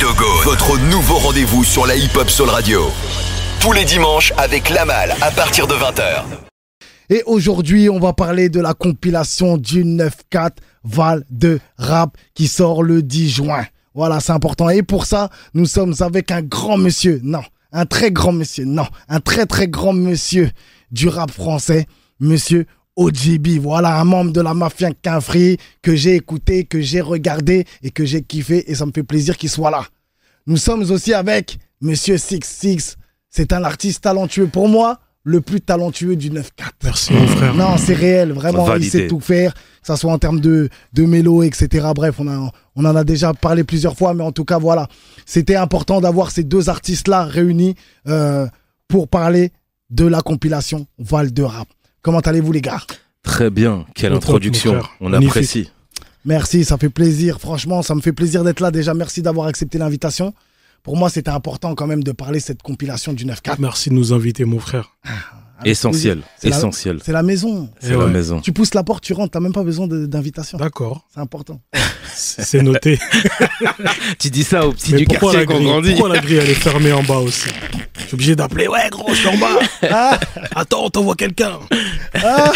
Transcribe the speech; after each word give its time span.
Votre 0.00 0.78
nouveau 0.78 1.16
rendez-vous 1.16 1.64
sur 1.64 1.84
la 1.84 1.96
hip-hop 1.96 2.30
Soul 2.30 2.48
Radio. 2.50 2.82
Tous 3.60 3.72
les 3.72 3.84
dimanches 3.84 4.32
avec 4.36 4.70
Lamal 4.70 5.12
à 5.20 5.32
partir 5.32 5.66
de 5.66 5.74
20h. 5.74 6.22
Et 7.10 7.24
aujourd'hui, 7.26 7.90
on 7.90 7.98
va 7.98 8.12
parler 8.12 8.48
de 8.48 8.60
la 8.60 8.74
compilation 8.74 9.56
du 9.56 9.84
9-4 9.84 10.50
Val 10.84 11.24
de 11.30 11.58
Rap 11.78 12.16
qui 12.34 12.46
sort 12.46 12.84
le 12.84 13.02
10 13.02 13.28
juin. 13.28 13.66
Voilà, 13.92 14.20
c'est 14.20 14.30
important. 14.30 14.68
Et 14.68 14.84
pour 14.84 15.04
ça, 15.04 15.30
nous 15.52 15.66
sommes 15.66 15.94
avec 15.98 16.30
un 16.30 16.42
grand 16.42 16.78
monsieur. 16.78 17.20
Non, 17.24 17.42
un 17.72 17.84
très 17.84 18.12
grand 18.12 18.30
monsieur. 18.30 18.66
Non, 18.66 18.86
un 19.08 19.18
très 19.18 19.46
très 19.46 19.66
grand 19.66 19.94
monsieur 19.94 20.48
du 20.92 21.08
rap 21.08 21.32
français. 21.32 21.86
Monsieur 22.20 22.66
OGB. 22.98 23.58
Voilà, 23.60 23.98
un 24.00 24.04
membre 24.04 24.32
de 24.32 24.40
la 24.40 24.52
mafia 24.52 24.90
Quinfree 24.90 25.56
que 25.80 25.94
j'ai 25.94 26.16
écouté, 26.16 26.64
que 26.64 26.80
j'ai 26.80 27.00
regardé 27.00 27.64
et 27.82 27.90
que 27.90 28.04
j'ai 28.04 28.22
kiffé. 28.22 28.70
Et 28.70 28.74
ça 28.74 28.84
me 28.84 28.92
fait 28.92 29.04
plaisir 29.04 29.36
qu'il 29.36 29.48
soit 29.48 29.70
là. 29.70 29.84
Nous 30.46 30.56
sommes 30.56 30.82
aussi 30.90 31.14
avec 31.14 31.58
Monsieur 31.80 32.18
Six 32.18 32.40
Six. 32.44 32.96
C'est 33.30 33.52
un 33.52 33.62
artiste 33.62 34.02
talentueux. 34.02 34.48
Pour 34.48 34.68
moi, 34.68 34.98
le 35.22 35.40
plus 35.40 35.60
talentueux 35.60 36.16
du 36.16 36.30
9-4. 36.30 36.42
Merci 36.82 37.12
mon 37.12 37.26
frère. 37.26 37.54
Non, 37.54 37.76
c'est 37.76 37.94
réel. 37.94 38.32
Vraiment, 38.32 38.74
il 38.74 38.84
sait 38.90 39.06
tout 39.06 39.20
faire. 39.20 39.54
Que 39.54 39.60
ça 39.82 39.96
soit 39.96 40.12
en 40.12 40.18
termes 40.18 40.40
de, 40.40 40.68
de 40.94 41.04
mélo, 41.04 41.42
etc. 41.42 41.88
Bref, 41.94 42.16
on, 42.18 42.26
a, 42.28 42.50
on 42.74 42.84
en 42.84 42.96
a 42.96 43.04
déjà 43.04 43.32
parlé 43.34 43.62
plusieurs 43.62 43.96
fois. 43.96 44.14
Mais 44.14 44.24
en 44.24 44.32
tout 44.32 44.44
cas, 44.44 44.58
voilà. 44.58 44.88
C'était 45.26 45.56
important 45.56 46.00
d'avoir 46.00 46.30
ces 46.30 46.44
deux 46.44 46.68
artistes-là 46.68 47.24
réunis 47.24 47.74
euh, 48.08 48.46
pour 48.88 49.06
parler 49.06 49.52
de 49.90 50.06
la 50.06 50.20
compilation 50.22 50.86
Val 50.98 51.32
de 51.32 51.42
Rap. 51.42 51.68
Comment 52.02 52.20
allez-vous, 52.20 52.52
les 52.52 52.60
gars? 52.62 52.80
Très 53.22 53.50
bien, 53.50 53.84
quelle 53.94 54.12
introduction, 54.12 54.80
on 55.00 55.10
Magnifique. 55.10 55.30
apprécie. 55.30 55.70
Merci, 56.24 56.64
ça 56.64 56.78
fait 56.78 56.88
plaisir. 56.88 57.40
Franchement, 57.40 57.82
ça 57.82 57.94
me 57.94 58.00
fait 58.00 58.12
plaisir 58.12 58.44
d'être 58.44 58.60
là. 58.60 58.70
Déjà, 58.70 58.94
merci 58.94 59.22
d'avoir 59.22 59.46
accepté 59.46 59.78
l'invitation. 59.78 60.34
Pour 60.82 60.96
moi, 60.96 61.10
c'était 61.10 61.30
important 61.30 61.74
quand 61.74 61.86
même 61.86 62.02
de 62.04 62.12
parler 62.12 62.38
de 62.38 62.44
cette 62.44 62.62
compilation 62.62 63.12
du 63.12 63.24
9-4. 63.24 63.56
Merci 63.58 63.90
de 63.90 63.94
nous 63.94 64.12
inviter, 64.12 64.44
mon 64.44 64.58
frère. 64.60 64.96
Essentiel. 65.64 66.20
C'est 66.38 66.50
la- 66.50 66.56
essentiel. 66.56 66.98
C'est 67.04 67.12
la 67.12 67.22
maison. 67.22 67.68
C'est 67.80 67.88
Eh 67.88 67.92
la 67.92 67.98
ouais. 67.98 68.06
maison. 68.10 68.40
Tu 68.40 68.52
pousses 68.52 68.74
la 68.74 68.82
porte, 68.84 69.02
tu 69.04 69.12
rentres, 69.12 69.30
t'as 69.32 69.40
même 69.40 69.52
pas 69.52 69.62
besoin 69.64 69.86
d'invitation. 69.88 70.58
D'accord, 70.58 71.04
C'est 71.14 71.20
important. 71.20 71.60
c'est 72.14 72.62
noté. 72.62 72.98
Tu 74.18 74.30
dis 74.30 74.42
ça 74.44 74.66
aux 74.66 74.72
petits 74.72 74.92
Mais 74.92 74.98
du 74.98 75.04
pourquoi 75.04 75.32
quartier 75.32 75.40
la, 75.40 75.46
qu'on 75.46 75.54
grille, 75.54 75.66
grandit. 75.68 75.90
pourquoi 75.92 76.08
la 76.16 76.20
grille 76.20 76.36
elle 76.38 76.50
est 76.50 76.54
fermée 76.68 76.92
en 76.92 77.02
bas 77.02 77.18
aussi 77.18 77.48
Je 77.98 78.02
suis 78.06 78.14
obligé 78.14 78.36
d'appeler. 78.36 78.66
Ouais, 78.68 78.88
gros, 78.90 79.08
je 79.10 79.14
suis 79.18 79.28
en 79.28 79.36
bas. 79.38 79.58
Ah, 79.90 80.18
Attends, 80.56 80.84
on 80.86 80.90
t'envoie 80.90 81.14
quelqu'un. 81.16 81.58
ah, 82.14 82.52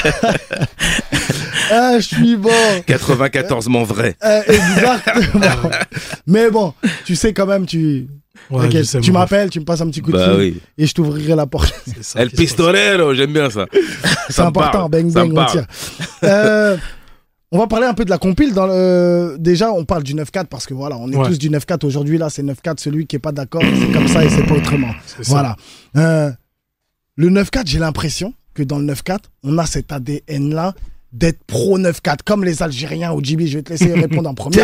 ah, 1.71 1.95
je 1.99 2.07
suis 2.07 2.37
bon. 2.37 2.51
94 2.87 3.69
mon 3.69 3.85
vrai. 3.85 4.17
Euh, 4.25 4.43
exactement. 4.49 5.71
Mais 6.27 6.51
bon, 6.51 6.75
tu 7.05 7.15
sais 7.17 7.33
quand 7.33 7.47
même, 7.47 7.67
tu, 7.67 8.09
Ouais, 8.51 8.85
sais, 8.85 9.01
tu 9.01 9.13
m'appelles, 9.13 9.51
tu 9.51 9.61
me 9.61 9.65
passes 9.65 9.81
un 9.83 9.89
petit 9.89 10.01
coup 10.01 10.11
de 10.13 10.17
Bah 10.17 10.31
fil 10.31 10.39
oui. 10.39 10.61
et 10.79 10.87
je 10.87 10.95
t'ouvrirai 10.95 11.35
la 11.37 11.47
porte. 11.47 11.73
ça 12.01 12.21
El 12.21 12.31
pistolero, 12.31 13.13
j'aime 13.15 13.33
bien 13.33 13.51
ça. 13.51 13.67
C'est 14.31 14.41
important, 14.43 14.89
parle, 14.89 14.91
bang 14.91 15.13
bang, 15.13 15.33
on 15.37 15.45
tire. 15.47 15.67
Euh, 16.25 16.77
on 17.51 17.59
va 17.59 17.67
parler 17.67 17.87
un 17.87 17.93
peu 17.95 18.05
de 18.07 18.11
la 18.11 18.17
compile. 18.19 18.55
Dans 18.55 18.67
le... 18.67 19.37
Déjà, 19.39 19.71
on 19.73 19.85
parle 19.85 20.03
du 20.03 20.15
9-4 20.15 20.47
parce 20.47 20.67
que 20.67 20.73
voilà, 20.75 20.97
on 20.97 21.11
est 21.13 21.17
Ouais. 21.17 21.29
tous 21.29 21.39
du 21.39 21.51
9-4 21.51 21.85
aujourd'hui. 21.87 22.17
Là, 22.17 22.31
c'est 22.31 22.43
9-4, 22.43 22.79
celui 22.81 23.07
qui 23.07 23.17
est 23.17 23.21
pas 23.21 23.33
d'accord, 23.33 23.63
c'est 23.63 23.93
comme 23.93 24.09
ça 24.09 24.25
et 24.25 24.31
c'est 24.31 24.45
pas 24.47 24.55
autrement. 24.55 24.93
Voilà. 25.25 25.57
Euh, 25.97 26.31
le 27.17 27.29
9-4, 27.29 27.65
j'ai 27.67 27.79
l'impression 27.79 28.33
que 28.55 28.63
dans 28.63 28.79
le 28.79 28.87
9-4, 28.87 29.19
on 29.45 29.59
a 29.59 29.67
cet 29.67 29.93
ADN-là 29.93 30.75
d'être 31.13 31.45
pro 31.45 31.79
9-4, 31.79 32.19
comme 32.25 32.45
les 32.45 32.63
Algériens 32.63 33.13
au 33.13 33.23
GB. 33.23 33.47
Je 33.47 33.59
vais 33.59 33.63
te 33.63 33.71
laisser 33.71 33.93
répondre 33.93 34.29
en 34.31 34.35
premier. 34.35 34.57
Que- 34.57 34.63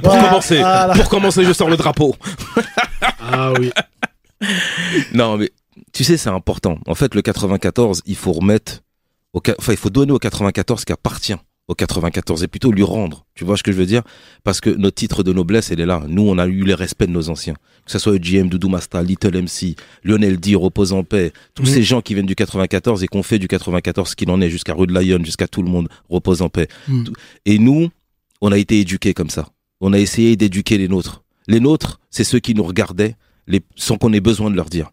pour 0.00 0.12
Voilà, 0.12 0.28
commencer. 0.28 0.58
voilà. 0.58 0.94
Pour 0.94 1.08
commencer, 1.08 1.44
je 1.44 1.52
sors 1.52 1.68
le 1.70 1.76
drapeau. 1.76 2.14
Ah 3.20 3.52
oui. 3.58 3.70
Non, 5.12 5.36
mais 5.36 5.50
tu 5.92 6.04
sais, 6.04 6.16
c'est 6.16 6.30
important. 6.30 6.78
En 6.86 6.94
fait, 6.94 7.14
le 7.14 7.22
94, 7.22 8.02
il 8.06 8.16
faut 8.16 8.32
remettre, 8.32 8.80
au, 9.32 9.40
enfin, 9.58 9.72
il 9.72 9.78
faut 9.78 9.90
donner 9.90 10.12
au 10.12 10.18
94 10.18 10.80
ce 10.80 10.86
qui 10.86 10.92
appartient 10.92 11.34
au 11.68 11.74
94 11.74 12.42
et 12.42 12.48
plutôt 12.48 12.72
lui 12.72 12.82
rendre. 12.82 13.26
Tu 13.34 13.44
vois 13.44 13.56
ce 13.56 13.62
que 13.62 13.70
je 13.72 13.76
veux 13.76 13.86
dire? 13.86 14.02
Parce 14.42 14.60
que 14.60 14.70
notre 14.70 14.94
titre 14.96 15.22
de 15.22 15.32
noblesse, 15.32 15.70
elle 15.70 15.80
est 15.80 15.86
là. 15.86 16.02
Nous, 16.08 16.22
on 16.22 16.38
a 16.38 16.46
eu 16.46 16.64
les 16.64 16.74
respects 16.74 17.04
de 17.06 17.12
nos 17.12 17.28
anciens. 17.28 17.54
Que 17.84 17.92
ce 17.92 17.98
soit 17.98 18.16
EGM, 18.16 18.48
Doudou 18.48 18.68
Masta, 18.68 19.02
Little 19.02 19.36
MC, 19.42 19.76
Lionel 20.02 20.38
D, 20.40 20.54
Repose 20.54 20.92
en 20.92 21.04
paix, 21.04 21.32
tous 21.54 21.62
Mhm. 21.64 21.68
ces 21.68 21.82
gens 21.82 22.00
qui 22.00 22.14
viennent 22.14 22.26
du 22.26 22.34
94 22.34 23.02
et 23.02 23.06
qu'on 23.06 23.22
fait 23.22 23.38
du 23.38 23.48
94 23.48 24.10
ce 24.10 24.16
qu'il 24.16 24.30
en 24.30 24.40
est, 24.40 24.50
jusqu'à 24.50 24.74
Rue 24.74 24.86
de 24.86 24.98
Lyon, 24.98 25.20
jusqu'à 25.24 25.46
tout 25.46 25.62
le 25.62 25.70
monde, 25.70 25.88
Repose 26.08 26.42
en 26.42 26.48
paix. 26.48 26.68
Tout- 26.86 27.12
Et 27.46 27.58
nous, 27.58 27.90
on 28.40 28.50
a 28.50 28.58
été 28.58 28.80
éduqués 28.80 29.12
comme 29.14 29.30
ça. 29.30 29.48
On 29.80 29.92
a 29.92 29.98
essayé 29.98 30.36
d'éduquer 30.36 30.78
les 30.78 30.88
nôtres. 30.88 31.22
Les 31.46 31.60
nôtres, 31.60 32.00
c'est 32.10 32.24
ceux 32.24 32.40
qui 32.40 32.54
nous 32.54 32.64
regardaient 32.64 33.14
les, 33.46 33.60
sans 33.76 33.96
qu'on 33.96 34.12
ait 34.12 34.20
besoin 34.20 34.50
de 34.50 34.56
leur 34.56 34.68
dire 34.70 34.90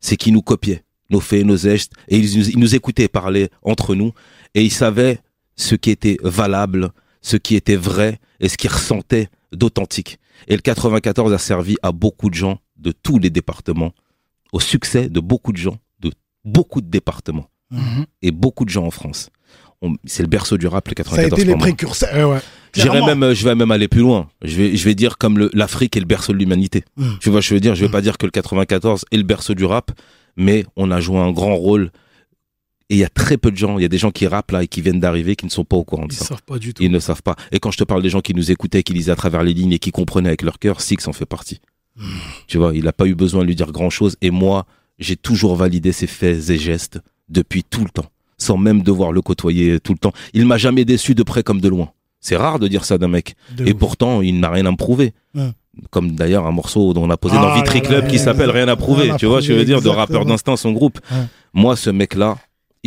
c'est 0.00 0.16
qu'ils 0.16 0.32
nous 0.32 0.42
copiaient, 0.42 0.84
nos 1.10 1.18
faits, 1.18 1.44
nos 1.44 1.56
gestes, 1.56 1.92
et 2.06 2.18
ils 2.18 2.56
nous 2.58 2.74
écoutaient 2.76 3.08
parler 3.08 3.48
entre 3.62 3.96
nous, 3.96 4.12
et 4.54 4.62
ils 4.62 4.70
savaient 4.70 5.18
ce 5.58 5.74
qui 5.74 5.90
était 5.90 6.16
valable, 6.22 6.92
ce 7.20 7.36
qui 7.36 7.54
était 7.56 7.76
vrai, 7.76 8.18
et 8.40 8.48
ce 8.48 8.56
qu'ils 8.56 8.70
ressentaient 8.70 9.28
d'authentique. 9.52 10.18
Et 10.46 10.54
le 10.54 10.62
94 10.62 11.32
a 11.34 11.38
servi 11.38 11.76
à 11.82 11.92
beaucoup 11.92 12.30
de 12.30 12.34
gens 12.34 12.58
de 12.78 12.92
tous 12.92 13.18
les 13.18 13.28
départements, 13.28 13.92
au 14.52 14.60
succès 14.60 15.08
de 15.10 15.20
beaucoup 15.20 15.52
de 15.52 15.58
gens 15.58 15.76
de 16.00 16.10
beaucoup 16.44 16.80
de 16.80 16.88
départements, 16.88 17.48
Mhm. 17.70 18.06
et 18.22 18.30
beaucoup 18.30 18.64
de 18.64 18.70
gens 18.70 18.86
en 18.86 18.90
France. 18.90 19.28
C'est 20.06 20.22
le 20.22 20.28
berceau 20.28 20.56
du 20.56 20.66
rap, 20.66 20.88
le 20.88 20.94
Ça 20.96 21.02
a 21.02 21.04
94 21.04 21.40
été 21.40 21.44
les 21.52 21.56
précurseurs. 21.56 22.30
Ouais. 22.30 22.38
Clairement. 22.72 23.06
même, 23.06 23.22
euh, 23.22 23.34
je 23.34 23.44
vais 23.44 23.54
même 23.54 23.70
aller 23.70 23.86
plus 23.88 24.00
loin. 24.00 24.28
Je 24.42 24.56
vais, 24.56 24.76
je 24.76 24.84
vais 24.84 24.94
dire 24.94 25.18
comme 25.18 25.48
l'Afrique 25.52 25.96
est 25.96 26.00
le 26.00 26.06
berceau 26.06 26.32
de 26.32 26.38
l'humanité. 26.38 26.82
Mm. 26.96 27.12
Tu 27.20 27.30
vois, 27.30 27.40
je 27.40 27.54
veux 27.54 27.60
dire, 27.60 27.74
je 27.76 27.82
vais 27.82 27.88
Mm. 27.88 27.92
pas 27.92 28.00
dire 28.00 28.18
que 28.18 28.26
le 28.26 28.30
94 28.32 29.04
est 29.12 29.16
le 29.16 29.22
berceau 29.22 29.54
du 29.54 29.64
rap, 29.64 29.92
mais 30.36 30.64
on 30.76 30.90
a 30.90 31.00
joué 31.00 31.18
un 31.18 31.30
grand 31.30 31.54
rôle. 31.56 31.90
Et 32.90 32.94
il 32.94 32.98
y 32.98 33.04
a 33.04 33.08
très 33.10 33.36
peu 33.36 33.50
de 33.50 33.56
gens, 33.56 33.78
il 33.78 33.82
y 33.82 33.84
a 33.84 33.88
des 33.88 33.98
gens 33.98 34.10
qui 34.10 34.26
rappent 34.26 34.50
là 34.50 34.62
et 34.62 34.68
qui 34.68 34.80
viennent 34.80 35.00
d'arriver 35.00 35.36
qui 35.36 35.44
ne 35.44 35.50
sont 35.50 35.64
pas 35.64 35.76
au 35.76 35.84
courant 35.84 36.06
de 36.06 36.12
Ils 36.12 36.16
ça. 36.16 36.24
savent 36.24 36.42
pas 36.42 36.58
du 36.58 36.72
tout. 36.72 36.82
Ils 36.82 36.90
ne 36.90 36.98
savent 37.00 37.22
pas. 37.22 37.36
Et 37.52 37.58
quand 37.60 37.70
je 37.70 37.76
te 37.76 37.84
parle 37.84 38.02
des 38.02 38.08
gens 38.08 38.20
qui 38.22 38.32
nous 38.34 38.50
écoutaient, 38.50 38.82
qui 38.82 38.94
lisaient 38.94 39.12
à 39.12 39.16
travers 39.16 39.42
les 39.42 39.52
lignes 39.52 39.72
et 39.72 39.78
qui 39.78 39.90
comprenaient 39.90 40.28
avec 40.30 40.40
leur 40.42 40.58
cœur, 40.58 40.80
Six 40.80 41.06
en 41.06 41.12
fait 41.12 41.26
partie. 41.26 41.60
Tu 42.46 42.58
vois, 42.58 42.72
il 42.74 42.84
n'a 42.84 42.92
pas 42.92 43.06
eu 43.06 43.14
besoin 43.14 43.42
de 43.42 43.46
lui 43.46 43.56
dire 43.56 43.72
grand 43.72 43.90
chose. 43.90 44.16
Et 44.22 44.30
moi, 44.30 44.64
j'ai 44.98 45.16
toujours 45.16 45.56
validé 45.56 45.92
ses 45.92 46.06
faits 46.06 46.48
et 46.50 46.56
gestes 46.58 47.00
depuis 47.28 47.62
tout 47.64 47.82
le 47.82 47.90
temps, 47.90 48.06
sans 48.38 48.56
même 48.56 48.82
devoir 48.82 49.12
le 49.12 49.20
côtoyer 49.20 49.80
tout 49.80 49.92
le 49.92 49.98
temps. 49.98 50.12
Il 50.32 50.46
m'a 50.46 50.56
jamais 50.58 50.84
déçu 50.84 51.14
de 51.14 51.22
près 51.22 51.42
comme 51.42 51.60
de 51.60 51.68
loin. 51.68 51.90
C'est 52.20 52.36
rare 52.36 52.58
de 52.58 52.68
dire 52.68 52.84
ça 52.84 52.98
d'un 52.98 53.08
mec. 53.08 53.34
De 53.56 53.66
Et 53.66 53.72
ouf. 53.72 53.78
pourtant, 53.78 54.22
il 54.22 54.40
n'a 54.40 54.48
rien 54.50 54.64
à 54.66 54.70
me 54.70 54.76
prouver. 54.76 55.12
Ouais. 55.34 55.50
Comme 55.90 56.12
d'ailleurs 56.12 56.46
un 56.46 56.50
morceau 56.52 56.92
dont 56.94 57.04
on 57.04 57.10
a 57.10 57.16
posé 57.16 57.36
Ah 57.38 57.42
dans 57.42 57.54
Vitry 57.54 57.80
là 57.80 57.86
Club 57.86 58.04
là 58.04 58.10
qui 58.10 58.18
s'appelle. 58.18 58.50
Rien 58.50 58.66
à 58.68 58.74
prouver. 58.76 59.02
Rien 59.04 59.16
tu 59.16 59.26
vois, 59.26 59.40
je 59.40 59.52
veux 59.52 59.64
dire, 59.64 59.80
de 59.82 59.88
rappeur 59.88 60.24
d'instinct, 60.24 60.56
son 60.56 60.72
groupe. 60.72 60.98
Ouais. 61.12 61.18
Moi, 61.52 61.76
ce 61.76 61.90
mec-là, 61.90 62.38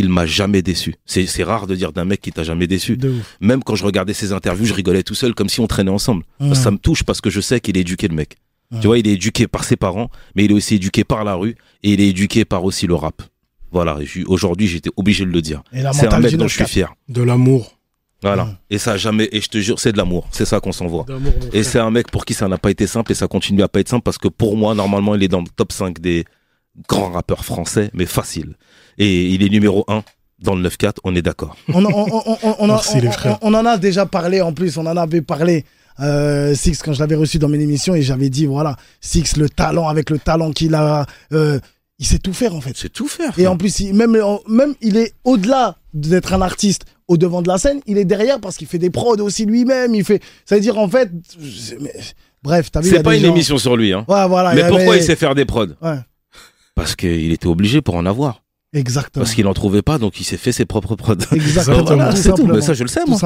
il 0.02 0.10
m'a 0.10 0.26
jamais 0.26 0.62
déçu. 0.62 0.96
C'est 1.06 1.44
rare 1.44 1.68
de 1.68 1.76
dire 1.76 1.94
d'un 1.94 2.06
mec 2.06 2.20
qui 2.22 2.32
t'a 2.32 2.44
jamais 2.44 2.68
déçu. 2.68 2.98
Même 3.40 3.64
quand 3.64 3.76
je 3.76 3.86
regardais 3.86 4.14
ses 4.14 4.34
interviews, 4.34 4.66
je 4.66 4.74
rigolais 4.74 5.04
tout 5.04 5.16
seul 5.16 5.34
comme 5.34 5.50
si 5.50 5.60
on 5.60 5.68
traînait 5.68 5.92
ensemble. 5.92 6.24
Ça 6.54 6.72
me 6.72 6.78
touche 6.78 7.04
parce 7.04 7.22
que 7.22 7.30
je 7.30 7.40
sais 7.40 7.60
qu'il 7.60 7.78
est 7.78 7.82
éduqué, 7.82 8.08
le 8.08 8.16
mec. 8.16 8.38
Tu 8.82 8.88
vois, 8.88 8.98
il 8.98 9.08
est 9.08 9.14
éduqué 9.14 9.48
par 9.48 9.64
ses 9.64 9.76
parents, 9.76 10.10
mais 10.36 10.46
il 10.46 10.52
est 10.52 10.54
aussi 10.54 10.76
éduqué 10.76 11.04
par 11.04 11.24
la 11.24 11.36
rue 11.36 11.56
et 11.84 11.94
il 11.94 12.02
est 12.02 12.10
éduqué 12.10 12.46
par 12.46 12.64
aussi 12.64 12.88
le 12.88 12.96
rap. 12.96 13.22
Voilà, 13.72 14.00
aujourd'hui, 14.28 14.68
j'étais 14.68 14.90
obligé 14.98 15.24
de 15.26 15.32
le 15.32 15.42
dire. 15.42 15.64
C'est 15.94 16.12
un 16.14 16.20
mec 16.20 16.36
dont 16.36 16.48
je 16.48 16.56
suis 16.56 16.64
9-4. 16.64 16.68
fier. 16.68 16.94
De 17.08 17.22
l'amour. 17.22 17.78
Voilà. 18.22 18.60
Et 18.70 18.78
ça 18.78 18.98
jamais, 18.98 19.30
et 19.32 19.42
je 19.42 19.48
te 19.48 19.58
jure, 19.58 19.80
c'est 19.80 19.92
de 19.92 19.98
l'amour. 19.98 20.28
C'est 20.32 20.46
ça 20.46 20.60
qu'on 20.60 20.72
s'envoie. 20.72 21.06
Et 21.54 21.64
c'est 21.64 21.80
un 21.80 21.90
mec 21.90 22.12
pour 22.12 22.26
qui 22.26 22.34
ça 22.34 22.48
n'a 22.48 22.58
pas 22.58 22.70
été 22.70 22.86
simple 22.86 23.12
et 23.12 23.16
ça 23.16 23.28
continue 23.28 23.64
à 23.64 23.68
pas 23.68 23.80
être 23.80 23.90
simple 23.90 24.04
parce 24.04 24.18
que 24.18 24.28
pour 24.28 24.58
moi, 24.58 24.76
normalement, 24.76 25.16
il 25.16 25.24
est 25.24 25.28
dans 25.28 25.42
le 25.42 25.48
top 25.56 25.72
5 25.72 26.00
des 26.00 26.26
grands 26.88 27.12
rappeurs 27.12 27.44
français, 27.44 27.90
mais 27.94 28.06
facile. 28.06 28.56
Et 28.98 29.28
il 29.28 29.44
est 29.44 29.50
numéro 29.50 29.84
1 29.88 30.04
dans 30.40 30.56
le 30.56 30.62
9-4, 30.68 30.94
on 31.04 31.16
est 31.16 31.22
d'accord. 31.22 31.56
on, 31.74 31.84
on- 31.86 31.90
on- 31.90 32.38
on- 32.44 32.56
on 32.60 32.64
a- 32.66 32.68
Merci, 32.68 33.00
les 33.00 33.08
on- 33.10 33.12
frères. 33.12 33.38
on- 33.42 33.54
en 33.54 33.66
a 33.66 33.78
déjà 33.78 34.06
parlé 34.06 34.42
en 34.42 34.54
plus, 34.54 34.78
on 34.78 34.86
en 34.88 34.98
avait 34.98 35.22
parlé. 35.22 35.66
euh, 36.00 36.56
Six 36.56 36.82
quand 36.82 36.94
je 36.94 37.00
l'avais 37.00 37.16
reçu 37.16 37.38
dans 37.38 37.50
mes 37.50 37.60
émissions 37.60 37.94
et 37.94 38.02
j'avais 38.02 38.30
dit 38.30 38.46
voilà 38.48 38.76
Six 39.02 39.36
le 39.38 39.50
talent 39.50 39.88
avec 39.90 40.10
le 40.10 40.18
talent 40.18 40.52
qu'il 40.52 40.74
a 40.74 41.06
euh, 41.34 41.60
il 42.00 42.06
sait 42.08 42.18
tout 42.18 42.34
faire 42.34 42.56
en 42.56 42.62
fait 42.62 42.72
C'est 42.76 42.90
tout 42.92 43.08
faire. 43.10 43.38
et 43.38 43.46
en 43.46 43.58
plus 43.58 43.82
il- 43.82 43.94
même 43.94 44.18
même 44.48 44.74
il 44.82 44.96
est 44.98 45.14
au-delà 45.26 45.76
d'être 45.94 46.34
un 46.34 46.42
artiste 46.42 46.86
au 47.10 47.18
devant 47.18 47.42
de 47.44 47.50
la 47.50 47.58
scène 47.60 47.82
il 47.86 47.98
est 48.00 48.06
derrière 48.06 48.40
parce 48.40 48.56
qu'il 48.58 48.68
fait 48.68 48.80
des 48.80 48.90
prods 48.90 49.18
aussi 49.22 49.46
lui-même 49.46 49.94
il 49.94 50.06
fait 50.06 50.22
ça 50.46 50.56
veut 50.56 50.62
dire 50.62 50.78
en 50.80 50.88
fait 50.88 51.12
mais- 51.80 51.94
bref 52.42 52.72
t'as 52.72 52.80
vu 52.80 52.88
il 52.88 52.92
C'est 52.94 53.00
a 53.00 53.04
pas 53.04 53.16
une 53.16 53.24
gens- 53.24 53.30
émission 53.36 53.58
sur 53.58 53.76
lui, 53.76 53.92
hein. 53.94 54.06
ouais 54.08 54.28
voilà 54.28 54.54
il 54.54 54.56
Mais 54.56 54.70
pourquoi 54.70 54.94
avait- 54.94 55.00
il 55.00 55.04
sait 55.04 55.18
faire 55.18 55.36
des 55.36 55.46
prods? 55.46 55.68
Ouais 55.82 56.00
Parce 56.74 56.96
qu'il 56.96 57.32
était 57.34 57.48
obligé 57.48 57.82
pour 57.82 57.96
en 57.96 58.06
avoir. 58.06 58.41
Exactement 58.74 59.24
Parce 59.24 59.36
qu'il 59.36 59.48
en 59.48 59.54
trouvait 59.54 59.82
pas, 59.82 59.98
donc 59.98 60.20
il 60.20 60.24
s'est 60.24 60.38
fait 60.38 60.52
ses 60.52 60.66
propres 60.66 60.96
prods. 60.96 61.16
exactement 61.34 61.84
Voilà, 61.86 62.12
tout 62.12 62.18
c'est 62.18 62.34
tout. 62.34 62.48
Mais 62.48 62.62
ça, 62.62 62.74
je 62.74 62.84
le 62.84 62.90
sais, 62.90 63.02
Tout 63.04 63.10
moi. 63.12 63.20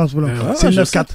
c'est 0.56 0.66
le 0.68 0.72
je 0.72 0.82
9-4 0.82 1.06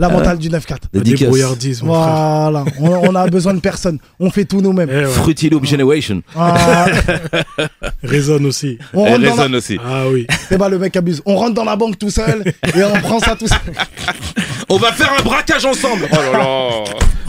la 0.00 0.08
mentale 0.08 0.38
du 0.38 0.48
9-4 0.48 0.52
La 0.70 1.00
Dédicace. 1.00 1.20
débrouillardise, 1.22 1.82
mon 1.82 1.92
frère. 1.92 2.14
Voilà, 2.14 2.64
on, 2.78 3.08
on 3.10 3.14
a 3.16 3.26
besoin 3.26 3.52
de 3.52 3.58
personne. 3.58 3.98
On 4.20 4.30
fait 4.30 4.44
tout 4.44 4.60
nous-mêmes. 4.60 4.88
Eh 4.92 4.98
ouais. 4.98 5.04
Fruity 5.06 5.50
Loop 5.50 5.64
Generation. 5.64 6.22
Ah, 6.36 6.86
Résonne 8.04 8.46
aussi. 8.46 8.78
on 8.94 9.06
Elle 9.06 9.22
la... 9.22 9.30
résonne 9.32 9.56
aussi. 9.56 9.76
Ah 9.84 10.04
oui. 10.08 10.24
Eh 10.52 10.56
ben, 10.56 10.68
le 10.68 10.78
mec 10.78 10.96
abuse. 10.96 11.20
On 11.26 11.34
rentre 11.34 11.54
dans 11.54 11.64
la 11.64 11.74
banque 11.74 11.98
tout 11.98 12.10
seul 12.10 12.44
et 12.76 12.84
on 12.84 13.00
prend 13.00 13.18
ça 13.18 13.34
tout 13.34 13.48
seul. 13.48 13.58
On 14.70 14.76
va 14.76 14.92
faire 14.92 15.10
un 15.18 15.22
braquage 15.22 15.64
ensemble. 15.64 16.06
Oh 16.12 16.14
là 16.14 16.32
là. 16.32 16.84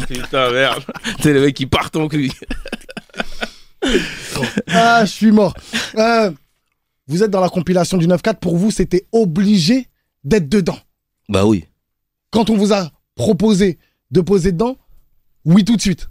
Putain, 0.07 0.51
merde. 0.51 0.83
C'est 1.21 1.33
le 1.33 1.41
mec 1.41 1.55
qui 1.55 1.65
part 1.65 1.89
en 1.95 2.07
cul. 2.07 2.29
Ah, 4.67 5.05
je 5.05 5.09
suis 5.09 5.31
mort. 5.31 5.53
Euh, 5.97 6.31
vous 7.09 7.23
êtes 7.23 7.31
dans 7.31 7.41
la 7.41 7.49
compilation 7.49 7.97
du 7.97 8.07
9-4. 8.07 8.35
Pour 8.35 8.55
vous, 8.55 8.71
c'était 8.71 9.07
obligé 9.11 9.87
d'être 10.23 10.47
dedans. 10.47 10.77
Bah 11.27 11.45
oui. 11.45 11.65
Quand 12.31 12.49
on 12.49 12.55
vous 12.55 12.71
a 12.71 12.91
proposé 13.15 13.79
de 14.11 14.21
poser 14.21 14.51
dedans, 14.51 14.77
oui 15.43 15.65
tout 15.65 15.75
de 15.75 15.81
suite. 15.81 16.09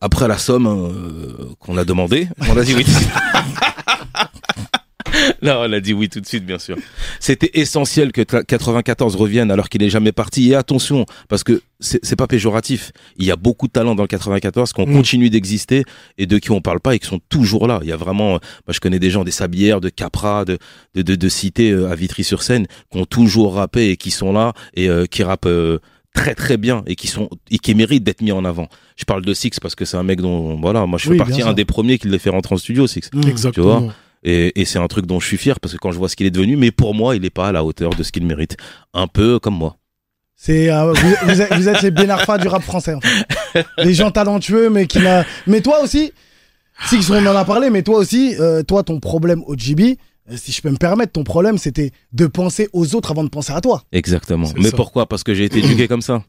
Après 0.00 0.28
la 0.28 0.38
somme 0.38 0.66
euh, 0.66 1.54
qu'on 1.58 1.76
a 1.76 1.84
demandé, 1.84 2.28
on 2.48 2.56
a 2.56 2.64
dit 2.64 2.74
oui. 2.74 2.86
Non, 5.42 5.56
on 5.60 5.72
a 5.72 5.80
dit 5.80 5.92
oui 5.92 6.08
tout 6.08 6.20
de 6.20 6.26
suite, 6.26 6.44
bien 6.44 6.58
sûr. 6.58 6.76
C'était 7.18 7.50
essentiel 7.54 8.12
que 8.12 8.22
94 8.22 9.16
revienne 9.16 9.50
alors 9.50 9.68
qu'il 9.68 9.80
n'est 9.80 9.90
jamais 9.90 10.12
parti. 10.12 10.50
Et 10.50 10.54
attention, 10.54 11.06
parce 11.28 11.44
que 11.44 11.62
c'est 11.80 12.16
pas 12.16 12.26
péjoratif. 12.26 12.92
Il 13.16 13.24
y 13.24 13.30
a 13.30 13.36
beaucoup 13.36 13.66
de 13.66 13.72
talents 13.72 13.94
dans 13.94 14.02
le 14.02 14.08
94 14.08 14.72
qui 14.72 14.80
ont 14.80 14.86
Mm. 14.86 14.92
continué 14.94 15.30
d'exister 15.30 15.84
et 16.18 16.26
de 16.26 16.38
qui 16.38 16.50
on 16.50 16.60
parle 16.60 16.80
pas 16.80 16.94
et 16.94 16.98
qui 16.98 17.06
sont 17.06 17.20
toujours 17.28 17.66
là. 17.66 17.80
Il 17.82 17.88
y 17.88 17.92
a 17.92 17.96
vraiment, 17.96 18.34
euh, 18.34 18.38
moi 18.66 18.72
je 18.72 18.80
connais 18.80 18.98
des 18.98 19.10
gens 19.10 19.24
des 19.24 19.30
Sablières, 19.30 19.80
de 19.80 19.88
Capra, 19.88 20.44
de 20.44 20.58
de 20.94 21.02
de, 21.02 21.14
de 21.14 21.28
cités 21.28 21.70
euh, 21.70 21.90
à 21.90 21.94
Vitry-sur-Seine 21.94 22.66
qui 22.90 22.98
ont 22.98 23.06
toujours 23.06 23.54
rappé 23.54 23.88
et 23.88 23.96
qui 23.96 24.10
sont 24.10 24.32
là 24.32 24.52
et 24.74 24.88
euh, 24.88 25.06
qui 25.06 25.22
rappent 25.22 25.46
euh, 25.46 25.78
très 26.14 26.34
très 26.34 26.56
bien 26.56 26.82
et 26.86 26.96
qui 26.96 27.06
sont 27.06 27.30
et 27.50 27.58
qui 27.58 27.74
méritent 27.74 28.04
d'être 28.04 28.20
mis 28.20 28.32
en 28.32 28.44
avant. 28.44 28.68
Je 28.96 29.04
parle 29.04 29.24
de 29.24 29.32
Six 29.32 29.58
parce 29.60 29.74
que 29.74 29.84
c'est 29.84 29.96
un 29.96 30.02
mec 30.02 30.20
dont 30.20 30.60
voilà, 30.60 30.84
moi 30.86 30.98
je 30.98 31.04
fais 31.04 31.10
Oui, 31.12 31.16
partie 31.18 31.42
un 31.42 31.52
des 31.54 31.64
premiers 31.64 31.98
qui 31.98 32.08
les 32.08 32.18
fait 32.18 32.30
rentrer 32.30 32.54
en 32.54 32.58
studio 32.58 32.86
Six. 32.86 33.08
Mm. 33.14 33.28
Exactement. 33.28 33.92
Et, 34.22 34.60
et 34.60 34.64
c'est 34.64 34.78
un 34.78 34.86
truc 34.88 35.06
dont 35.06 35.20
je 35.20 35.26
suis 35.26 35.38
fier 35.38 35.60
parce 35.60 35.74
que 35.74 35.78
quand 35.78 35.92
je 35.92 35.98
vois 35.98 36.08
ce 36.08 36.16
qu'il 36.16 36.26
est 36.26 36.30
devenu, 36.30 36.56
mais 36.56 36.70
pour 36.70 36.94
moi, 36.94 37.16
il 37.16 37.22
n'est 37.22 37.30
pas 37.30 37.48
à 37.48 37.52
la 37.52 37.64
hauteur 37.64 37.90
de 37.90 38.02
ce 38.02 38.12
qu'il 38.12 38.26
mérite. 38.26 38.56
Un 38.92 39.06
peu 39.06 39.38
comme 39.38 39.56
moi. 39.56 39.76
C'est 40.42 40.70
euh, 40.72 40.92
vous, 40.92 41.14
vous 41.24 41.40
êtes, 41.42 41.52
vous 41.54 41.68
êtes 41.68 41.82
les 41.82 41.90
Ben 41.90 42.10
Arfa 42.10 42.38
du 42.38 42.48
rap 42.48 42.62
français. 42.62 42.94
en 42.94 43.00
fait. 43.00 43.66
Les 43.78 43.92
gens 43.92 44.10
talentueux, 44.10 44.70
mais 44.70 44.86
qui 44.86 44.98
n'a. 44.98 45.26
Mais 45.46 45.60
toi 45.60 45.82
aussi, 45.82 46.12
si 46.86 46.98
on 47.10 47.16
en 47.16 47.36
a 47.36 47.44
parlé, 47.44 47.68
mais 47.68 47.82
toi 47.82 47.98
aussi, 47.98 48.36
euh, 48.40 48.62
toi, 48.62 48.82
ton 48.82 49.00
problème 49.00 49.42
au 49.46 49.54
GB, 49.54 49.98
euh, 50.30 50.36
si 50.36 50.50
je 50.52 50.62
peux 50.62 50.70
me 50.70 50.78
permettre, 50.78 51.12
ton 51.12 51.24
problème, 51.24 51.58
c'était 51.58 51.92
de 52.12 52.26
penser 52.26 52.70
aux 52.72 52.94
autres 52.94 53.10
avant 53.10 53.22
de 53.22 53.28
penser 53.28 53.52
à 53.52 53.60
toi. 53.60 53.82
Exactement. 53.92 54.48
Mais 54.56 54.70
ça. 54.70 54.76
pourquoi? 54.76 55.06
Parce 55.06 55.24
que 55.24 55.34
j'ai 55.34 55.44
été 55.44 55.58
éduqué 55.58 55.88
comme 55.88 56.02
ça. 56.02 56.22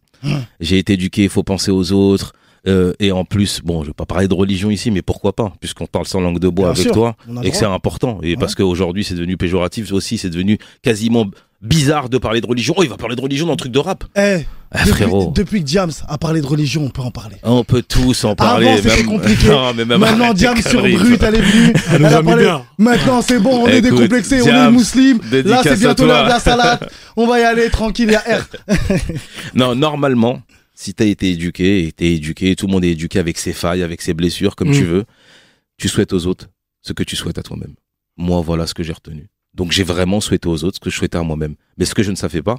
J'ai 0.60 0.78
été 0.78 0.94
éduqué, 0.94 1.24
il 1.24 1.30
faut 1.30 1.44
penser 1.44 1.72
aux 1.72 1.94
autres. 1.94 2.34
Euh, 2.68 2.94
et 3.00 3.12
en 3.12 3.26
plus, 3.26 3.62
bon, 3.64 3.82
je 3.82 3.88
vais 3.88 3.94
pas 3.94 4.06
parler 4.06 4.28
de 4.28 4.34
religion 4.36 4.70
ici, 4.70 4.92
mais 4.92 5.02
pourquoi 5.02 5.34
pas 5.36 5.52
Puisqu'on 5.60 5.88
parle 5.88 6.06
sans 6.06 6.22
langue 6.22 6.38
de 6.40 6.48
bois 6.48 6.66
Bien 6.68 6.74
avec 6.74 6.84
sûr, 6.84 6.94
toi, 6.94 7.16
et 7.44 7.50
que 7.50 7.58
c'est 7.58 7.66
important. 7.66 8.20
Et 8.22 8.32
Ouais. 8.32 8.38
parce 8.38 8.54
qu'aujourd'hui, 8.56 9.04
c'est 9.04 9.16
devenu 9.16 9.36
péjoratif 9.36 9.92
aussi, 9.92 10.18
c'est 10.20 10.30
devenu 10.30 10.60
quasiment 10.84 11.26
bizarre 11.64 12.10
de 12.10 12.18
parler 12.18 12.40
de 12.42 12.48
religion. 12.48 12.74
Oh, 12.78 12.84
il 12.84 12.90
va 12.90 12.98
parler 12.98 13.16
de 13.16 13.22
religion 13.22 13.46
dans 13.46 13.54
le 13.54 13.58
truc 13.58 13.72
de 13.72 13.80
rap. 13.80 14.04
Eh, 14.16 14.46
Ah, 14.72 14.80
depuis, 14.86 14.92
frérot. 15.04 15.32
depuis 15.36 15.60
que 15.62 15.66
Diams 15.66 15.92
a 16.08 16.18
parlé 16.18 16.42
de 16.42 16.46
religion, 16.48 16.84
on 16.86 16.90
peut 16.90 17.02
en 17.02 17.12
parler. 17.12 17.36
On 17.44 17.64
peut 17.64 17.82
tous 17.84 18.24
en 18.26 18.36
parler. 18.36 18.68
Avant, 18.68 18.78
c'était 18.78 18.98
même- 18.98 19.06
compliqué. 19.08 19.48
Non, 19.50 19.74
mais 19.76 19.86
même 19.86 20.00
Maintenant, 20.00 20.34
Diams 20.34 20.62
sur 20.62 20.82
Brut, 20.82 21.22
elle 21.22 21.36
est 21.36 21.42
venue. 21.42 21.74
Elle 21.92 22.02
nous 22.02 22.08
elle 22.08 22.14
a 22.14 22.24
parlé. 22.24 22.44
bien. 22.46 22.64
Maintenant, 22.78 23.22
c'est 23.22 23.40
bon, 23.40 23.64
on 23.64 23.68
est 23.68 23.82
décomplexé, 23.82 24.42
on 24.42 24.46
est 24.46 24.52
Diams, 24.52 24.74
musulman. 24.74 25.20
Là, 25.46 25.62
c'est 25.64 25.78
bientôt 25.80 26.04
toi. 26.06 26.14
l'heure 26.14 26.24
de 26.26 26.30
la 26.30 26.40
salade. 26.40 26.90
On 27.18 27.28
va 27.28 27.40
y 27.40 27.44
aller 27.44 27.70
tranquille, 27.70 28.08
il 28.10 28.14
y 28.14 28.16
a 28.16 28.38
R. 28.40 28.46
Non, 29.54 29.76
normalement, 29.76 30.40
si 30.82 30.94
t'as 30.94 31.06
été 31.06 31.30
éduqué, 31.32 31.86
et 31.86 31.92
t'es 31.92 32.14
éduqué, 32.14 32.56
tout 32.56 32.66
le 32.68 32.72
monde 32.74 32.84
est 32.86 32.92
éduqué 32.92 33.20
avec 33.20 33.38
ses 33.38 33.54
failles, 33.54 33.84
avec 33.84 34.02
ses 34.02 34.14
blessures, 34.14 34.56
comme 34.56 34.70
Mm. 34.70 34.74
tu 34.74 34.86
veux, 34.86 35.06
tu 35.78 35.88
souhaites 35.88 36.14
aux 36.14 36.26
autres 36.26 36.50
ce 36.82 36.94
que 36.94 37.04
tu 37.04 37.16
souhaites 37.16 37.38
à 37.38 37.44
toi-même. 37.44 37.76
Moi, 38.18 38.42
voilà 38.42 38.66
ce 38.68 38.74
que 38.74 38.84
j'ai 38.84 38.94
retenu. 38.94 39.28
Donc 39.54 39.72
j'ai 39.72 39.84
vraiment 39.84 40.20
souhaité 40.22 40.48
aux 40.48 40.64
autres 40.64 40.78
ce 40.78 40.80
que 40.80 40.90
je 40.90 40.98
souhaitais 40.98 41.18
à 41.18 41.24
moi-même. 41.24 41.56
Mais 41.78 41.86
ce 41.86 41.94
que 41.94 42.04
je 42.04 42.12
ne 42.12 42.16
savais 42.16 42.42
pas, 42.42 42.58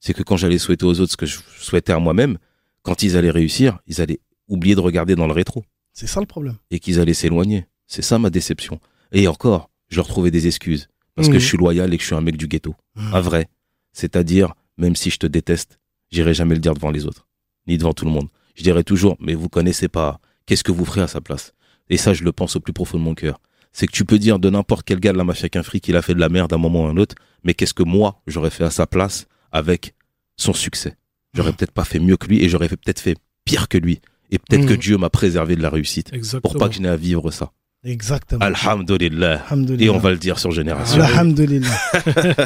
c'est 0.00 0.12
que 0.14 0.22
quand 0.22 0.36
j'allais 0.36 0.58
souhaiter 0.58 0.84
aux 0.84 1.00
autres 1.00 1.12
ce 1.12 1.16
que 1.16 1.26
je 1.26 1.38
souhaitais 1.58 1.92
à 1.92 1.98
moi-même, 1.98 2.38
quand 2.82 3.02
ils 3.02 3.16
allaient 3.16 3.30
réussir, 3.30 3.78
ils 3.86 4.00
allaient 4.00 4.20
oublier 4.48 4.74
de 4.74 4.80
regarder 4.80 5.16
dans 5.16 5.26
le 5.26 5.32
rétro 5.32 5.64
C'est 5.92 6.06
ça 6.06 6.20
le 6.20 6.26
problème. 6.26 6.56
et 6.70 6.78
qu'ils 6.78 7.00
allaient 7.00 7.14
s'éloigner. 7.14 7.66
C'est 7.86 8.02
ça 8.02 8.18
ma 8.18 8.30
déception. 8.30 8.78
Et 9.12 9.26
encore, 9.26 9.70
je 9.88 9.96
leur 9.96 10.06
trouvais 10.06 10.30
des 10.30 10.46
excuses 10.46 10.88
parce 11.16 11.28
que 11.28 11.34
Mhm. 11.34 11.40
je 11.40 11.46
suis 11.46 11.56
loyal 11.58 11.92
et 11.92 11.96
que 11.96 12.02
je 12.02 12.06
suis 12.08 12.14
un 12.16 12.20
mec 12.20 12.36
du 12.36 12.46
ghetto. 12.46 12.74
Un 12.96 13.20
vrai. 13.20 13.48
C'est-à-dire, 13.92 14.54
même 14.76 14.96
si 14.96 15.10
je 15.10 15.18
te 15.18 15.26
déteste, 15.26 15.78
j'irai 16.10 16.34
jamais 16.34 16.54
le 16.54 16.60
dire 16.60 16.74
devant 16.74 16.90
les 16.90 17.06
autres, 17.06 17.26
ni 17.66 17.78
devant 17.78 17.92
tout 17.92 18.04
le 18.04 18.10
monde. 18.10 18.28
Je 18.54 18.62
dirai 18.62 18.84
toujours, 18.84 19.16
mais 19.20 19.34
vous 19.34 19.48
connaissez 19.48 19.88
pas, 19.88 20.20
qu'est-ce 20.46 20.64
que 20.64 20.72
vous 20.72 20.84
ferez 20.84 21.00
à 21.02 21.08
sa 21.08 21.20
place? 21.20 21.54
Et 21.90 21.96
ça, 21.96 22.14
je 22.14 22.24
le 22.24 22.32
pense 22.32 22.56
au 22.56 22.60
plus 22.60 22.72
profond 22.72 22.98
de 22.98 23.02
mon 23.02 23.14
cœur. 23.14 23.40
C'est 23.72 23.86
que 23.86 23.92
tu 23.92 24.04
peux 24.04 24.18
dire 24.18 24.38
de 24.38 24.48
n'importe 24.50 24.84
quel 24.86 25.00
gars 25.00 25.12
de 25.12 25.18
la 25.18 25.24
mafia 25.24 25.48
qu'un 25.48 25.62
fric 25.62 25.82
qu'il 25.84 25.96
a 25.96 26.02
fait 26.02 26.14
de 26.14 26.20
la 26.20 26.28
merde 26.28 26.52
à 26.52 26.56
un 26.56 26.58
moment 26.58 26.84
ou 26.84 26.86
à 26.86 26.90
un 26.90 26.96
autre, 26.96 27.16
mais 27.42 27.54
qu'est-ce 27.54 27.74
que 27.74 27.82
moi, 27.82 28.20
j'aurais 28.26 28.50
fait 28.50 28.64
à 28.64 28.70
sa 28.70 28.86
place 28.86 29.26
avec 29.50 29.94
son 30.36 30.52
succès? 30.52 30.96
J'aurais 31.34 31.52
peut-être 31.52 31.72
pas 31.72 31.84
fait 31.84 31.98
mieux 31.98 32.16
que 32.16 32.28
lui 32.28 32.42
et 32.42 32.48
j'aurais 32.48 32.68
peut-être 32.68 33.00
fait 33.00 33.16
pire 33.44 33.68
que 33.68 33.76
lui. 33.76 34.00
Et 34.30 34.38
peut-être 34.38 34.66
que 34.66 34.74
Dieu 34.74 34.96
m'a 34.96 35.10
préservé 35.10 35.56
de 35.56 35.62
la 35.62 35.70
réussite 35.70 36.12
Exactement. 36.12 36.40
pour 36.52 36.58
pas 36.58 36.68
que 36.68 36.74
je 36.76 36.80
n'ai 36.80 36.88
à 36.88 36.96
vivre 36.96 37.30
ça. 37.30 37.52
Exactement. 37.84 38.40
Alhamdulillah. 38.40 39.42
Alhamdulillah. 39.46 39.84
Et 39.84 39.90
on 39.90 39.98
va 39.98 40.10
le 40.10 40.16
dire 40.16 40.38
sur 40.38 40.50
Génération. 40.52 41.02
Alhamdulillah. 41.02 41.68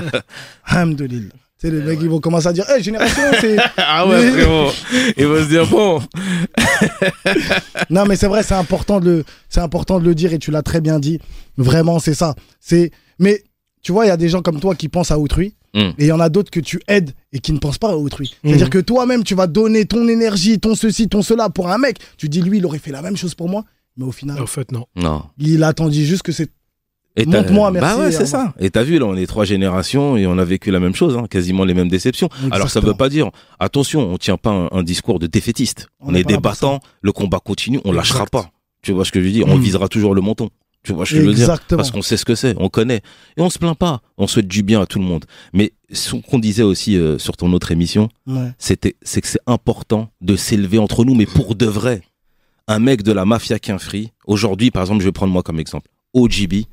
Alhamdulillah. 0.65 1.35
C'est 1.61 1.71
les 1.73 1.81
mecs 1.83 1.99
qui 1.99 2.07
vont 2.07 2.21
commencer 2.21 2.47
à 2.47 2.53
dire, 2.53 2.69
hey, 2.71 2.83
génération, 2.83 3.23
c'est. 3.41 3.57
Ah 3.77 4.07
ouais, 4.07 4.31
frérot. 4.33 4.71
Il 5.17 5.27
va 5.27 5.43
se 5.43 5.49
dire, 5.49 5.67
bon. 5.67 6.01
Non, 7.91 8.05
mais 8.07 8.17
c'est 8.17 8.27
vrai, 8.29 8.43
c'est 8.43 8.55
important 8.55 9.01
de 9.01 9.11
le, 9.11 9.25
c'est 9.49 9.61
important 9.61 9.99
de 9.99 10.05
le 10.05 10.15
dire 10.15 10.33
et 10.33 10.39
tu 10.39 10.51
l'as 10.51 10.63
très 10.63 10.81
bien 10.81 10.99
dit. 10.99 11.19
Vraiment, 11.57 11.99
c'est 11.99 12.15
ça. 12.15 12.35
C'est, 12.61 12.91
mais 13.19 13.43
tu 13.83 13.93
vois, 13.93 14.05
il 14.07 14.09
y 14.09 14.13
a 14.13 14.17
des 14.17 14.29
gens 14.29 14.43
comme 14.43 14.61
toi 14.61 14.75
qui 14.75 14.89
pensent 14.89 15.11
à 15.11 15.19
autrui 15.19 15.55
Mm. 15.75 15.81
et 15.81 15.95
il 15.99 16.07
y 16.07 16.13
en 16.13 16.19
a 16.19 16.31
d'autres 16.31 16.51
que 16.51 16.61
tu 16.61 16.81
aides 16.89 17.11
et 17.31 17.41
qui 17.41 17.53
ne 17.53 17.59
pensent 17.59 17.77
pas 17.77 17.91
à 17.91 17.95
autrui. 17.95 18.35
C'est-à-dire 18.43 18.67
Mhm. 18.69 18.71
que 18.71 18.79
toi-même, 18.79 19.23
tu 19.23 19.35
vas 19.35 19.47
donner 19.47 19.85
ton 19.85 20.09
énergie, 20.09 20.59
ton 20.59 20.75
ceci, 20.75 21.11
ton 21.11 21.21
cela 21.21 21.51
pour 21.51 21.69
un 21.69 21.77
mec. 21.77 21.99
Tu 22.17 22.31
dis, 22.31 22.41
lui, 22.41 22.57
il 22.57 22.65
aurait 22.65 22.79
fait 22.79 22.91
la 22.91 23.03
même 23.03 23.19
chose 23.19 23.35
pour 23.35 23.51
moi, 23.51 23.65
mais 23.99 24.07
au 24.07 24.11
final, 24.11 24.41
En 24.41 24.47
fait, 24.47 24.73
non. 24.73 24.87
Non. 24.97 25.25
il 25.37 25.63
a 25.63 25.69
attendu 25.69 26.07
juste 26.07 26.23
que 26.23 26.33
c'est. 26.33 26.49
Montre-moi, 27.27 27.71
merci, 27.71 27.97
Bah 27.97 28.03
ouais, 28.05 28.13
c'est 28.13 28.27
ça. 28.27 28.55
Et 28.61 28.71
t'as 28.71 28.83
vu, 28.83 28.99
là, 28.99 29.07
on 29.07 29.17
est 29.17 29.27
trois 29.27 29.45
générations 29.45 30.17
et 30.17 30.27
on 30.27 30.39
a 30.39 30.45
vécu 30.45 30.71
la 30.71 30.81
même 30.81 30.95
chose, 30.95 31.17
hein, 31.17 31.27
quasiment 31.29 31.65
les 31.65 31.75
mêmes 31.75 31.89
déceptions. 31.89 32.29
Alors 32.51 32.71
ça 32.71 32.81
veut 32.81 32.95
pas 32.95 33.09
dire, 33.09 33.31
attention, 33.59 34.11
on 34.13 34.19
tient 34.19 34.37
pas 34.37 34.51
un, 34.51 34.69
un 34.73 34.83
discours 34.83 35.19
de 35.19 35.27
défaitiste. 35.27 35.89
On 36.01 36.13
On, 36.13 36.15
est 36.15 36.41
battants, 36.41 36.81
le 37.03 37.13
combat 37.13 37.41
continue, 37.41 37.81
on 37.85 37.93
lâchera 37.93 38.21
Exact. 38.21 38.31
pas. 38.33 38.51
Tu 38.83 38.93
vois 38.93 39.05
ce 39.05 39.13
que 39.13 39.21
je 39.21 39.25
veux 39.27 39.33
dire? 39.33 39.47
On 39.49 39.57
Mm. 39.59 39.63
visera 39.63 39.89
toujours 39.89 40.15
le 40.15 40.21
menton. 40.21 40.51
Tu 40.85 40.93
vois 40.93 41.05
ce 41.05 41.15
que 41.15 41.21
je 41.21 41.27
veux 41.27 41.35
dire? 41.35 41.53
Parce 41.71 41.91
qu'on 41.91 42.03
sait 42.03 42.17
ce 42.17 42.25
que 42.25 42.37
c'est, 42.37 42.55
on 42.59 42.69
connaît. 42.69 43.01
Et 43.37 43.41
on 43.43 43.51
se 43.51 43.59
plaint 43.59 43.77
pas, 43.77 44.01
on 44.17 44.27
souhaite 44.29 44.47
du 44.47 44.63
bien 44.63 44.81
à 44.81 44.87
tout 44.87 45.01
le 45.01 45.05
monde. 45.05 45.25
Mais 45.53 45.73
ce 45.93 46.15
qu'on 46.15 46.39
disait 46.39 46.63
aussi 46.63 46.97
euh, 46.97 47.19
sur 47.19 47.37
ton 47.37 47.53
autre 47.53 47.73
émission, 47.73 48.09
Ouais. 48.29 48.53
c'était 48.59 48.95
c'est 49.03 49.21
que 49.21 49.27
c'est 49.27 49.41
important 49.49 50.09
de 50.21 50.37
s'élever 50.37 50.79
entre 50.79 51.05
nous, 51.05 51.15
mais 51.17 51.27
pour 51.27 51.57
de 51.57 51.67
vrai. 51.67 52.03
Un 52.69 52.79
mec 52.79 53.03
de 53.03 53.13
la 53.13 53.25
mafia 53.25 53.59
Quinfree, 53.59 54.13
aujourd'hui, 54.27 54.71
par 54.71 54.83
exemple, 54.83 55.01
je 55.01 55.07
vais 55.07 55.13
prendre 55.13 55.33
moi 55.33 55.43
comme 55.43 55.59
exemple. 55.59 55.89
OGB 56.15 56.65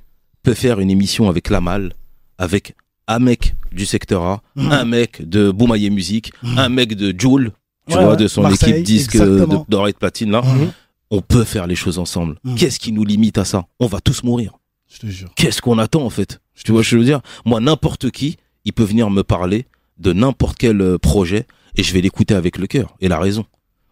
peut 0.45 0.53
faire 0.53 0.79
une 0.79 0.89
émission 0.91 1.27
avec 1.29 1.49
Lamal, 1.49 1.93
avec 2.37 2.75
un 3.07 3.19
mec 3.19 3.55
du 3.71 3.85
secteur 3.85 4.23
A, 4.23 4.41
Mhm. 4.55 4.71
un 4.71 4.85
mec 4.85 5.27
de 5.27 5.51
Boumaillé 5.51 5.89
Musique, 5.89 6.31
un 6.43 6.69
mec 6.69 6.95
de 6.95 7.13
Joule, 7.19 7.51
tu 7.89 7.95
Ouais, 7.95 8.01
vois, 8.03 8.11
ouais. 8.11 8.17
de 8.17 8.27
son 8.27 8.41
Marseille, 8.43 8.71
équipe 8.73 8.83
disque 8.83 9.15
euh, 9.15 9.45
de- 9.45 9.91
platine 9.93 10.31
là. 10.31 10.41
Mhm. 10.41 10.71
On 11.11 11.21
peut 11.21 11.43
faire 11.43 11.67
les 11.67 11.75
choses 11.75 11.99
ensemble. 11.99 12.37
Qu'est-ce 12.57 12.79
qui 12.79 12.91
nous 12.91 13.03
limite 13.05 13.37
à 13.37 13.45
ça? 13.45 13.65
On 13.79 13.85
va 13.87 13.99
tous 13.99 14.23
mourir. 14.23 14.53
Je 14.91 14.97
te 14.99 15.07
jure. 15.07 15.29
Qu'est-ce 15.35 15.61
qu'on 15.61 15.77
attend 15.77 16.03
en 16.03 16.09
fait? 16.09 16.39
Tu 16.63 16.71
vois 16.71 16.83
ce 16.83 16.89
que 16.89 16.95
je 16.95 16.97
veux 16.99 17.05
dire? 17.05 17.21
Moi, 17.45 17.59
n'importe 17.59 18.09
qui, 18.11 18.37
il 18.65 18.73
peut 18.73 18.83
venir 18.83 19.09
me 19.11 19.23
parler 19.23 19.65
de 19.99 20.13
n'importe 20.13 20.57
quel 20.57 20.81
euh, 20.81 20.97
projet 20.97 21.45
et 21.77 21.83
je 21.83 21.93
vais 21.93 22.01
l'écouter 22.01 22.33
avec 22.33 22.57
le 22.57 22.65
cœur 22.67 22.95
et 23.01 23.07
la 23.07 23.19
raison. 23.19 23.45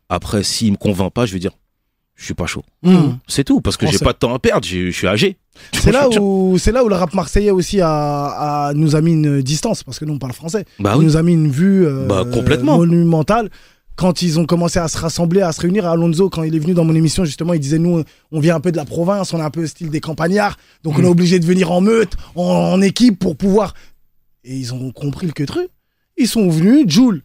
Après, 0.10 0.43
s'il 0.43 0.72
me 0.72 0.77
convainc 0.77 1.12
pas, 1.13 1.25
je 1.25 1.33
vais 1.33 1.39
dire, 1.39 1.51
je 2.15 2.25
suis 2.25 2.34
pas 2.34 2.46
chaud. 2.46 2.63
Mhm. 2.84 3.17
C'est 3.27 3.43
tout, 3.43 3.60
parce 3.62 3.75
que 3.77 3.88
j'ai 3.88 3.98
pas 4.00 4.13
de 4.13 4.17
temps 4.17 4.34
à 4.34 4.39
perdre, 4.39 4.65
je 4.67 4.91
suis 4.91 5.08
âgé. 5.08 5.38
C'est 5.74 5.91
là 5.91 6.10
où 6.10 6.58
c'est 6.58 6.72
là 6.72 6.84
où 6.84 6.89
le 6.89 6.96
rap 6.96 7.13
marseillais 7.13 7.51
aussi 7.51 7.79
a, 7.79 7.89
a- 8.70 8.74
nous 8.74 8.96
a 8.96 9.01
mis 9.01 9.12
une 9.13 9.41
distance 9.41 9.84
parce 9.84 10.00
que 10.00 10.05
nous 10.05 10.13
on 10.13 10.17
parle 10.17 10.34
français. 10.34 10.65
Bah 10.79 10.93
Il 10.96 11.00
oui. 11.00 11.05
nous 11.05 11.15
a 11.17 11.22
mis 11.22 11.34
une 11.34 11.51
vue 11.51 11.86
euh, 11.86 12.08
Bah, 12.08 12.24
complètement. 12.32 12.77
monumentale. 12.77 13.50
Quand 13.96 14.24
ils 14.24 14.39
ont 14.39 14.46
commencé 14.48 14.79
à 14.79 14.88
se 14.88 14.98
rassembler, 14.98 15.41
à 15.41 15.51
se 15.51 15.62
réunir, 15.62 15.86
Alonso, 15.88 16.27
quand 16.27 16.41
il 16.41 16.55
est 16.55 16.60
venu 16.60 16.74
dans 16.74 16.84
mon 16.84 16.96
émission, 16.96 17.24
justement, 17.25 17.53
il 17.53 17.60
disait 17.60 17.77
Nous, 17.77 18.03
on 18.32 18.39
vient 18.39 18.55
un 18.55 18.60
peu 18.60 18.72
de 18.72 18.77
la 18.77 18.86
province, 18.86 19.32
on 19.36 19.38
est 19.38 19.43
un 19.43 19.51
peu 19.51 19.67
style 19.67 19.91
des 19.91 20.00
campagnards, 20.00 20.58
donc 20.84 20.98
on 20.98 21.03
est 21.03 21.08
obligé 21.08 21.38
de 21.39 21.46
venir 21.46 21.72
en 21.72 21.82
meute, 21.82 22.13
en, 22.36 22.41
en 22.43 22.82
équipe 22.82 23.20
pour 23.20 23.36
pouvoir. 23.38 23.75
Et 24.43 24.55
ils 24.58 24.74
ont 24.74 24.91
compris 24.91 25.27
le 25.27 25.34
que 25.34 25.43
truc. 25.43 25.67
Ils 26.17 26.27
sont 26.27 26.50
venus, 26.50 26.86
Jules, 26.89 27.22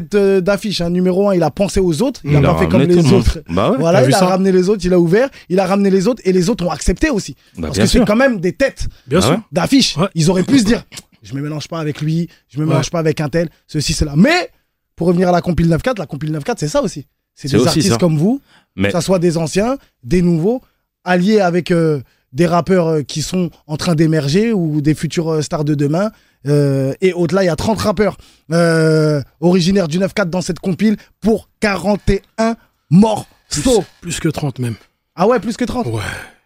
tête 0.00 0.14
euh, 0.14 0.40
d'affiche, 0.40 0.80
hein, 0.80 0.90
numéro 0.90 1.28
un, 1.28 1.34
il 1.34 1.42
a 1.42 1.50
pensé 1.50 1.78
aux 1.80 2.02
autres, 2.02 2.20
il, 2.24 2.34
a 2.36 2.40
pas 2.40 2.58
fait 2.58 2.68
comme 2.68 2.82
les 2.82 3.12
autres. 3.12 3.40
Bah 3.48 3.70
ouais. 3.70 3.76
Voilà, 3.78 4.02
il 4.06 4.14
a 4.14 4.18
ça 4.18 4.26
ramené 4.26 4.50
les 4.52 4.68
autres, 4.68 4.82
il 4.84 4.92
a 4.92 4.98
ouvert, 4.98 5.28
il 5.48 5.60
a 5.60 5.66
ramené 5.66 5.90
les 5.90 6.06
autres 6.08 6.22
et 6.24 6.32
les 6.32 6.48
autres 6.50 6.64
ont 6.66 6.70
accepté 6.70 7.10
aussi. 7.10 7.36
Bah, 7.56 7.68
Parce 7.68 7.78
que 7.78 7.86
c'est 7.86 8.04
quand 8.04 8.16
même 8.16 8.40
des 8.40 8.52
têtes 8.52 8.86
Bien 9.06 9.18
Ah 9.18 9.22
sûr. 9.22 9.30
ouais 9.32 9.38
d'affiche. 9.52 9.96
Ouais. 9.96 10.08
Ils 10.14 10.30
auraient 10.30 10.44
pu 10.44 10.58
se 10.58 10.64
dire 10.64 10.82
je 11.22 11.34
me 11.34 11.40
mélange 11.42 11.68
pas 11.68 11.78
avec 11.78 12.00
lui, 12.00 12.28
je 12.48 12.58
me 12.58 12.64
Ouais. 12.64 12.70
mélange 12.70 12.90
pas 12.90 12.98
avec 12.98 13.20
un 13.20 13.28
tel, 13.28 13.48
ceci, 13.68 13.92
cela. 13.92 14.14
Mais 14.16 14.50
pour 14.96 15.06
revenir 15.06 15.28
à 15.28 15.32
la 15.32 15.40
compile 15.40 15.68
9.4, 15.68 15.98
la 15.98 16.06
compile 16.06 16.32
9.4, 16.32 16.54
c'est 16.58 16.68
ça 16.68 16.82
aussi. 16.82 17.06
C'est 17.34 17.48
des 17.48 17.56
aussi 17.56 17.68
artistes 17.68 17.88
ça. 17.90 17.96
comme 17.98 18.16
vous, 18.18 18.40
Mais 18.76 18.88
que 18.88 18.92
ça 18.92 19.00
soit 19.00 19.18
des 19.18 19.36
anciens, 19.36 19.76
des 20.02 20.20
nouveaux, 20.22 20.60
alliés 21.04 21.40
avec 21.40 21.70
euh, 21.70 22.00
des 22.32 22.46
rappeurs 22.46 22.88
euh, 22.88 23.02
qui 23.02 23.22
sont 23.22 23.50
en 23.66 23.76
train 23.76 23.94
d'émerger 23.94 24.52
ou 24.52 24.80
des 24.80 24.94
futurs 24.94 25.30
euh, 25.34 25.42
stars 25.42 25.64
de 25.64 25.74
demain. 25.74 26.10
Euh, 26.46 26.92
et 27.00 27.12
au-delà. 27.12 27.42
Il 27.42 27.46
y 27.46 27.50
a 27.50 27.56
30 27.56 27.78
rappeurs 27.80 28.16
euh, 28.52 29.22
originaires 29.40 29.88
du 29.88 29.98
9-4 29.98 30.30
dans 30.30 30.40
cette 30.40 30.58
compile 30.60 30.96
pour 31.20 31.48
41 31.60 32.56
morceaux. 32.90 33.26
Plus, 33.50 33.80
plus 34.00 34.20
que 34.20 34.28
30 34.28 34.58
même. 34.58 34.74
Ah 35.14 35.26
ouais, 35.26 35.38
plus 35.40 35.56
que 35.56 35.64
30 35.64 35.86
Ouais, 35.86 36.00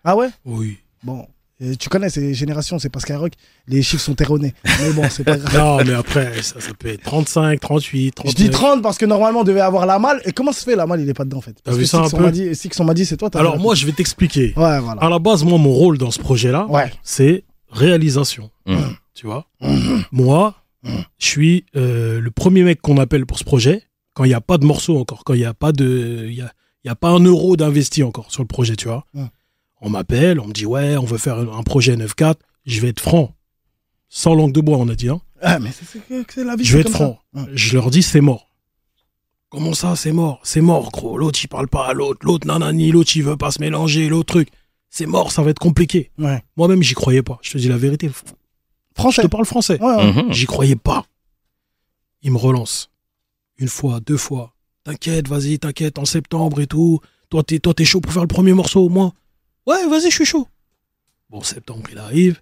Ah 0.04 0.16
ouais? 0.16 0.28
Oui. 0.44 0.78
Bon, 1.04 1.26
euh, 1.62 1.74
tu 1.78 1.88
connais 1.88 2.10
ces 2.10 2.34
générations, 2.34 2.78
c'est 2.80 2.88
pas 2.88 2.98
Skyrock, 2.98 3.32
les 3.68 3.80
chiffres 3.82 4.02
sont 4.02 4.16
erronés. 4.16 4.52
Mais 4.80 4.92
bon, 4.92 5.04
c'est 5.08 5.22
pas 5.22 5.36
grave. 5.36 5.56
Non, 5.56 5.84
mais 5.84 5.94
après, 5.94 6.42
ça, 6.42 6.60
ça 6.60 6.72
peut 6.76 6.88
être 6.88 7.02
35, 7.04 7.60
38, 7.60 8.06
Je 8.08 8.10
39. 8.10 8.34
dis 8.34 8.50
30 8.50 8.82
parce 8.82 8.98
que 8.98 9.06
normalement 9.06 9.40
on 9.40 9.44
devait 9.44 9.60
avoir 9.60 9.86
la 9.86 9.98
malle. 10.00 10.20
Et 10.24 10.32
comment 10.32 10.52
se 10.52 10.64
fait 10.64 10.74
la 10.74 10.86
malle 10.86 11.00
il 11.00 11.08
est 11.08 11.14
pas 11.14 11.24
dedans 11.24 11.38
en 11.38 11.42
fait? 11.42 11.56
Parce 11.62 11.76
vu 11.76 11.84
que 11.84 11.88
ça 11.88 12.02
peu 12.10 12.18
m'a 12.22 12.30
dit, 12.32 12.50
m'a 12.80 12.94
dit 12.94 13.06
c'est 13.06 13.16
toi. 13.16 13.30
t'as 13.30 13.38
Alors 13.38 13.58
moi, 13.58 13.74
je 13.76 13.86
vais 13.86 13.92
t'expliquer. 13.92 14.52
Ouais, 14.56 14.80
voilà. 14.80 15.00
À 15.00 15.08
la 15.08 15.18
base, 15.20 15.44
moi, 15.44 15.58
mon 15.58 15.70
rôle 15.72 15.96
dans 15.96 16.10
ce 16.10 16.18
projet-là, 16.18 16.66
Ouais. 16.68 16.90
c'est 17.04 17.44
réalisation. 17.70 18.50
Mhm. 18.66 18.96
Tu 19.16 19.26
vois 19.26 19.48
Moi, 20.12 20.54
je 21.18 21.26
suis 21.26 21.64
euh, 21.74 22.20
le 22.20 22.30
premier 22.30 22.62
mec 22.62 22.80
qu'on 22.82 22.98
appelle 22.98 23.24
pour 23.26 23.38
ce 23.38 23.44
projet 23.44 23.82
quand 24.14 24.24
il 24.24 24.28
n'y 24.28 24.34
a 24.34 24.40
pas 24.40 24.58
de 24.58 24.64
morceau 24.66 24.98
encore, 24.98 25.24
quand 25.24 25.34
il 25.34 25.38
n'y 25.40 25.44
a 25.46 25.54
pas 25.54 25.72
de, 25.72 26.26
il 26.28 26.34
y 26.34 26.42
a, 26.42 26.52
y 26.84 26.88
a 26.88 26.94
pas 26.94 27.08
un 27.08 27.20
euro 27.20 27.56
d'investi 27.56 28.02
encore 28.02 28.30
sur 28.30 28.42
le 28.42 28.46
projet, 28.46 28.76
tu 28.76 28.88
vois. 28.88 29.06
On 29.80 29.88
m'appelle, 29.90 30.38
on 30.38 30.46
me 30.46 30.52
dit 30.52 30.66
ouais, 30.66 30.96
on 30.96 31.04
veut 31.04 31.18
faire 31.18 31.38
un 31.38 31.62
projet 31.62 31.96
9-4. 31.96 32.34
Je 32.66 32.80
vais 32.80 32.88
être 32.88 33.00
franc, 33.00 33.34
sans 34.08 34.34
langue 34.34 34.52
de 34.52 34.60
bois, 34.60 34.76
on 34.78 34.88
a 34.88 34.94
dit. 34.94 35.08
Hein. 35.08 35.20
Ah, 35.40 35.58
mais 35.58 35.70
c'est- 35.72 36.44
la 36.44 36.56
vie. 36.56 36.64
Je 36.64 36.74
vais 36.74 36.80
être 36.82 36.90
franc. 36.90 37.18
Je 37.54 37.74
leur 37.74 37.90
dis 37.90 38.02
c'est 38.02 38.20
mort. 38.20 38.50
Comment 39.48 39.74
ça, 39.74 39.96
c'est 39.96 40.12
mort? 40.12 40.40
C'est 40.42 40.60
mort, 40.60 40.90
gros. 40.90 41.16
L'autre, 41.16 41.38
il 41.42 41.48
parle 41.48 41.68
pas 41.68 41.86
à 41.88 41.92
l'autre. 41.94 42.20
L'autre, 42.22 42.46
nanani. 42.46 42.90
L'autre, 42.90 43.16
il 43.16 43.22
veut 43.22 43.36
pas 43.36 43.50
se 43.50 43.60
mélanger. 43.60 44.08
L'autre 44.08 44.34
truc. 44.34 44.48
C'est 44.90 45.06
mort, 45.06 45.30
ça 45.32 45.42
va 45.42 45.50
être 45.50 45.58
compliqué. 45.58 46.10
Ouais. 46.18 46.42
Moi-même, 46.56 46.82
j'y 46.82 46.94
croyais 46.94 47.22
pas. 47.22 47.38
Je 47.42 47.52
te 47.52 47.58
dis 47.58 47.68
la 47.68 47.76
vérité. 47.76 48.10
Je 48.96 49.02
Français. 49.02 49.22
te 49.22 49.26
parle 49.28 49.44
français. 49.44 49.80
Ouais, 49.82 49.94
ouais. 49.96 50.12
Mhm. 50.12 50.32
J'y 50.32 50.46
croyais 50.46 50.76
pas. 50.76 51.06
Il 52.22 52.32
me 52.32 52.38
relance. 52.38 52.90
Une 53.58 53.68
fois, 53.68 54.00
deux 54.00 54.16
fois. 54.16 54.54
T'inquiète, 54.84 55.28
vas-y, 55.28 55.58
t'inquiète, 55.58 55.98
en 55.98 56.04
septembre 56.04 56.60
et 56.60 56.66
tout. 56.66 57.00
Toi, 57.28 57.42
t'es, 57.42 57.58
toi, 57.58 57.74
t'es 57.74 57.84
chaud 57.84 58.00
pour 58.00 58.12
faire 58.12 58.22
le 58.22 58.28
premier 58.28 58.52
morceau 58.52 58.80
au 58.84 58.88
moins. 58.88 59.12
Ouais, 59.66 59.86
vas-y, 59.88 60.10
je 60.10 60.14
suis 60.14 60.24
chaud. 60.24 60.48
Bon, 61.28 61.42
septembre, 61.42 61.82
il 61.90 61.98
arrive. 61.98 62.40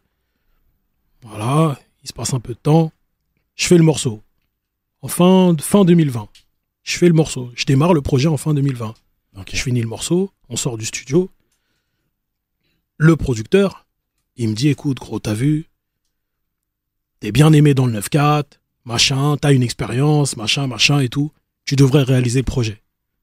Voilà, 1.22 1.78
il 2.02 2.08
se 2.08 2.12
passe 2.12 2.34
un 2.34 2.40
peu 2.40 2.52
de 2.54 2.58
temps. 2.58 2.92
Je 3.56 3.66
fais 3.66 3.78
le 3.78 3.82
morceau. 3.84 4.20
En 5.00 5.08
fin, 5.08 5.56
fin 5.58 5.84
2020. 5.84 6.28
Je 6.82 6.98
fais 6.98 7.08
le 7.08 7.14
morceau. 7.14 7.50
Je 7.54 7.64
démarre 7.64 7.94
le 7.94 8.02
projet 8.02 8.28
en 8.28 8.36
fin 8.36 8.52
2020. 8.54 8.94
Ok. 9.38 9.50
Je 9.52 9.62
finis 9.62 9.80
le 9.80 9.88
morceau, 9.88 10.30
on 10.48 10.56
sort 10.56 10.76
du 10.76 10.84
studio. 10.84 11.30
Le 12.98 13.16
producteur, 13.16 13.86
il 14.36 14.50
me 14.50 14.54
dit 14.54 14.68
écoute, 14.68 14.98
gros, 14.98 15.18
t'as 15.18 15.34
vu, 15.34 15.66
t'es 17.20 17.32
bien 17.32 17.52
aimé 17.52 17.74
dans 17.74 17.86
le 17.86 17.98
9-4, 18.00 18.44
machin, 18.84 19.36
t'as 19.40 19.52
une 19.52 19.62
expérience, 19.62 20.36
machin, 20.36 20.66
machin 20.66 21.00
et 21.00 21.08
tout. 21.08 21.30
Tu 21.64 21.76
devrais 21.76 22.02
réaliser 22.02 22.40
le 22.40 22.44
projet. 22.44 22.82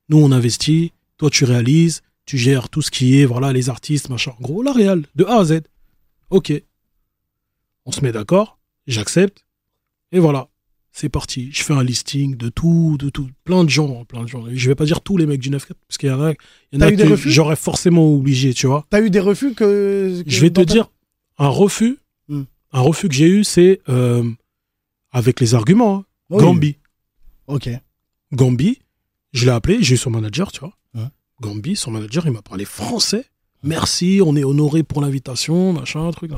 Nous, 0.10 0.18
on 0.18 0.32
investit, 0.32 0.92
toi, 1.18 1.30
tu 1.30 1.44
réalises, 1.46 2.02
tu 2.26 2.38
gères 2.38 2.70
tout 2.70 2.82
ce 2.82 2.90
qui 2.92 3.20
est, 3.20 3.26
voilà, 3.26 3.54
les 3.54 3.70
artistes, 3.70 4.10
machin. 4.10 4.32
En 4.40 4.42
gros, 4.42 4.64
la 4.64 4.72
réal, 4.74 5.04
de 5.16 5.26
A 5.26 5.40
à 5.40 5.46
Z. 5.46 5.62
Ok. 6.30 6.52
On 7.86 7.92
se 7.92 8.02
met 8.02 8.12
d'accord, 8.12 8.58
j'accepte, 8.88 9.46
et 10.12 10.20
voilà. 10.20 10.48
C'est 10.94 11.08
parti. 11.08 11.50
Je 11.54 11.64
fais 11.64 11.74
un 11.74 11.84
listing 11.84 12.36
de 12.36 12.50
tout, 12.50 12.98
de 13.00 13.10
tout, 13.10 13.30
plein 13.46 13.64
de 13.64 13.70
gens, 13.70 14.04
plein 14.04 14.24
de 14.24 14.28
gens. 14.28 14.44
Je 14.52 14.68
vais 14.68 14.76
pas 14.76 14.84
dire 14.84 15.00
tous 15.00 15.16
les 15.16 15.26
mecs 15.26 15.40
du 15.40 15.50
9-4, 15.50 15.68
parce 15.88 15.98
qu'il 15.98 16.10
y 16.10 16.12
en 16.12 16.22
a, 16.22 16.32
il 16.32 16.36
y 16.74 16.76
en 16.76 16.80
T'as 16.80 16.86
a 16.88 16.92
eu 16.92 16.96
des 16.98 17.04
que 17.06 17.10
refus? 17.12 17.32
j'aurais 17.32 17.56
forcément 17.56 18.14
obligé, 18.14 18.54
tu 18.54 18.68
vois. 18.68 18.86
T'as 18.90 19.02
eu 19.02 19.10
des 19.10 19.22
refus 19.22 19.54
que. 19.54 20.22
que 20.22 20.30
Je 20.30 20.42
vais 20.42 20.50
te 20.50 20.56
ta- 20.60 20.66
dire, 20.66 20.92
un 21.38 21.48
refus. 21.48 21.98
Un 22.74 22.82
refus 22.82 23.08
que 23.10 23.14
j'ai 23.16 23.28
eu, 23.28 23.44
c'est 23.44 23.82
euh, 23.90 24.30
avec 25.12 25.40
les 25.40 25.56
arguments. 25.56 25.98
hein. 25.98 26.06
Oui. 26.30 26.44
Gambi. 26.44 26.78
Ok. 27.48 27.70
Gambi, 28.32 28.80
je 29.34 29.46
l'ai 29.46 29.52
appelé, 29.52 29.84
j'ai 29.84 29.96
eu 29.96 29.98
son 29.98 30.10
manager, 30.12 30.52
tu 30.52 30.62
vois. 30.62 30.74
Ouais. 30.94 31.08
Gambi, 31.42 31.76
son 31.76 31.92
manager, 31.92 32.26
il 32.26 32.32
m'a 32.32 32.42
parlé 32.42 32.64
français. 32.66 33.26
Merci, 33.64 34.22
on 34.26 34.36
est 34.36 34.44
honoré 34.44 34.84
pour 34.84 35.02
l'invitation, 35.02 35.74
machin, 35.74 36.10
truc. 36.12 36.32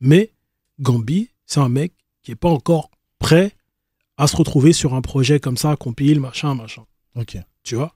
Mais 0.00 0.32
Gambi, 0.80 1.30
c'est 1.46 1.60
un 1.60 1.68
mec 1.68 1.92
qui 2.22 2.32
est 2.32 2.36
pas 2.36 2.48
encore 2.48 2.90
prêt 3.18 3.52
à 4.16 4.26
se 4.26 4.36
retrouver 4.36 4.72
sur 4.72 4.94
un 4.94 5.02
projet 5.02 5.38
comme 5.40 5.56
ça, 5.56 5.76
compile, 5.76 6.20
machin, 6.20 6.54
machin. 6.54 6.84
Ok. 7.16 7.36
Tu 7.62 7.74
vois 7.76 7.94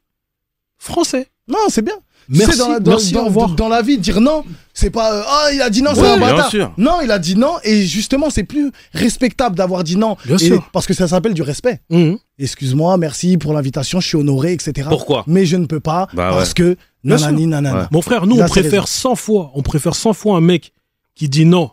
Français. 0.76 1.28
Non, 1.48 1.58
c'est 1.68 1.82
bien. 1.82 1.94
Tu 2.30 2.34
sais, 2.40 2.44
Merci, 2.46 2.58
dans, 2.58 2.68
la, 2.68 2.80
dans- 2.80 2.90
merci, 2.90 3.12
dans- 3.14 3.22
au 3.22 3.24
revoir. 3.26 3.48
dans 3.54 3.68
la 3.70 3.80
vie, 3.80 3.96
dire 3.96 4.20
non, 4.20 4.44
c'est 4.74 4.90
pas. 4.90 5.14
euh, 5.14 5.22
Ah, 5.26 5.48
il 5.54 5.62
a 5.62 5.70
dit 5.70 5.80
non, 5.80 5.92
c'est 5.94 6.02
Ouais, 6.02 6.08
un 6.08 6.18
bien 6.18 6.30
bâtard. 6.32 6.50
sûr. 6.50 6.72
Non, 6.76 6.98
il 7.02 7.10
a 7.10 7.18
dit 7.18 7.36
non, 7.36 7.54
et 7.64 7.82
justement, 7.86 8.28
c'est 8.28 8.42
plus 8.44 8.70
respectable 8.92 9.56
d'avoir 9.56 9.82
dit 9.82 9.96
non. 9.96 10.18
Bien 10.26 10.36
Et- 10.36 10.44
sûr. 10.46 10.68
Parce 10.74 10.86
que 10.86 10.92
ça 10.92 11.08
s'appelle 11.08 11.32
du 11.32 11.40
respect. 11.40 11.80
Mhm. 11.88 12.18
Excuse-moi, 12.38 12.98
merci 12.98 13.38
pour 13.38 13.54
l'invitation, 13.54 13.98
je 14.00 14.08
suis 14.08 14.16
honoré, 14.18 14.52
etc. 14.52 14.88
Pourquoi 14.90 15.24
Mais 15.26 15.46
je 15.46 15.56
ne 15.56 15.64
peux 15.64 15.80
pas 15.80 16.06
Bah 16.12 16.28
parce 16.34 16.48
ouais. 16.50 16.54
que 16.54 16.76
nanani, 17.02 17.46
nanana. 17.46 17.78
Ouais. 17.80 17.86
Mon 17.92 18.02
frère, 18.02 18.26
nous, 18.26 18.36
Là, 18.36 18.44
on 18.44 18.48
préfère 18.48 18.88
100 18.88 19.14
fois, 19.14 19.50
on 19.54 19.62
préfère 19.62 19.94
100 19.94 20.12
fois 20.12 20.36
un 20.36 20.42
mec 20.42 20.74
qui 21.14 21.30
dit 21.30 21.46
non 21.46 21.70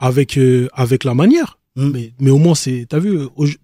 avec, 0.00 0.36
euh, 0.38 0.68
avec 0.74 1.04
la 1.04 1.14
manière. 1.14 1.58
Mm. 1.76 1.90
Mais, 1.92 2.12
mais 2.18 2.30
au 2.30 2.38
moins, 2.38 2.56
c'est, 2.56 2.86
t'as 2.88 2.98
vu, 2.98 3.20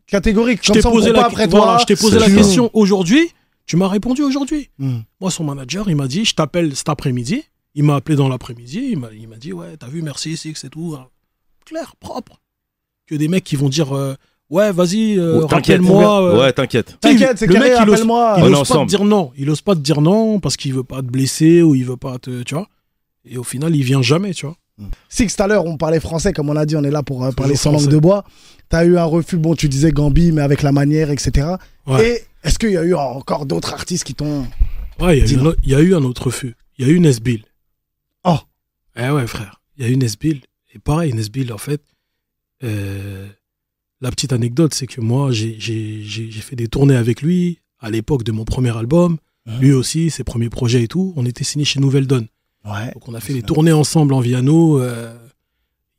Catégorique, 0.06 0.60
je 0.62 0.70
t'ai 0.72 0.80
posé 0.80 1.10
la, 1.10 1.22
pas 1.22 1.26
après 1.26 1.48
voilà, 1.48 1.66
toi. 1.66 1.78
je 1.80 1.86
t'ai 1.86 1.96
posé 1.96 2.18
la 2.20 2.26
Tu- 2.26 2.36
question 2.36 2.70
aujourd'hui, 2.72 3.30
tu 3.66 3.76
m'as 3.76 3.88
répondu 3.88 4.22
aujourd'hui. 4.22 4.70
Hmm. 4.78 4.98
Moi, 5.20 5.30
son 5.30 5.44
manager, 5.44 5.88
il 5.88 5.96
m'a 5.96 6.06
dit, 6.08 6.24
je 6.24 6.34
t'appelle 6.34 6.74
cet 6.76 6.88
après-midi. 6.88 7.42
Il 7.74 7.82
m'a 7.84 7.96
appelé 7.96 8.14
dans 8.16 8.28
l'après-midi, 8.28 8.88
il 8.92 8.98
m'a, 8.98 9.08
il 9.12 9.26
m'a 9.26 9.36
dit, 9.36 9.52
ouais, 9.52 9.76
t'as 9.76 9.88
vu, 9.88 10.00
merci, 10.02 10.36
Six 10.36 10.64
et 10.64 10.68
tout. 10.68 10.96
Clair, 11.66 11.96
propre. 11.98 12.40
Que 13.06 13.14
des 13.14 13.26
mecs 13.28 13.42
qui 13.44 13.56
vont 13.56 13.68
dire, 13.68 13.94
euh, 13.96 14.14
ouais, 14.50 14.70
vas-y, 14.72 15.18
euh, 15.18 15.40
Oh, 15.42 15.46
T'inquiète. 15.46 15.80
rappelle-moi. 15.80 16.22
euh, 16.22 16.40
Ouais, 16.40 16.52
t'inquiète. 16.52 16.96
T'inquiète, 17.00 17.36
c'est 17.38 17.46
Le 17.46 17.54
carré, 17.54 17.70
mec, 17.70 17.78
il 17.82 17.88
ose- 17.88 17.94
appelle-moi. 17.94 18.34
il 18.38 18.42
On 18.42 18.46
est 18.46 18.50
ose 18.50 18.54
pas 18.54 18.60
ensemble. 18.60 18.90
te 18.90 18.96
dire 18.96 19.04
non. 19.04 19.32
Il 19.36 19.50
ose 19.50 19.60
pas 19.60 19.74
te 19.74 19.80
dire 19.80 20.00
non 20.00 20.38
parce 20.40 20.56
qu'il 20.56 20.72
veut 20.72 20.84
pas 20.84 20.98
te 21.02 21.06
blesser 21.06 21.62
ou 21.62 21.74
il 21.74 21.84
veut 21.84 21.96
pas 21.96 22.18
te. 22.18 22.42
Tu 22.44 22.54
vois 22.54 22.68
Et 23.24 23.36
au 23.38 23.42
final, 23.44 23.74
il 23.74 23.82
vient 23.82 24.02
jamais, 24.02 24.32
tu 24.34 24.46
vois. 24.46 24.56
Six, 25.08 25.34
tout 25.36 25.42
à 25.42 25.46
l'heure, 25.46 25.64
on 25.66 25.76
parlait 25.76 26.00
français, 26.00 26.32
comme 26.32 26.48
on 26.50 26.56
a 26.56 26.66
dit, 26.66 26.76
on 26.76 26.82
est 26.84 26.90
là 26.90 27.02
pour 27.02 27.24
euh, 27.24 27.30
parler 27.32 27.54
sans 27.56 27.70
français. 27.70 27.84
langue 27.86 27.92
de 27.94 27.98
bois. 27.98 28.24
T'as 28.68 28.84
eu 28.84 28.96
un 28.98 29.04
refus, 29.04 29.36
bon, 29.36 29.54
tu 29.54 29.68
disais 29.68 29.90
Gambi, 29.92 30.32
mais 30.32 30.42
avec 30.42 30.62
la 30.62 30.72
manière, 30.72 31.10
etc. 31.10 31.48
Ouais. 31.86 32.08
Et 32.08 32.20
est-ce 32.44 32.58
qu'il 32.58 32.70
y 32.72 32.76
a 32.76 32.84
eu 32.84 32.94
encore 32.94 33.46
d'autres 33.46 33.72
artistes 33.72 34.04
qui 34.04 34.14
t'ont. 34.14 34.46
Ouais, 35.00 35.18
il 35.18 35.26
y, 35.30 35.34
a 35.34 35.42
eu 35.42 35.46
un- 35.48 35.54
il 35.64 35.68
y 35.70 35.74
a 35.74 35.80
eu 35.80 35.94
un 35.94 36.04
autre 36.04 36.26
refus. 36.26 36.54
Il 36.78 36.86
y 36.86 36.88
a 36.88 36.92
eu 36.92 37.00
Nesbill. 37.00 37.44
Oh. 38.24 38.38
Eh 38.96 39.08
ouais, 39.10 39.26
frère. 39.26 39.60
Il 39.76 39.84
y 39.84 39.88
a 39.88 39.90
eu 39.90 39.96
Nesbill. 39.96 40.42
Et 40.74 40.78
pareil, 40.78 41.12
Nesbill, 41.12 41.52
en 41.52 41.58
fait, 41.58 41.82
euh, 42.62 43.26
la 44.00 44.10
petite 44.10 44.32
anecdote, 44.32 44.74
c'est 44.74 44.86
que 44.86 45.00
moi, 45.00 45.30
j'ai- 45.32 45.58
fait 46.40 46.56
des 46.56 46.68
tournées 46.68 46.96
avec 46.96 47.22
lui 47.22 47.58
à 47.80 47.90
l'époque 47.90 48.22
de 48.22 48.32
mon 48.32 48.44
premier 48.44 48.76
album. 48.76 49.18
Mhm. 49.46 49.60
Lui 49.60 49.72
aussi, 49.72 50.10
ses 50.10 50.24
premiers 50.24 50.48
projets 50.50 50.82
et 50.84 50.88
tout. 50.88 51.12
On 51.16 51.26
était 51.26 51.44
signés 51.44 51.64
chez 51.64 51.80
Nouvelle 51.80 52.06
Donne. 52.06 52.28
Ouais. 52.64 52.90
Donc 52.94 53.08
on 53.08 53.14
a 53.14 53.20
fait 53.20 53.34
des 53.34 53.42
tournées 53.42 53.72
ensemble 53.72 54.14
en 54.14 54.20
Viano 54.20 54.80
euh, 54.80 55.14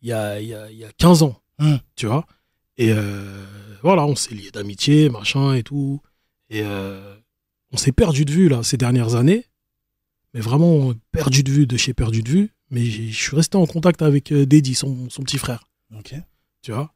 il 0.02 0.10
y, 0.10 0.14
a, 0.14 0.42
y, 0.42 0.54
a, 0.54 0.72
il 0.72 0.78
y 0.78 0.84
a 0.84 0.92
15 0.98 1.22
ans, 1.22 1.40
Hum. 1.60 1.80
tu 1.96 2.08
vois. 2.08 2.26
Et 2.78 2.92
euh, 2.92 3.46
voilà, 3.84 4.06
on 4.08 4.16
s'est 4.16 4.34
liés 4.34 4.50
d'amitié, 4.52 5.10
machin 5.10 5.54
et 5.54 5.62
tout. 5.64 6.02
Et 6.50 6.62
euh, 6.64 7.16
on 7.72 7.78
s'est 7.78 7.92
perdu 7.92 8.26
de 8.26 8.32
vue 8.32 8.50
là 8.50 8.64
ces 8.64 8.78
dernières 8.78 9.16
années. 9.16 9.46
Mais 10.34 10.42
vraiment 10.42 10.94
perdu 11.12 11.44
de 11.44 11.52
vue 11.52 11.66
de 11.68 11.78
chez 11.78 11.94
perdu 11.94 12.22
de 12.22 12.30
vue. 12.30 12.50
Mais 12.72 12.86
je 12.86 13.12
suis 13.16 13.36
resté 13.36 13.58
en 13.58 13.66
contact 13.66 14.02
avec 14.02 14.32
euh, 14.32 14.46
Deddy, 14.46 14.76
son, 14.76 15.10
son 15.10 15.22
petit 15.24 15.38
frère, 15.38 15.68
Ok. 15.98 16.14
tu 16.62 16.72
vois? 16.72 16.92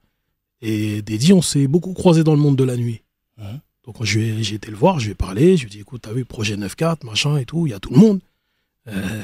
Et 0.61 1.01
Deddy, 1.01 1.31
on 1.31 1.41
s'est 1.41 1.67
beaucoup 1.67 1.93
croisé 1.93 2.23
dans 2.23 2.33
le 2.33 2.39
monde 2.39 2.55
de 2.57 2.63
la 2.63 2.75
nuit. 2.75 3.01
Donc 3.85 4.03
je 4.03 4.19
lui 4.19 4.27
ai- 4.29 4.43
j'ai 4.43 4.55
été 4.55 4.69
le 4.69 4.75
voir, 4.77 4.99
je 4.99 5.05
lui 5.05 5.11
ai 5.13 5.15
parlé, 5.15 5.55
je 5.57 5.63
lui 5.63 5.67
ai 5.69 5.71
dit 5.71 5.79
écoute, 5.79 6.01
t'as 6.01 6.11
vu 6.11 6.25
projet 6.25 6.57
9-4, 6.57 7.05
machin 7.05 7.37
et 7.37 7.45
tout, 7.45 7.65
il 7.65 7.69
y 7.69 7.73
a 7.73 7.79
tout 7.79 7.91
le 7.93 7.97
monde. 7.99 8.19
Euh, 8.87 9.21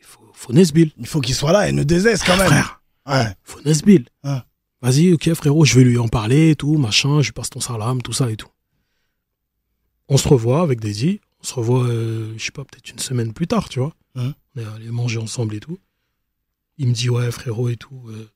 il 0.00 0.04
faut, 0.06 0.22
faut 0.32 0.52
Nesbill. 0.52 0.92
Il 0.98 1.06
faut 1.06 1.20
qu'il 1.20 1.34
soit 1.34 1.52
là, 1.52 1.70
N2S 1.70 2.22
quand 2.24 2.36
même. 2.38 2.46
Frère, 2.46 2.80
Ouais. 3.06 3.26
faut 3.44 3.60
Nesbill. 3.64 4.06
Vas-y, 4.80 5.12
ok, 5.12 5.34
frérot, 5.34 5.64
je 5.64 5.74
vais 5.74 5.84
lui 5.84 5.98
en 5.98 6.08
parler 6.08 6.50
et 6.50 6.56
tout, 6.56 6.78
machin, 6.78 7.20
je 7.20 7.26
lui 7.28 7.32
passe 7.32 7.50
ton 7.50 7.60
salam, 7.60 8.00
tout 8.02 8.12
ça 8.12 8.30
et 8.30 8.36
tout. 8.36 8.48
On 10.08 10.16
se 10.16 10.28
revoit 10.28 10.62
avec 10.62 10.80
Daisy, 10.80 11.20
on 11.40 11.44
se 11.44 11.54
revoit, 11.54 11.84
euh, 11.86 12.32
je 12.36 12.44
sais 12.44 12.50
pas, 12.50 12.64
peut-être 12.64 12.90
une 12.90 12.98
semaine 12.98 13.32
plus 13.32 13.46
tard, 13.46 13.68
tu 13.68 13.78
vois. 13.80 13.94
Mhm. 14.14 14.34
On 14.56 14.60
est 14.60 14.64
allé 14.64 14.90
manger 14.90 15.18
ensemble 15.18 15.54
et 15.54 15.60
tout. 15.60 15.78
Il 16.78 16.88
me 16.88 16.92
dit, 16.92 17.10
ouais, 17.10 17.30
frérot 17.30 17.68
et 17.68 17.76
tout, 17.76 18.02
euh, 18.08 18.30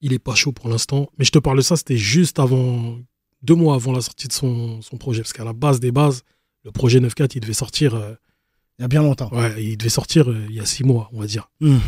il 0.00 0.12
est 0.12 0.18
pas 0.18 0.34
chaud 0.34 0.52
pour 0.52 0.68
l'instant. 0.68 1.10
Mais 1.18 1.24
je 1.24 1.32
te 1.32 1.38
parle 1.38 1.56
de 1.56 1.62
ça, 1.62 1.76
c'était 1.76 1.96
juste 1.96 2.38
avant, 2.38 2.98
deux 3.42 3.54
mois 3.54 3.74
avant 3.74 3.92
la 3.92 4.00
sortie 4.02 4.28
de 4.28 4.32
son, 4.32 4.80
son 4.82 4.96
projet, 4.98 5.22
parce 5.22 5.32
qu'à 5.32 5.44
la 5.44 5.52
base 5.52 5.80
des 5.80 5.90
bases, 5.92 6.22
le 6.64 6.70
projet 6.72 7.00
9.4, 7.00 7.32
il 7.36 7.40
devait 7.40 7.54
sortir, 7.54 7.94
euh, 7.94 8.14
Il 8.78 8.82
y 8.82 8.84
a 8.84 8.88
bien 8.88 9.02
longtemps. 9.02 9.30
ouais, 9.32 9.64
il 9.64 9.76
devait 9.76 9.88
sortir 9.90 10.28
il 10.48 10.54
y 10.54 10.60
a 10.60 10.66
six 10.66 10.84
mois, 10.84 11.10
on 11.12 11.20
va 11.20 11.26
dire. 11.26 11.50
Hum. 11.62 11.80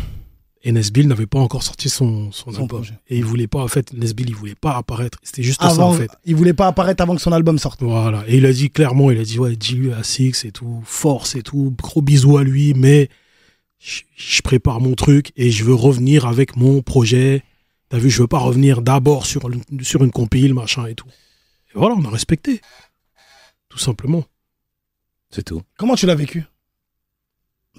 Et 0.64 0.70
Nesbill 0.70 1.08
n'avait 1.08 1.26
pas 1.26 1.40
encore 1.40 1.62
sorti 1.64 1.88
son, 1.88 2.30
son, 2.30 2.52
Son 2.52 2.62
album. 2.62 2.68
projet. 2.68 2.94
Et 3.08 3.16
il 3.18 3.24
voulait 3.24 3.48
pas, 3.48 3.60
en 3.62 3.68
fait, 3.68 3.92
Nesbill, 3.92 4.28
il 4.28 4.34
voulait 4.36 4.54
pas 4.54 4.76
apparaître. 4.76 5.18
C'était 5.24 5.42
juste 5.42 5.60
ça, 5.60 5.68
Avant, 5.68 5.90
en 5.90 5.92
fait. 5.94 6.08
il 6.24 6.36
voulait 6.36 6.52
pas 6.54 6.68
apparaître 6.68 7.02
avant 7.02 7.16
que 7.16 7.20
son 7.20 7.32
album 7.32 7.58
sorte. 7.58 7.82
Voilà. 7.82 8.22
Et 8.28 8.36
il 8.36 8.46
a 8.46 8.52
dit 8.52 8.70
clairement, 8.70 9.10
il 9.10 9.18
a 9.18 9.24
dit, 9.24 9.38
ouais, 9.40 9.56
dis-lui 9.56 9.92
à 9.92 10.04
Six 10.04 10.44
et 10.44 10.52
tout, 10.52 10.80
force 10.84 11.34
et 11.34 11.42
tout, 11.42 11.74
gros 11.76 12.00
bisous 12.00 12.38
à 12.38 12.44
lui, 12.44 12.74
mais 12.74 13.08
je, 13.80 14.02
je 14.16 14.40
prépare 14.42 14.80
mon 14.80 14.94
truc 14.94 15.32
et 15.36 15.50
je 15.50 15.64
veux 15.64 15.74
revenir 15.74 16.26
avec 16.26 16.54
mon 16.56 16.80
projet. 16.80 17.42
T'as 17.88 17.98
vu, 17.98 18.08
je 18.08 18.22
veux 18.22 18.28
pas 18.28 18.38
revenir 18.38 18.82
d'abord 18.82 19.26
sur, 19.26 19.50
une- 19.50 19.82
sur 19.82 20.04
une 20.04 20.12
compile, 20.12 20.54
machin 20.54 20.86
et 20.86 20.94
tout. 20.94 21.08
Et 21.74 21.78
voilà, 21.78 21.96
on 21.98 22.04
a 22.04 22.10
respecté. 22.10 22.60
Tout 23.68 23.78
simplement. 23.78 24.24
C'est 25.30 25.42
tout. 25.42 25.62
Comment 25.76 25.96
tu 25.96 26.06
l'as 26.06 26.14
vécu? 26.14 26.44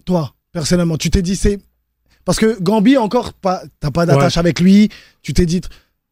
Toi, 0.06 0.36
personnellement, 0.52 0.98
tu 0.98 1.10
t'es 1.10 1.22
dit 1.22 1.36
c'est 1.38 1.60
parce 2.26 2.40
que 2.40 2.58
Gambi 2.62 2.98
encore 2.98 3.34
pas 3.34 3.62
t'as 3.80 3.92
pas 3.92 4.06
d'attache 4.06 4.38
avec 4.38 4.60
lui, 4.60 4.90
tu 5.22 5.34
t'es 5.34 5.46
dit 5.46 5.62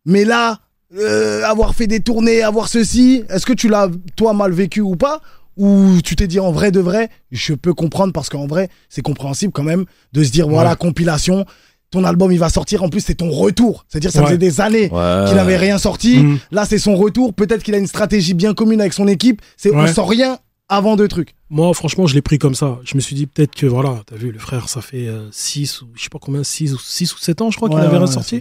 mais 0.06 0.26
là 0.26 0.60
euh, 0.98 1.44
avoir 1.46 1.74
fait 1.74 1.88
des 1.88 2.02
tournées, 2.02 2.42
avoir 2.44 2.68
ceci, 2.68 3.24
est-ce 3.30 3.46
que 3.46 3.54
tu 3.54 3.70
l'as 3.70 3.88
toi 4.18 4.34
mal 4.34 4.52
vécu 4.52 4.82
ou 4.82 4.96
pas? 4.98 5.22
Ou 5.58 6.00
tu 6.04 6.16
t'es 6.16 6.28
dit 6.28 6.40
en 6.40 6.52
vrai 6.52 6.72
de 6.72 6.80
vrai, 6.80 7.10
je 7.32 7.54
peux 7.54 7.74
comprendre 7.74 8.12
parce 8.14 8.30
qu'en 8.30 8.48
vrai, 8.48 8.70
c'est 8.90 9.02
compréhensible 9.02 9.54
quand 9.54 9.64
même 9.64 9.86
de 10.14 10.24
se 10.24 10.32
dire 10.32 10.48
voilà, 10.50 10.72
Ouais. 10.72 10.76
compilation, 10.78 11.46
ton 11.92 12.04
album 12.06 12.32
il 12.32 12.40
va 12.40 12.50
sortir 12.50 12.84
en 12.84 12.90
plus 12.90 13.02
c'est 13.02 13.16
ton 13.16 13.30
retour. 13.30 13.86
C'est-à-dire 13.88 14.12
ça 14.12 14.20
Ouais. 14.22 14.26
faisait 14.28 14.38
des 14.38 14.60
années 14.62 14.90
Ouais. 14.92 15.26
qu'il 15.28 15.36
n'avait 15.36 15.58
rien 15.58 15.78
sorti. 15.78 16.20
Mhm. 16.20 16.40
Là, 16.52 16.66
c'est 16.66 16.78
son 16.78 16.96
retour. 16.96 17.34
Peut-être 17.34 17.64
qu'il 17.64 17.76
a 17.76 17.78
une 17.78 17.88
stratégie 17.88 18.34
bien 18.34 18.54
commune 18.54 18.80
avec 18.82 18.94
son 18.94 19.08
équipe. 19.08 19.42
C'est 19.58 19.72
on 19.74 19.82
Ouais. 19.84 19.94
sort 19.94 20.10
rien 20.10 20.40
avant 20.70 20.96
deux 20.96 21.08
trucs. 21.08 21.36
Moi, 21.50 21.74
franchement, 21.74 22.08
je 22.08 22.16
l'ai 22.16 22.22
pris 22.22 22.40
comme 22.40 22.56
ça. 22.56 22.80
Je 22.84 22.96
me 22.96 23.02
suis 23.02 23.16
dit 23.16 23.28
peut-être 23.28 23.56
que, 23.56 23.66
voilà, 23.66 24.02
t'as 24.06 24.16
vu, 24.16 24.32
le 24.32 24.40
frère, 24.40 24.70
ça 24.70 24.82
fait 24.82 25.10
6 25.32 25.82
ou 25.82 25.90
je 25.96 26.04
sais 26.04 26.10
pas 26.10 26.20
combien, 26.20 26.44
6 26.44 26.74
ou, 26.74 26.80
6 26.80 27.14
ou 27.14 27.18
7 27.18 27.42
ans, 27.42 27.52
je 27.52 27.58
crois 27.58 27.70
qu'il 27.70 27.78
avait 27.80 27.90
ouais, 27.94 27.98
ressorti. 27.98 28.40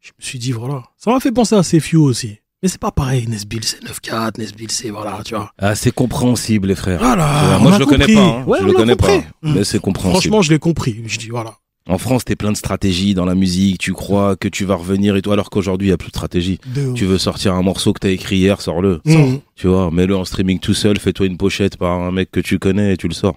Je 0.00 0.10
me 0.18 0.24
suis 0.24 0.38
dit, 0.38 0.52
voilà. 0.52 0.82
Ça 0.96 1.10
m'a 1.12 1.20
fait 1.20 1.32
penser 1.32 1.54
à 1.54 1.62
CFU 1.62 1.96
aussi. 1.96 2.38
Mais 2.62 2.68
c'est 2.68 2.78
pas 2.80 2.92
pareil. 2.92 3.26
Nesbill, 3.26 3.64
c'est 3.64 3.82
9-4. 3.82 4.38
Nesbill, 4.38 4.70
c'est, 4.70 4.90
voilà, 4.90 5.20
tu 5.24 5.34
vois. 5.34 5.52
Ah, 5.58 5.74
c'est 5.74 5.90
compréhensible, 5.90 6.68
les 6.68 6.76
frères. 6.76 7.00
Voilà. 7.00 7.58
Moi, 7.60 7.72
je 7.72 7.78
le 7.80 7.86
connais 7.86 8.06
pas. 8.14 8.20
hein. 8.20 8.44
Ouais, 8.44 8.58
je 8.60 8.64
on 8.64 8.66
le 8.68 8.72
connais 8.74 8.94
compris. 8.96 9.20
pas. 9.20 9.26
Mais 9.42 9.64
c'est 9.64 9.80
compréhensible. 9.80 10.20
Franchement, 10.20 10.42
je 10.42 10.50
l'ai 10.52 10.60
compris. 10.60 11.02
Je 11.06 11.18
dis, 11.18 11.28
voilà. 11.28 11.54
En 11.88 11.98
France, 11.98 12.24
t'es 12.24 12.36
plein 12.36 12.52
de 12.52 12.56
stratégies 12.56 13.14
dans 13.14 13.24
la 13.24 13.34
musique. 13.34 13.78
Tu 13.78 13.92
crois 13.92 14.36
que 14.36 14.46
tu 14.46 14.64
vas 14.64 14.76
revenir 14.76 15.16
et 15.16 15.22
tout, 15.22 15.32
alors 15.32 15.50
qu'aujourd'hui, 15.50 15.88
il 15.88 15.90
y 15.90 15.94
a 15.94 15.96
plus 15.96 16.10
de 16.10 16.16
stratégie. 16.16 16.60
de. 16.74 16.92
Tu 16.92 17.04
veux 17.06 17.18
sortir 17.18 17.54
un 17.54 17.62
morceau 17.62 17.92
que 17.92 17.98
t'as 17.98 18.10
écrit 18.10 18.36
hier, 18.38 18.60
sors-le. 18.60 19.00
Mhm. 19.04 19.40
Tu 19.56 19.66
vois, 19.66 19.90
mets-le 19.90 20.16
en 20.16 20.24
streaming 20.24 20.60
tout 20.60 20.74
seul, 20.74 20.98
fais-toi 20.98 21.26
une 21.26 21.36
pochette 21.36 21.76
par 21.76 21.90
un 22.00 22.12
mec 22.12 22.30
que 22.30 22.38
tu 22.40 22.58
connais 22.60 22.94
et 22.94 22.96
tu 22.96 23.08
le 23.08 23.14
sors. 23.14 23.36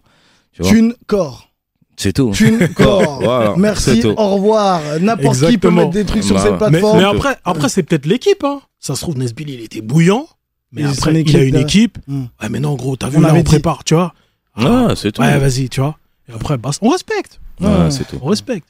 Tu 0.54 0.62
vois, 0.62 0.72
Thune 0.72 0.94
corps. 1.08 1.50
c'est 1.98 2.14
tout. 2.14 2.32
Thune 2.32 2.68
corps. 2.75 3.20
Voilà, 3.24 3.56
Merci, 3.58 4.02
tout. 4.02 4.14
au 4.16 4.36
revoir. 4.36 4.80
N'importe 5.02 5.48
qui 5.50 5.58
peut 5.58 5.72
mettre 5.72 5.90
des 5.90 6.06
trucs 6.06 6.24
sur 6.24 6.36
Bah, 6.36 6.44
cette 6.44 6.58
plateforme. 6.58 7.00
mais 7.00 7.04
après, 7.04 7.36
après 7.46 7.68
c'est 7.70 7.82
peut-être 7.84 8.06
l'équipe. 8.06 8.44
Hein. 8.44 8.62
Ça 8.80 8.94
se 8.96 9.02
trouve, 9.02 9.18
Nesbill, 9.18 9.50
il 9.50 9.62
était 9.62 9.82
bouillant. 9.82 10.28
Mais 10.72 10.82
Et 10.82 10.86
son 10.86 10.92
après, 11.10 11.22
il 11.22 11.36
a 11.36 11.44
une 11.44 11.56
équipe. 11.56 11.98
Mm. 12.08 12.24
Ouais, 12.44 12.50
mais 12.50 12.60
non, 12.60 12.75
gros, 12.75 12.96
t'as 12.96 13.10
vu, 13.10 13.18
On 13.18 13.22
là, 13.22 13.32
on 13.34 13.38
dit. 13.38 13.44
prépare, 13.44 13.84
tu 13.84 13.96
vois. 13.96 14.14
Ah, 14.56 14.90
c'est 14.96 15.12
tout. 15.14 15.22
Ouais, 15.22 15.38
vas-y, 15.40 15.68
tu 15.70 15.80
vois. 15.80 15.98
Et 16.30 16.34
après, 16.34 16.58
bah, 16.58 16.70
on 16.82 16.90
respecte. 16.90 17.40
Ouais, 17.59 17.67
Ouais. 17.67 17.91
c'est 17.91 18.05
tout. 18.07 18.17
On 18.21 18.27
respecte. 18.27 18.67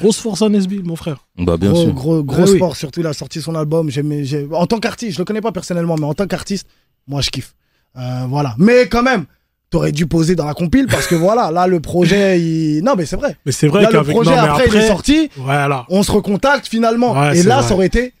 Grosse 0.00 0.18
force 0.18 0.42
à 0.42 0.48
Nesbill, 0.48 0.84
mon 0.84 0.96
frère. 0.96 1.18
Bah, 1.38 1.56
bien 1.56 1.70
gros, 1.72 1.82
sûr. 1.84 1.92
gros, 1.92 2.22
gros 2.22 2.42
Ah 2.42 2.50
oui. 2.50 2.56
sport, 2.56 2.76
surtout 2.76 3.00
il 3.00 3.06
a 3.06 3.12
sorti 3.12 3.40
son 3.40 3.54
album. 3.54 3.90
En 4.52 4.66
tant 4.66 4.78
qu'artiste, 4.78 5.14
je 5.14 5.18
le 5.18 5.24
connais 5.24 5.40
pas 5.40 5.50
personnellement, 5.52 5.96
mais 5.98 6.04
en 6.06 6.14
tant 6.14 6.26
qu'artiste, 6.26 6.68
moi 7.06 7.20
je 7.20 7.30
kiffe. 7.30 7.54
Euh, 7.96 8.26
voilà. 8.28 8.54
Mais 8.58 8.86
quand 8.88 9.02
même, 9.02 9.24
t'aurais 9.70 9.92
dû 9.92 10.06
poser 10.06 10.34
dans 10.36 10.44
la 10.46 10.54
compile 10.54 10.86
parce 10.88 11.06
que 11.06 11.14
voilà, 11.26 11.50
là 11.50 11.66
le 11.66 11.80
projet, 11.80 12.38
il... 12.40 12.82
non 12.84 12.94
mais 12.96 13.06
c'est 13.06 13.16
vrai. 13.16 13.36
Mais 13.46 13.52
c'est 13.52 13.66
vrai 13.66 13.82
Là 13.82 13.90
le 13.90 14.02
projet 14.04 14.30
non, 14.30 14.36
mais 14.42 14.48
après, 14.48 14.66
il 14.68 14.76
est 14.76 14.86
sorti, 14.88 15.30
Voilà, 15.36 15.84
on 15.88 16.02
se 16.02 16.12
recontacte 16.12 16.68
finalement. 16.68 17.18
Ouais, 17.18 17.38
Et 17.38 17.42
là 17.42 17.58
vrai. 17.60 17.68
ça 17.68 17.74
aurait 17.74 17.86
été. 17.86 18.12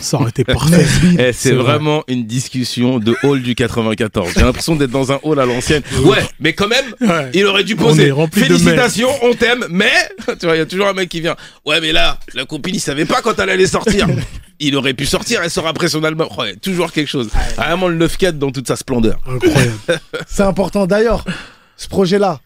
Ça 0.00 0.18
aurait 0.18 0.30
été 0.30 0.44
parfait. 0.44 0.84
Eh, 1.12 1.16
c'est 1.16 1.32
C'est 1.32 1.52
vrai. 1.52 1.62
vraiment 1.64 2.02
une 2.08 2.26
discussion 2.26 2.98
de 2.98 3.14
hall 3.22 3.42
du 3.42 3.54
94. 3.54 4.32
J'ai 4.34 4.40
l'impression 4.42 4.76
d'être 4.76 4.90
dans 4.90 5.12
un 5.12 5.18
hall 5.22 5.38
à 5.40 5.46
l'ancienne. 5.46 5.82
Ouais, 6.04 6.18
mais 6.40 6.52
quand 6.52 6.68
même, 6.68 6.84
Ouais. 7.00 7.30
il 7.34 7.44
aurait 7.46 7.64
dû 7.64 7.74
On 7.78 7.82
poser. 7.82 8.12
Félicitations, 8.32 9.08
on 9.22 9.34
t'aime, 9.34 9.64
mais 9.70 9.90
tu 10.40 10.46
vois, 10.46 10.56
il 10.56 10.58
y 10.58 10.62
a 10.62 10.66
toujours 10.66 10.88
un 10.88 10.92
mec 10.92 11.08
qui 11.08 11.20
vient. 11.20 11.36
Ouais, 11.64 11.80
mais 11.80 11.92
là, 11.92 12.18
la 12.34 12.44
compil, 12.44 12.74
il 12.76 12.80
savait 12.80 13.04
pas 13.04 13.20
quand 13.22 13.38
elle 13.38 13.50
allait 13.50 13.66
sortir. 13.66 14.06
il 14.58 14.74
aurait 14.76 14.94
pu 14.94 15.06
sortir, 15.06 15.40
elle 15.42 15.50
sort 15.50 15.66
après 15.66 15.88
son 15.88 16.02
album. 16.04 16.28
Ouais, 16.38 16.56
toujours 16.56 16.92
quelque 16.92 17.08
chose. 17.08 17.28
Vraiment 17.56 17.88
le 17.88 18.06
9-4 18.06 18.32
dans 18.38 18.50
toute 18.50 18.68
sa 18.68 18.76
splendeur. 18.76 19.18
Incroyable. 19.26 19.72
C'est 20.26 20.42
important. 20.42 20.86
D'ailleurs, 20.86 21.24
ce 21.76 21.88
projet-là. 21.88 22.40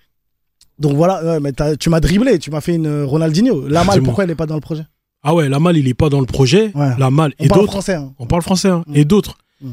Donc 0.79 0.97
voilà, 0.97 1.23
ouais, 1.23 1.41
mais 1.41 1.53
tu 1.79 1.91
m'as 1.91 2.01
dribblé, 2.01 2.39
tu 2.39 2.51
m'as 2.51 2.63
fait 2.63 2.75
une 2.75 2.87
euh, 2.87 3.05
Ronaldinho. 3.05 3.69
La 3.69 3.85
malle, 3.85 4.03
pourquoi 4.03 4.25
elle 4.25 4.31
est 4.31 4.35
pas 4.35 4.47
dans 4.47 4.55
le 4.55 4.63
projet? 4.63 4.83
Ah 5.23 5.35
ouais, 5.35 5.49
la 5.49 5.59
malle, 5.61 5.77
il 5.77 5.87
est 5.89 5.95
pas 5.95 6.09
dans 6.09 6.21
le 6.21 6.27
projet. 6.27 6.71
Ouais. 6.75 6.91
La 6.99 7.11
malle 7.11 7.35
On 7.39 7.45
et 7.45 7.49
parle 7.49 7.61
d'autres. 7.63 7.73
français. 7.73 7.95
hein. 7.95 8.13
On 8.19 8.27
parle 8.27 8.43
français, 8.43 8.69
hein. 8.69 8.83
Mm. 8.87 8.97
Et 8.97 9.05
d'autres. 9.05 9.37
Mm. 9.63 9.71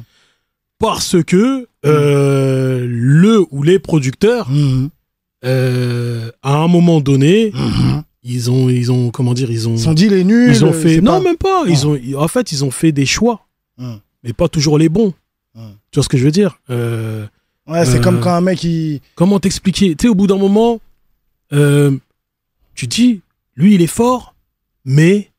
Parce 0.79 1.15
que 1.23 1.67
euh, 1.86 2.86
le 2.89 3.45
ou 3.51 3.63
les 3.63 3.79
producteurs, 3.79 4.49
Mhm. 4.49 4.89
euh, 5.45 6.31
à 6.43 6.55
un 6.57 6.67
moment 6.67 6.99
donné, 6.99 7.51
Mhm. 7.53 8.03
ils 8.23 8.51
ont, 8.51 8.69
ils 8.69 8.91
ont, 8.91 9.10
comment 9.10 9.33
dire, 9.33 9.49
ils 9.49 9.67
ont, 9.69 9.73
Ils 9.75 9.79
sont 9.79 9.93
dit 9.93 10.10
les 10.10 10.23
nuls. 10.25 10.49
ils 10.53 10.65
ont 10.65 10.69
euh, 10.69 10.73
fait, 10.73 10.99
non, 11.01 11.13
pas- 11.13 11.21
même 11.21 11.38
pas. 11.38 11.63
Ils 11.67 11.88
ont, 11.88 11.97
en 12.17 12.27
fait, 12.27 12.51
ils 12.51 12.65
ont 12.65 12.71
fait 12.71 12.91
des 12.91 13.05
choix, 13.05 13.47
Mm. 13.77 13.93
mais 14.23 14.33
pas 14.33 14.49
toujours 14.49 14.77
les 14.77 14.89
bons. 14.89 15.13
Mm. 15.55 15.62
Tu 15.91 15.95
vois 15.99 16.03
ce 16.03 16.10
que 16.10 16.17
je 16.17 16.25
veux 16.25 16.31
dire 16.31 16.60
Euh, 16.69 17.25
Ouais, 17.67 17.86
c'est 17.86 17.99
comme 18.01 18.21
quand 18.21 18.31
un 18.33 18.39
mec 18.39 18.63
il. 18.63 19.01
Comment 19.15 19.39
t'expliquer? 19.41 19.93
Tu 19.95 20.03
sais, 20.03 20.07
au 20.10 20.15
bout 20.15 20.27
d'un 20.27 20.38
moment, 20.38 20.79
tu 21.51 22.88
dis, 22.88 23.21
lui, 23.55 23.75
il 23.75 23.81
est 23.81 23.88
fort, 23.88 24.36
mais 24.86 25.29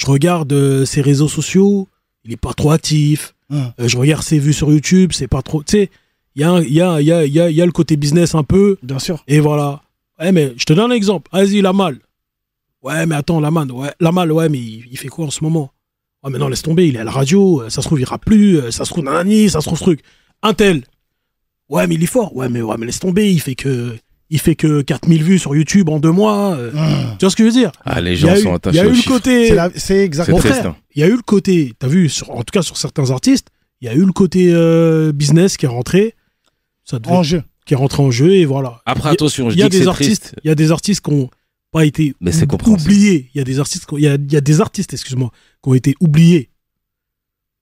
je 0.00 0.06
regarde 0.06 0.50
euh, 0.54 0.86
ses 0.86 1.02
réseaux 1.02 1.28
sociaux, 1.28 1.86
il 2.24 2.32
est 2.32 2.38
pas 2.38 2.54
trop 2.54 2.70
actif. 2.70 3.34
Hum. 3.50 3.70
Euh, 3.78 3.86
je 3.86 3.98
regarde 3.98 4.22
ses 4.22 4.38
vues 4.38 4.54
sur 4.54 4.70
YouTube, 4.72 5.10
c'est 5.12 5.28
pas 5.28 5.42
trop. 5.42 5.62
Tu 5.62 5.72
sais, 5.72 5.90
il 6.34 6.40
y 6.40 6.44
a, 6.44 6.60
y, 6.62 6.80
a, 6.80 7.00
il 7.00 7.06
y, 7.06 7.12
a, 7.12 7.26
il 7.26 7.54
y, 7.54 7.60
a, 7.60 7.66
le 7.66 7.72
côté 7.72 7.96
business 7.96 8.34
un 8.34 8.42
peu, 8.42 8.78
Bien 8.82 8.98
sûr. 8.98 9.22
et 9.28 9.40
voilà. 9.40 9.82
Ouais, 10.18 10.32
mais 10.32 10.54
je 10.56 10.64
te 10.64 10.72
donne 10.72 10.90
un 10.90 10.94
exemple. 10.94 11.28
Vas-y, 11.32 11.60
la 11.60 11.74
malle. 11.74 11.98
Ouais, 12.82 13.04
mais 13.04 13.14
attends, 13.14 13.40
la 13.40 13.50
malle, 13.50 13.70
ouais, 13.72 13.92
la 14.00 14.10
malle, 14.10 14.32
ouais, 14.32 14.48
mais 14.48 14.58
il, 14.58 14.86
il 14.90 14.96
fait 14.96 15.08
quoi 15.08 15.26
en 15.26 15.30
ce 15.30 15.44
moment? 15.44 15.70
Ouais, 16.24 16.30
mais 16.30 16.38
non, 16.38 16.48
laisse 16.48 16.62
tomber, 16.62 16.88
il 16.88 16.96
est 16.96 17.00
à 17.00 17.04
la 17.04 17.10
radio, 17.10 17.62
euh, 17.62 17.68
ça 17.68 17.82
se 17.82 17.86
trouve, 17.86 17.98
il 17.98 18.02
ira 18.02 18.16
plus, 18.18 18.58
ça 18.70 18.86
se 18.86 18.90
trouve, 18.90 19.04
nanani, 19.04 19.50
ça 19.50 19.60
se 19.60 19.66
trouve, 19.66 19.78
ce 19.78 19.84
truc. 19.84 20.00
Un 20.42 20.54
tel. 20.54 20.84
Ouais, 21.68 21.86
mais 21.86 21.96
il 21.96 22.02
est 22.02 22.06
fort. 22.06 22.34
Ouais, 22.34 22.48
mais, 22.48 22.62
ouais, 22.62 22.76
mais 22.78 22.86
laisse 22.86 23.00
tomber, 23.00 23.30
il 23.30 23.40
fait 23.40 23.54
que. 23.54 23.96
Il 24.32 24.38
fait 24.38 24.54
que 24.54 24.80
4000 24.82 25.24
vues 25.24 25.38
sur 25.40 25.56
YouTube 25.56 25.88
en 25.88 25.98
deux 25.98 26.12
mois. 26.12 26.54
euh. 26.54 26.70
Hum. 26.72 27.16
Tu 27.18 27.24
vois 27.24 27.30
ce 27.30 27.36
que 27.36 27.42
je 27.42 27.48
veux 27.48 27.52
dire 27.54 27.72
Ah, 27.84 28.00
les 28.00 28.12
Il 28.12 28.14
y 28.14 28.16
gens 28.16 28.28
a 28.28 28.38
eu, 28.38 28.42
sont 28.42 28.48
il 28.48 28.52
y 28.52 28.54
attachés 28.54 28.78
a 28.80 28.84
eu 28.86 28.92
le 28.92 29.08
côté. 29.08 29.56
C'est 29.76 29.98
exactement. 29.98 30.38
Hein. 30.38 30.76
il 30.94 31.00
y 31.00 31.04
a 31.04 31.08
eu 31.08 31.16
le 31.16 31.22
côté, 31.22 31.72
t'as 31.78 31.88
vu, 31.88 32.08
sur, 32.08 32.30
en 32.30 32.38
tout 32.44 32.52
cas 32.52 32.62
sur 32.62 32.76
certains 32.76 33.10
artistes, 33.10 33.48
il 33.80 33.86
y 33.86 33.88
a 33.88 33.94
eu 33.94 34.04
le 34.04 34.12
côté 34.12 34.50
euh, 34.52 35.10
business 35.12 35.56
qui 35.56 35.64
est 35.66 35.68
rentré, 35.68 36.14
ça 36.84 36.98
devait- 36.98 37.14
En 37.14 37.22
jeu. 37.22 37.42
qui 37.66 37.74
est 37.74 37.76
rentré 37.76 38.02
en 38.02 38.10
jeu 38.10 38.34
et 38.36 38.44
voilà. 38.44 38.80
Après, 38.86 39.02
Il 39.02 39.06
y 39.06 39.08
a- 39.08 39.12
attention, 39.14 39.50
je 39.50 39.56
il 39.56 39.58
y 39.58 39.62
a 39.62 39.68
dis 39.68 39.78
que 39.78 39.82
des 39.82 39.88
artistes, 39.88 40.34
il 40.44 40.48
y 40.48 40.50
a 40.50 40.54
des 40.54 40.70
artistes 40.70 41.04
qui 41.04 41.12
ont 41.12 41.28
pas 41.72 41.84
été 41.84 42.14
Mais 42.20 42.30
c'est 42.32 42.44
ou- 42.44 42.48
compréhensible. 42.48 42.90
oubliés. 42.92 43.30
Il 43.34 43.38
y 43.38 43.40
a 43.40 43.44
des 43.44 43.58
artistes, 43.58 43.86
qui 43.86 43.94
ont- 43.94 43.98
il 43.98 44.04
y 44.04 44.08
a, 44.08 44.14
il 44.14 44.32
y 44.32 44.36
a 44.36 44.40
des 44.40 44.60
artistes, 44.60 44.92
excuse-moi, 44.92 45.30
qui 45.62 45.68
ont 45.70 45.74
été 45.74 45.94
oubliés 46.00 46.50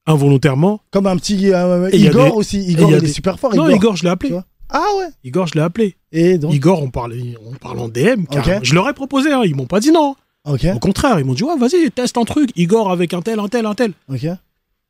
involontairement. 0.06 0.80
Comme 0.90 1.06
un 1.06 1.16
petit. 1.16 1.52
euh, 1.52 1.88
Igor 1.92 2.26
des- 2.26 2.30
aussi. 2.32 2.62
Igor, 2.62 2.88
il 2.88 2.92
y 2.92 2.94
a 2.94 2.98
il 2.98 3.04
est 3.04 3.06
des- 3.06 3.12
super 3.12 3.38
fort. 3.38 3.54
non, 3.54 3.64
Igor. 3.66 3.76
Igor, 3.76 3.96
je 3.96 4.04
l'ai 4.04 4.10
appelé. 4.10 4.34
Ah 4.70 4.84
ouais. 4.98 5.06
Igor, 5.24 5.46
je 5.46 5.54
l'ai 5.54 5.60
appelé. 5.60 5.96
Et 6.12 6.38
donc. 6.38 6.52
Igor, 6.54 6.82
on 6.82 6.90
parle, 6.90 7.14
on 7.44 7.54
parle 7.54 7.78
en 7.80 7.88
DM. 7.88 8.24
Je 8.62 8.74
leur 8.74 8.88
ai 8.88 8.92
proposé, 8.94 9.32
hein, 9.32 9.42
ils 9.44 9.54
m'ont 9.56 9.66
pas 9.66 9.80
dit 9.80 9.92
non. 9.92 10.14
Au 10.44 10.78
contraire, 10.78 11.18
ils 11.20 11.24
m'ont 11.26 11.34
dit 11.34 11.44
ouais, 11.44 11.56
vas-y, 11.58 11.90
teste 11.90 12.16
un 12.16 12.24
truc. 12.24 12.50
Igor 12.56 12.90
avec 12.90 13.12
un 13.12 13.20
tel, 13.22 13.38
un 13.38 13.48
tel, 13.48 13.66
un 13.66 13.74
tel. 13.74 13.92
Ok. 14.08 14.26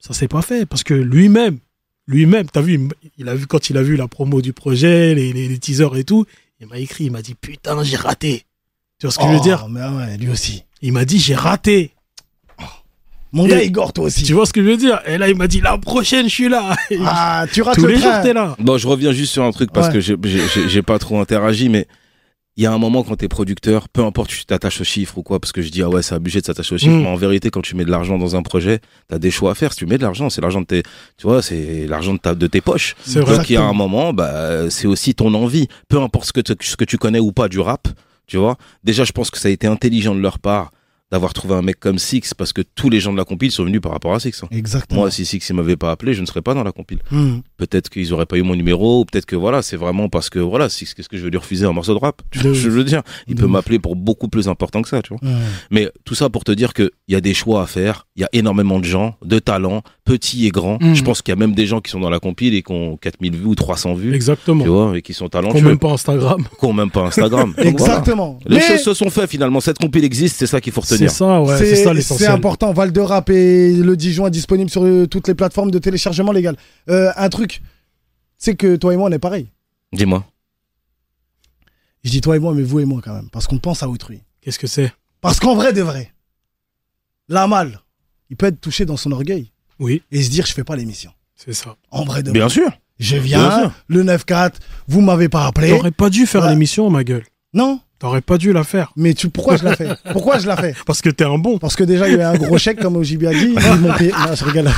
Ça 0.01 0.14
s'est 0.14 0.29
pas 0.29 0.43
fait 0.43 0.64
parce 0.67 0.85
que 0.85 0.95
lui-même, 0.95 1.59
lui-même, 2.07 2.47
t'as 2.49 2.61
vu, 2.61 2.88
il 3.17 3.29
a 3.29 3.35
vu 3.35 3.47
quand 3.49 3.69
il 3.69 3.77
a 3.77 3.83
vu 3.83 3.97
la 3.97 4.07
promo 4.07 4.41
du 4.41 4.53
projet, 4.53 5.14
les, 5.17 5.33
les, 5.33 5.49
les 5.49 5.59
teasers 5.59 5.97
et 5.97 6.05
tout, 6.05 6.25
il 6.61 6.69
m'a 6.69 6.79
écrit, 6.79 7.05
il 7.07 7.11
m'a 7.11 7.23
dit 7.23 7.35
putain, 7.35 7.83
j'ai 7.83 7.97
raté. 7.97 8.45
Tu 9.01 9.07
vois 9.07 9.12
ce 9.12 9.19
que 9.19 9.25
je 9.25 9.31
veux 9.31 9.38
Oh, 9.38 9.43
dire? 9.43 9.69
Mais 9.69 9.81
ouais, 9.81 10.17
lui 10.17 10.29
aussi. 10.31 10.62
Il 10.83 10.93
m'a 10.93 11.05
dit 11.05 11.19
j'ai 11.19 11.35
raté. 11.35 11.91
Mon 13.33 13.47
Et- 13.47 13.51
gars, 13.51 13.62
Igor, 13.62 13.93
toi 13.93 14.05
aussi. 14.05 14.23
Tu 14.23 14.33
vois 14.33 14.47
ce 14.47 14.53
que 14.53 14.62
je 14.62 14.69
veux 14.69 14.77
dire? 14.77 15.01
Et 15.07 15.19
là, 15.19 15.29
il 15.29 15.37
m'a 15.37 15.47
dit 15.49 15.61
la 15.61 15.77
prochaine, 15.79 16.29
je 16.29 16.35
suis 16.35 16.49
là. 16.49 16.75
Et 16.91 16.99
Ah, 17.05 17.45
tu 17.53 17.62
rates 17.62 17.75
Tous 17.77 17.83
le 17.87 17.93
les 17.93 17.99
jours, 18.01 18.12
t'es 18.23 18.33
là. 18.33 18.57
Bon, 18.59 18.79
je 18.79 18.88
reviens 18.88 19.12
juste 19.12 19.33
sur 19.33 19.45
un 19.45 19.51
truc 19.51 19.71
parce 19.73 19.88
Ouais. 19.88 19.95
que 19.95 20.01
j'ai- 20.69 20.83
pas 20.83 20.99
trop 20.99 21.21
interagi, 21.21 21.69
mais 21.69 21.87
il 22.57 22.62
y 22.64 22.67
a 22.67 22.73
un 22.73 22.79
moment 22.79 23.03
quand 23.05 23.14
t'es 23.17 23.29
producteur, 23.29 23.88
peu 23.88 24.03
importe 24.03 24.31
tu 24.31 24.45
t'attaches 24.45 24.81
aux 24.81 24.85
chiffres 24.85 25.17
ou 25.19 25.23
quoi, 25.23 25.38
parce 25.38 25.53
que 25.53 25.62
je 25.62 25.69
dis 25.69 25.81
ah 25.83 25.88
ouais 25.88 26.03
c'est 26.03 26.14
abusé 26.17 26.41
de 26.41 26.47
s'attacher 26.47 26.75
aux 26.75 26.79
chiffres, 26.79 26.93
Mm. 26.97 27.03
mais 27.03 27.09
en 27.09 27.14
vérité 27.17 27.51
quand 27.51 27.61
tu 27.61 27.77
mets 27.77 27.85
de 27.85 27.91
l'argent 27.91 28.19
dans 28.19 28.35
un 28.35 28.43
projet, 28.43 28.81
t'as 29.09 29.19
des 29.19 29.31
choix 29.31 29.53
à 29.53 29.55
faire. 29.55 29.73
Si 29.73 29.79
tu 29.79 29.87
mets 29.87 29.97
de 29.99 30.03
l'argent, 30.03 30.29
c'est 30.31 30.41
l'argent 30.41 30.61
de 30.62 30.67
tes, 30.67 30.83
tu 30.83 31.27
vois, 31.29 31.41
c'est 31.43 31.87
l'argent 31.87 32.14
de, 32.14 32.19
ta- 32.19 32.35
de 32.35 32.47
tes 32.49 32.61
poches. 32.61 32.97
C'est 33.05 33.21
vrai. 33.21 33.37
Donc 33.37 33.51
il 33.51 33.53
y 33.53 33.57
a 33.57 33.62
un 33.62 33.73
moment, 33.75 34.12
bah 34.12 34.71
c'est 34.71 34.87
aussi 34.88 35.14
ton 35.14 35.35
envie, 35.35 35.69
peu 35.88 36.01
importe 36.01 36.25
ce 36.27 36.33
que 36.33 36.41
tu- 36.41 36.55
ce 36.67 36.77
que 36.77 36.85
tu 36.85 36.99
connais 36.99 37.21
ou 37.21 37.31
pas 37.31 37.49
du 37.49 37.61
rap, 37.61 37.87
tu 38.27 38.38
vois. 38.38 38.57
Déjà 38.83 39.05
je 39.05 39.12
pense 39.12 39.31
que 39.31 39.38
ça 39.38 39.47
a 39.49 39.51
été 39.53 39.67
intelligent 39.69 40.14
de 40.17 40.21
leur 40.21 40.38
part 40.41 40.73
d'avoir 41.11 41.33
trouvé 41.33 41.55
un 41.55 41.62
mec 41.62 41.81
comme 41.81 41.99
Six 41.99 42.35
parce 42.37 42.53
que 42.53 42.61
tous 42.75 42.90
les 42.90 43.01
gens 43.01 43.12
de 43.12 43.16
la 43.16 43.25
compile 43.25 43.51
sont 43.51 43.64
venus 43.64 43.81
par 43.81 43.92
rapport 43.92 44.14
à 44.14 44.21
Six. 44.21 44.42
hein. 44.42 44.49
Exactement. 44.51 45.01
Moi, 45.03 45.11
si 45.11 45.25
Six 45.25 45.47
il 45.49 45.57
m'avait 45.57 45.77
pas 45.77 45.90
appelé, 45.90 46.12
je 46.14 46.21
ne 46.21 46.27
serais 46.27 46.42
pas 46.42 46.55
dans 46.55 46.64
la 46.64 46.73
compile 46.73 46.99
Hum. 47.12 47.42
peut-être 47.57 47.88
qu'ils 47.88 48.12
auraient 48.12 48.27
pas 48.27 48.37
eu 48.37 48.42
mon 48.42 48.55
numéro 48.55 49.05
peut-être 49.05 49.25
que 49.27 49.37
voilà 49.37 49.62
c'est 49.62 49.77
vraiment 49.77 50.09
parce 50.09 50.29
que 50.31 50.38
voilà 50.38 50.68
c'est 50.68 50.85
qu'est-ce 50.87 51.09
que 51.09 51.16
je 51.16 51.23
veux 51.25 51.31
lui 51.31 51.38
refuser 51.38 51.64
un 51.66 51.73
morceau 51.73 51.94
de 51.94 51.99
rap? 51.99 52.21
De 52.42 52.53
je 52.53 52.68
veux 52.68 52.85
dire 52.85 53.03
il 53.27 53.35
De 53.35 53.40
peut 53.40 53.47
m'appeler 53.47 53.79
pour 53.79 53.97
beaucoup 53.97 54.29
plus 54.29 54.49
important 54.49 54.83
que 54.83 54.88
ça 54.88 55.01
tu 55.03 55.14
vois 55.14 55.21
mais 55.71 55.90
tout 56.05 56.14
ça 56.14 56.29
pour 56.29 56.44
te 56.44 56.53
dire 56.53 56.73
que 56.75 56.90
il 57.09 57.12
y 57.12 57.16
a 57.16 57.21
des 57.21 57.35
choix 57.35 57.62
à 57.62 57.66
faire 57.66 58.07
il 58.16 58.23
y 58.23 58.25
a 58.25 58.29
énormément 58.33 58.79
de 58.79 58.85
gens 58.85 59.16
de 59.25 59.38
talents 59.38 59.83
petits 60.05 60.47
et 60.47 60.51
grands 60.51 60.79
Mhm. 60.81 60.94
je 60.94 61.03
pense 61.03 61.23
qu'il 61.23 61.33
y 61.33 61.37
a 61.37 61.37
même 61.37 61.55
des 61.55 61.66
gens 61.66 61.81
qui 61.81 61.90
sont 61.90 62.01
dans 62.01 62.11
la 62.11 62.21
compile 62.21 62.55
et 62.55 62.62
qui 62.62 62.73
ont 62.73 62.97
4000 62.97 63.37
vues 63.37 63.47
ou 63.47 63.55
300 63.55 63.94
vues 63.94 64.14
Exactement. 64.14 64.62
tu 64.64 64.71
vois 64.71 64.97
et 64.97 65.03
qui 65.03 65.14
sont 65.14 65.29
talentueux 65.29 65.62
même 65.62 65.79
pas 65.79 65.90
Instagram. 65.92 66.44
qui 66.61 66.73
même 66.73 66.90
pas 66.90 67.03
Instagram 67.07 67.53
voilà. 67.57 67.71
Exactement. 67.71 68.38
les 68.47 68.57
Mais 68.57 68.62
choses 68.62 68.81
se 68.83 68.94
sont 68.94 69.11
faites 69.11 69.31
finalement 69.31 69.61
cette 69.61 69.79
compile 69.79 70.05
existe 70.05 70.37
c'est 70.37 70.47
ça 70.47 70.61
qu'il 70.61 70.73
faut 70.73 70.81
retenir 70.83 70.98
C'est 70.99 71.09
ça, 71.09 71.41
ouais, 71.43 71.57
c'est 71.59 71.71
ça 71.71 71.77
c'est 71.77 71.85
c'est 71.85 71.95
l'essentiel. 71.95 72.31
important. 72.31 72.73
Val 72.73 72.93
de 72.93 73.01
Rap 73.01 73.31
et 73.31 73.73
le 73.75 73.97
10 73.97 74.13
juin 74.13 74.31
disponible 74.31 74.71
sur 74.71 74.85
euh, 74.85 75.07
toutes 75.07 75.29
les 75.29 75.35
plateformes 75.35 75.71
de 75.71 75.79
téléchargement 75.79 76.33
légal. 76.33 76.57
Euh, 76.89 77.11
un 77.17 77.29
truc, 77.29 77.63
c'est 78.39 78.55
que 78.57 78.77
toi 78.77 78.95
et 78.95 78.97
moi, 78.97 79.09
on 79.09 79.13
est 79.13 79.19
pareil. 79.19 79.49
Dis-moi. 79.93 80.25
Je 82.05 82.11
dis 82.11 82.21
toi 82.21 82.37
et 82.37 82.39
moi, 82.39 82.55
mais 82.55 82.63
vous 82.63 82.81
et 82.81 82.85
moi 82.85 83.01
quand 83.05 83.15
même. 83.15 83.29
Parce 83.31 83.47
qu'on 83.47 83.59
pense 83.59 83.83
à 83.83 83.89
autrui. 83.89 84.23
Qu'est-ce 84.41 84.59
que 84.59 84.67
c'est? 84.67 84.93
Parce 85.21 85.41
qu'en 85.41 85.55
vrai 85.55 85.73
de 85.73 85.83
vrai, 85.83 86.13
la 87.29 87.47
mal, 87.47 87.81
il 88.31 88.37
peut 88.37 88.47
être 88.47 88.61
touché 88.61 88.85
dans 88.85 88.97
son 88.97 89.11
orgueil 89.13 89.51
Oui, 89.81 90.03
et 90.13 90.23
se 90.23 90.31
dire 90.31 90.47
je 90.47 90.53
fais 90.55 90.65
pas 90.65 90.77
l'émission. 90.77 91.11
c'est 91.35 91.53
ça. 91.55 91.77
En 91.91 92.05
vrai 92.05 92.23
de 92.23 92.31
Bien 92.31 92.47
vrai. 92.47 92.55
sûr. 92.55 92.71
Je 93.01 93.17
Bien 93.17 93.49
viens, 93.49 93.73
le 93.87 94.03
9-4, 94.05 94.55
vous 94.89 95.01
m'avez 95.01 95.29
pas 95.29 95.47
appelé. 95.47 95.71
T'aurais 95.71 95.91
pas 95.93 96.11
dû 96.11 96.27
faire 96.27 96.43
Ouais. 96.43 96.51
l'émission, 96.51 96.89
ma 96.91 97.05
gueule. 97.05 97.25
Non, 97.55 97.81
T'aurais 97.99 98.21
pas 98.21 98.39
dû 98.39 98.53
la 98.53 98.63
faire. 98.63 98.93
mais 98.97 99.13
tu, 99.13 99.29
pourquoi 99.29 99.57
je 99.57 99.65
la 99.65 99.75
fais? 99.75 99.89
Pourquoi 100.13 100.39
je 100.39 100.47
la 100.47 100.57
fais? 100.57 100.73
Parce 100.87 101.03
que 101.03 101.09
t'es 101.11 101.25
un 101.25 101.37
bon. 101.39 101.59
Parce 101.59 101.75
que 101.75 101.83
déjà, 101.83 102.07
il 102.07 102.13
y 102.13 102.15
avait 102.15 102.23
un 102.25 102.37
gros 102.37 102.57
chèque, 102.57 102.79
comme 102.81 102.97
OJB 102.97 103.25
a 103.25 103.33
dit. 103.33 103.55
Ils 103.57 103.81
m'ont 103.81 103.93
payé. 103.95 104.13
Non, 104.13 104.35
je 104.37 104.45
rigole. 104.45 104.71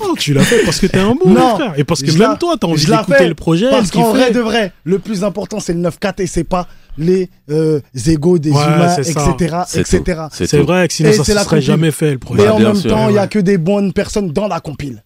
Non, 0.00 0.14
tu 0.16 0.32
l'as 0.32 0.42
fait 0.44 0.64
parce 0.64 0.80
que 0.80 0.86
t'es 0.86 0.98
un 0.98 1.14
bon, 1.14 1.30
Non. 1.30 1.56
frère. 1.56 1.74
Et 1.78 1.84
parce 1.84 2.02
que 2.02 2.10
même 2.10 2.30
la- 2.30 2.36
toi, 2.36 2.56
t'as 2.58 2.66
envie 2.66 2.80
je 2.82 2.90
la 2.90 2.98
d'écouter 2.98 3.18
fais 3.18 3.28
le 3.28 3.34
projet. 3.34 3.70
Parce 3.70 3.90
qu'en 3.90 4.10
vrai 4.12 4.30
de 4.32 4.40
vrai, 4.40 4.72
le 4.84 4.98
plus 4.98 5.22
important, 5.24 5.60
c'est 5.60 5.72
le 5.74 5.80
9-4 5.80 6.20
et 6.22 6.26
c'est 6.26 6.44
pas 6.44 6.66
les 6.96 7.28
euh, 7.50 7.80
égos 8.06 8.38
des 8.38 8.50
Ouais, 8.50 8.64
humains, 8.64 8.96
etc. 8.96 9.14
C'est 9.68 9.80
etc. 9.80 10.62
vrai 10.62 10.88
que 10.88 10.94
sinon 10.94 11.10
Et 11.10 11.12
ça 11.12 11.34
la 11.34 11.44
serait 11.44 11.60
jamais 11.60 11.90
fait 11.90 12.06
le 12.10 12.12
Et 12.14 12.18
projet. 12.18 12.48
en 12.48 12.56
bien 12.58 12.68
même 12.68 12.76
sûr, 12.76 12.90
temps, 12.90 13.08
il 13.08 13.12
y 13.12 13.14
ouais. 13.16 13.20
a 13.20 13.26
que 13.28 13.38
des 13.38 13.58
bonnes 13.58 13.92
personnes 13.92 14.32
dans 14.32 14.48
la 14.48 14.60
compile. 14.60 15.04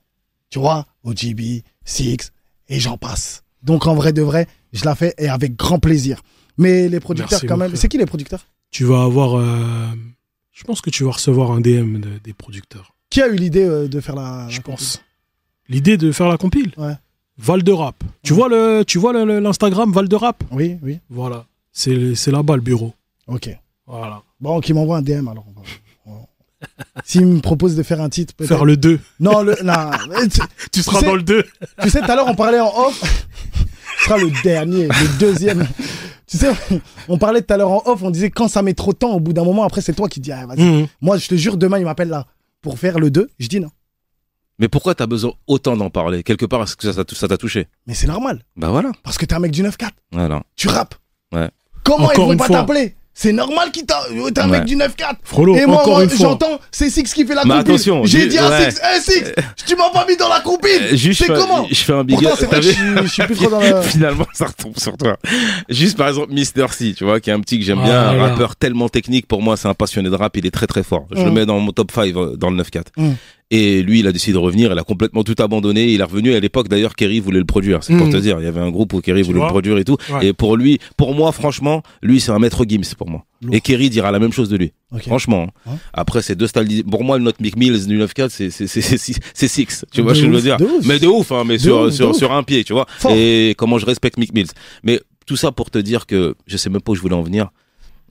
Tu 0.50 0.58
vois 0.58 0.86
OGB, 1.04 1.62
Six, 1.84 2.32
et 2.68 2.78
j'en 2.80 2.96
passe. 2.96 3.42
Donc 3.62 3.86
en 3.86 3.94
vrai 3.94 4.12
de 4.12 4.22
vrai, 4.22 4.46
je 4.72 4.84
la 4.84 4.94
fais 4.94 5.14
et 5.18 5.28
avec 5.28 5.56
grand 5.56 5.78
plaisir. 5.78 6.22
Mais 6.58 6.88
les 6.88 7.00
producteurs, 7.00 7.30
Merci, 7.32 7.46
quand 7.46 7.56
même. 7.56 7.74
C'est 7.76 7.88
qui 7.88 7.98
les 7.98 8.06
producteurs? 8.06 8.46
Tu 8.70 8.84
vas 8.84 9.02
avoir. 9.02 9.38
euh, 9.38 9.86
Je 10.52 10.64
pense 10.64 10.80
que 10.80 10.90
tu 10.90 11.04
vas 11.04 11.12
recevoir 11.12 11.50
un 11.52 11.60
DM 11.60 11.98
de- 11.98 12.18
des 12.22 12.32
producteurs. 12.34 12.94
Qui 13.10 13.22
a 13.22 13.28
eu 13.28 13.36
l'idée 13.36 13.64
euh, 13.64 13.88
de 13.88 14.00
faire 14.00 14.14
la. 14.14 14.46
Je 14.48 14.58
la 14.58 14.62
pense. 14.62 15.02
L'idée 15.68 15.96
de 15.96 16.12
faire 16.12 16.28
la 16.28 16.36
compile? 16.36 16.72
Ouais. 16.76 16.94
Val 17.38 17.62
de 17.62 17.72
Rap. 17.72 17.96
Tu 18.22 18.32
Ouais. 18.32 18.38
vois 18.38 18.48
le, 18.50 18.84
tu 18.86 18.98
vois 18.98 19.12
l'Instagram 19.24 19.90
Val 19.92 20.08
de 20.08 20.16
Rap? 20.16 20.44
Oui, 20.50 20.76
oui. 20.82 20.98
Voilà. 21.08 21.46
C'est 21.72 22.14
c'est 22.14 22.30
là-bas 22.30 22.56
le 22.56 22.62
bureau. 22.62 22.92
Ok. 23.26 23.48
Voilà. 23.86 24.22
Bon, 24.40 24.60
qui 24.60 24.72
m'envoie 24.74 24.98
un 24.98 25.02
DM 25.02 25.28
alors. 25.28 25.46
S'il 27.04 27.26
me 27.26 27.40
propose 27.40 27.74
de 27.74 27.82
faire 27.82 28.00
un 28.00 28.08
titre. 28.08 28.34
Faire 28.44 28.64
le 28.64 28.76
2. 28.76 29.00
Non, 29.20 29.42
le. 29.42 29.56
non, 29.64 29.90
tu- 30.30 30.40
Tu 30.72 30.82
seras 30.82 31.00
sais- 31.00 31.06
dans 31.06 31.16
le 31.16 31.22
2. 31.22 31.44
Tu 31.82 31.90
sais, 31.90 32.00
tout 32.00 32.10
à 32.10 32.14
l'heure, 32.14 32.28
on 32.28 32.34
parlait 32.36 32.60
en 32.60 32.72
off. 32.86 33.02
Ce 34.02 34.08
sera 34.08 34.18
le 34.18 34.30
dernier, 34.42 34.88
le 34.88 35.18
deuxième. 35.18 35.66
Tu 36.24 36.38
sais, 36.38 36.50
on 37.08 37.18
parlait 37.18 37.42
tout 37.42 37.52
à 37.52 37.58
l'heure 37.58 37.70
en 37.70 37.82
off, 37.84 38.02
on 38.02 38.10
disait 38.10 38.30
quand 38.30 38.48
ça 38.48 38.62
met 38.62 38.72
trop 38.72 38.92
de 38.94 38.96
temps, 38.96 39.10
au 39.12 39.20
bout 39.20 39.34
d'un 39.34 39.44
moment, 39.44 39.64
après, 39.64 39.82
c'est 39.82 39.92
toi 39.92 40.08
qui 40.08 40.18
dis, 40.18 40.32
ah, 40.32 40.46
vas-y. 40.46 40.62
Mhm. 40.62 40.86
Moi, 41.02 41.18
je 41.18 41.28
te 41.28 41.34
jure, 41.34 41.58
demain, 41.58 41.78
il 41.78 41.84
m'appelle 41.84 42.08
là 42.08 42.26
pour 42.62 42.78
faire 42.78 42.98
le 42.98 43.10
2. 43.10 43.28
Je 43.38 43.48
dis 43.48 43.60
non. 43.60 43.68
Mais 44.58 44.68
pourquoi 44.68 44.94
t'as 44.94 45.06
besoin 45.06 45.34
autant 45.46 45.76
d'en 45.76 45.90
parler? 45.90 46.22
Quelque 46.22 46.46
part, 46.46 46.62
est-ce 46.62 46.74
que 46.76 46.90
ça 46.90 47.28
t'a 47.28 47.36
touché? 47.36 47.66
Mais 47.86 47.92
c'est 47.92 48.06
normal, 48.06 48.44
Bah 48.56 48.70
voilà. 48.70 48.92
parce 49.02 49.18
que 49.18 49.26
t'es 49.26 49.34
un 49.34 49.40
mec 49.40 49.50
du 49.50 49.62
9-4. 49.62 49.90
Voilà. 50.12 50.42
Tu 50.56 50.68
rappes. 50.68 50.94
Ouais. 51.34 51.50
Comment 51.84 52.04
Encore 52.06 52.32
ils 52.32 52.32
vont 52.32 52.36
pas 52.38 52.48
t'appeler? 52.48 52.94
C'est 53.14 53.32
normal 53.32 53.70
qu'il 53.70 53.84
t'a. 53.84 54.00
euh, 54.10 54.30
T'es 54.30 54.40
un 54.40 54.48
Ouais. 54.50 54.58
mec 54.60 54.64
du 54.66 54.74
9-4. 54.74 55.16
Frollo, 55.22 55.54
Et 55.54 55.66
moi, 55.66 55.82
encore 55.82 55.94
moi, 55.94 56.04
une 56.04 56.10
fois. 56.10 56.18
j'entends, 56.30 56.58
c'est 56.70 56.88
Six 56.88 57.12
qui 57.12 57.26
fait 57.26 57.34
la 57.34 57.42
compile. 57.42 57.58
attention, 57.58 58.04
J'ai 58.06 58.26
dit 58.26 58.38
à 58.38 58.48
ouais. 58.48 58.70
Six, 58.70 58.80
hey 58.82 59.00
Six, 59.00 59.24
tu 59.66 59.76
m'as 59.76 59.90
pas 59.90 60.06
mis 60.08 60.16
dans 60.16 60.28
la 60.30 60.40
compile. 60.40 60.70
Euh, 60.92 61.12
C'est 61.12 61.26
comment 61.26 61.66
Je 61.70 61.74
fais 61.74 61.92
un 61.92 62.04
big 62.04 62.24
up. 62.24 62.32
je 62.40 63.06
suis- 63.08 63.22
plus 63.24 63.34
trop 63.36 63.50
dans. 63.50 63.60
Finalement, 63.82 64.26
ça 64.32 64.46
retombe 64.46 64.78
sur 64.78 64.96
toi. 64.96 65.18
Juste 65.68 65.98
par 65.98 66.08
exemple, 66.08 66.32
Mister 66.32 66.66
C, 66.70 66.94
tu 66.96 67.04
vois, 67.04 67.20
qui 67.20 67.28
est 67.28 67.34
un 67.34 67.40
petit 67.40 67.58
que 67.58 67.64
j'aime 67.66 67.82
bien, 67.82 67.92
Ah, 68.00 68.08
un 68.10 68.16
là. 68.16 68.26
rappeur 68.28 68.56
tellement 68.56 68.88
technique. 68.88 69.26
Pour 69.28 69.42
moi, 69.42 69.56
c'est 69.58 69.68
un 69.68 69.74
passionné 69.74 70.08
de 70.08 70.16
rap. 70.16 70.34
Il 70.38 70.46
est 70.46 70.50
très 70.50 70.66
très 70.66 70.82
fort. 70.82 71.06
Je 71.14 71.20
Mm. 71.20 71.24
le 71.26 71.30
mets 71.32 71.46
dans 71.46 71.60
mon 71.60 71.72
top 71.72 71.90
5 71.92 72.16
euh, 72.16 72.34
dans 72.36 72.48
le 72.50 72.56
9-4. 72.56 72.92
Mm. 72.96 73.10
Et 73.54 73.82
lui, 73.82 74.00
il 74.00 74.06
a 74.06 74.12
décidé 74.12 74.32
de 74.32 74.38
revenir. 74.38 74.72
Il 74.72 74.78
a 74.78 74.82
complètement 74.82 75.22
tout 75.24 75.34
abandonné. 75.38 75.92
Il 75.92 76.00
est 76.00 76.04
revenu 76.04 76.32
à 76.34 76.40
l'époque. 76.40 76.68
D'ailleurs, 76.68 76.94
Kerry 76.96 77.20
voulait 77.20 77.38
le 77.38 77.44
produire. 77.44 77.84
C'est 77.84 77.94
pour 77.94 78.06
Mm. 78.06 78.12
te 78.12 78.16
dire. 78.16 78.36
Il 78.40 78.44
y 78.44 78.48
avait 78.48 78.60
un 78.60 78.70
groupe 78.70 78.94
où 78.94 79.00
Kerry 79.02 79.20
voulait 79.20 79.40
le 79.40 79.46
produire 79.46 79.76
et 79.76 79.84
tout. 79.84 79.98
Ouais. 80.10 80.28
Et 80.28 80.32
pour 80.32 80.56
lui, 80.56 80.78
pour 80.96 81.14
moi, 81.14 81.32
franchement, 81.32 81.82
lui, 82.02 82.18
c'est 82.18 82.30
un 82.32 82.38
maître 82.38 82.64
Gims 82.66 82.94
pour 82.96 83.10
moi. 83.10 83.26
Lourd. 83.42 83.54
Et 83.54 83.60
Kerry 83.60 83.90
dira 83.90 84.10
la 84.10 84.18
même 84.18 84.32
chose 84.32 84.48
de 84.48 84.56
lui. 84.56 84.72
Franchement. 85.06 85.48
hein. 85.66 85.72
Après, 85.92 86.22
c'est 86.22 86.34
deux 86.34 86.46
styles. 86.46 86.82
Pour 86.84 87.04
moi, 87.04 87.18
le 87.18 87.24
Note 87.24 87.40
Mick 87.40 87.56
Mills 87.56 87.86
du 87.86 87.98
9-4, 87.98 88.30
c'est, 88.30 88.48
c'est, 88.50 88.66
c'est, 88.66 88.80
c'est, 88.80 89.48
six-. 89.48 89.84
Tu 89.92 90.00
vois 90.00 90.12
De 90.12 90.16
ce 90.16 90.22
que 90.22 90.28
je 90.28 90.32
veux 90.32 90.40
dire? 90.40 90.56
Mais 90.84 90.98
de 90.98 91.06
ouf, 91.06 91.30
hein, 91.30 91.42
mais 91.46 91.54
De 91.58 91.62
sur, 91.62 91.80
ouf, 91.82 91.92
sur, 91.92 92.14
sur 92.14 92.32
un 92.32 92.42
pied, 92.42 92.64
tu 92.64 92.72
vois. 92.72 92.86
Fort. 92.98 93.12
Et 93.14 93.54
comment 93.58 93.76
je 93.76 93.84
respecte 93.84 94.16
Mick 94.18 94.32
Mills? 94.32 94.48
Mais 94.82 94.98
tout 95.26 95.36
ça 95.36 95.52
pour 95.52 95.70
te 95.70 95.78
dire 95.78 96.06
que 96.06 96.34
je 96.46 96.56
sais 96.56 96.70
même 96.70 96.80
pas 96.80 96.92
où 96.92 96.94
je 96.94 97.00
voulais 97.02 97.14
en 97.14 97.22
venir, 97.22 97.50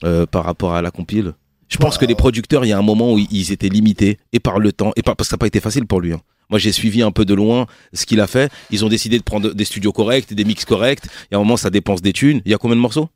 euh, 0.04 0.24
par 0.24 0.44
rapport 0.44 0.72
à 0.74 0.82
la 0.82 0.90
compile. 0.92 1.32
Je 1.72 1.78
pense 1.78 1.96
que 1.98 2.04
les 2.04 2.14
producteurs, 2.14 2.64
il 2.64 2.68
y 2.68 2.72
a 2.72 2.78
un 2.78 2.82
moment 2.82 3.12
où 3.14 3.18
ils 3.18 3.50
étaient 3.52 3.68
limités, 3.70 4.18
et 4.32 4.40
par 4.40 4.58
le 4.58 4.72
temps, 4.72 4.92
et 4.96 5.02
par, 5.02 5.16
parce 5.16 5.28
que 5.28 5.30
ça 5.30 5.36
n'a 5.36 5.38
pas 5.38 5.46
été 5.46 5.60
facile 5.60 5.86
pour 5.86 6.00
lui. 6.00 6.12
hein. 6.12 6.20
Moi, 6.50 6.58
j'ai 6.58 6.70
suivi 6.72 7.00
un 7.02 7.12
peu 7.12 7.24
de 7.24 7.32
loin 7.32 7.66
ce 7.94 8.04
qu'il 8.04 8.20
a 8.20 8.26
fait. 8.26 8.52
Ils 8.70 8.84
ont 8.84 8.88
décidé 8.88 9.16
de 9.18 9.22
prendre 9.22 9.54
des 9.54 9.64
studios 9.64 9.92
corrects, 9.92 10.34
des 10.34 10.44
mix 10.44 10.66
corrects. 10.66 11.00
Il 11.30 11.32
y 11.32 11.34
a 11.34 11.38
un 11.38 11.40
moment, 11.40 11.56
ça 11.56 11.70
dépense 11.70 12.02
des 12.02 12.12
thunes. 12.12 12.42
Il 12.44 12.50
y 12.50 12.54
a 12.54 12.58
combien 12.58 12.76
de 12.76 12.80
morceaux? 12.82 13.08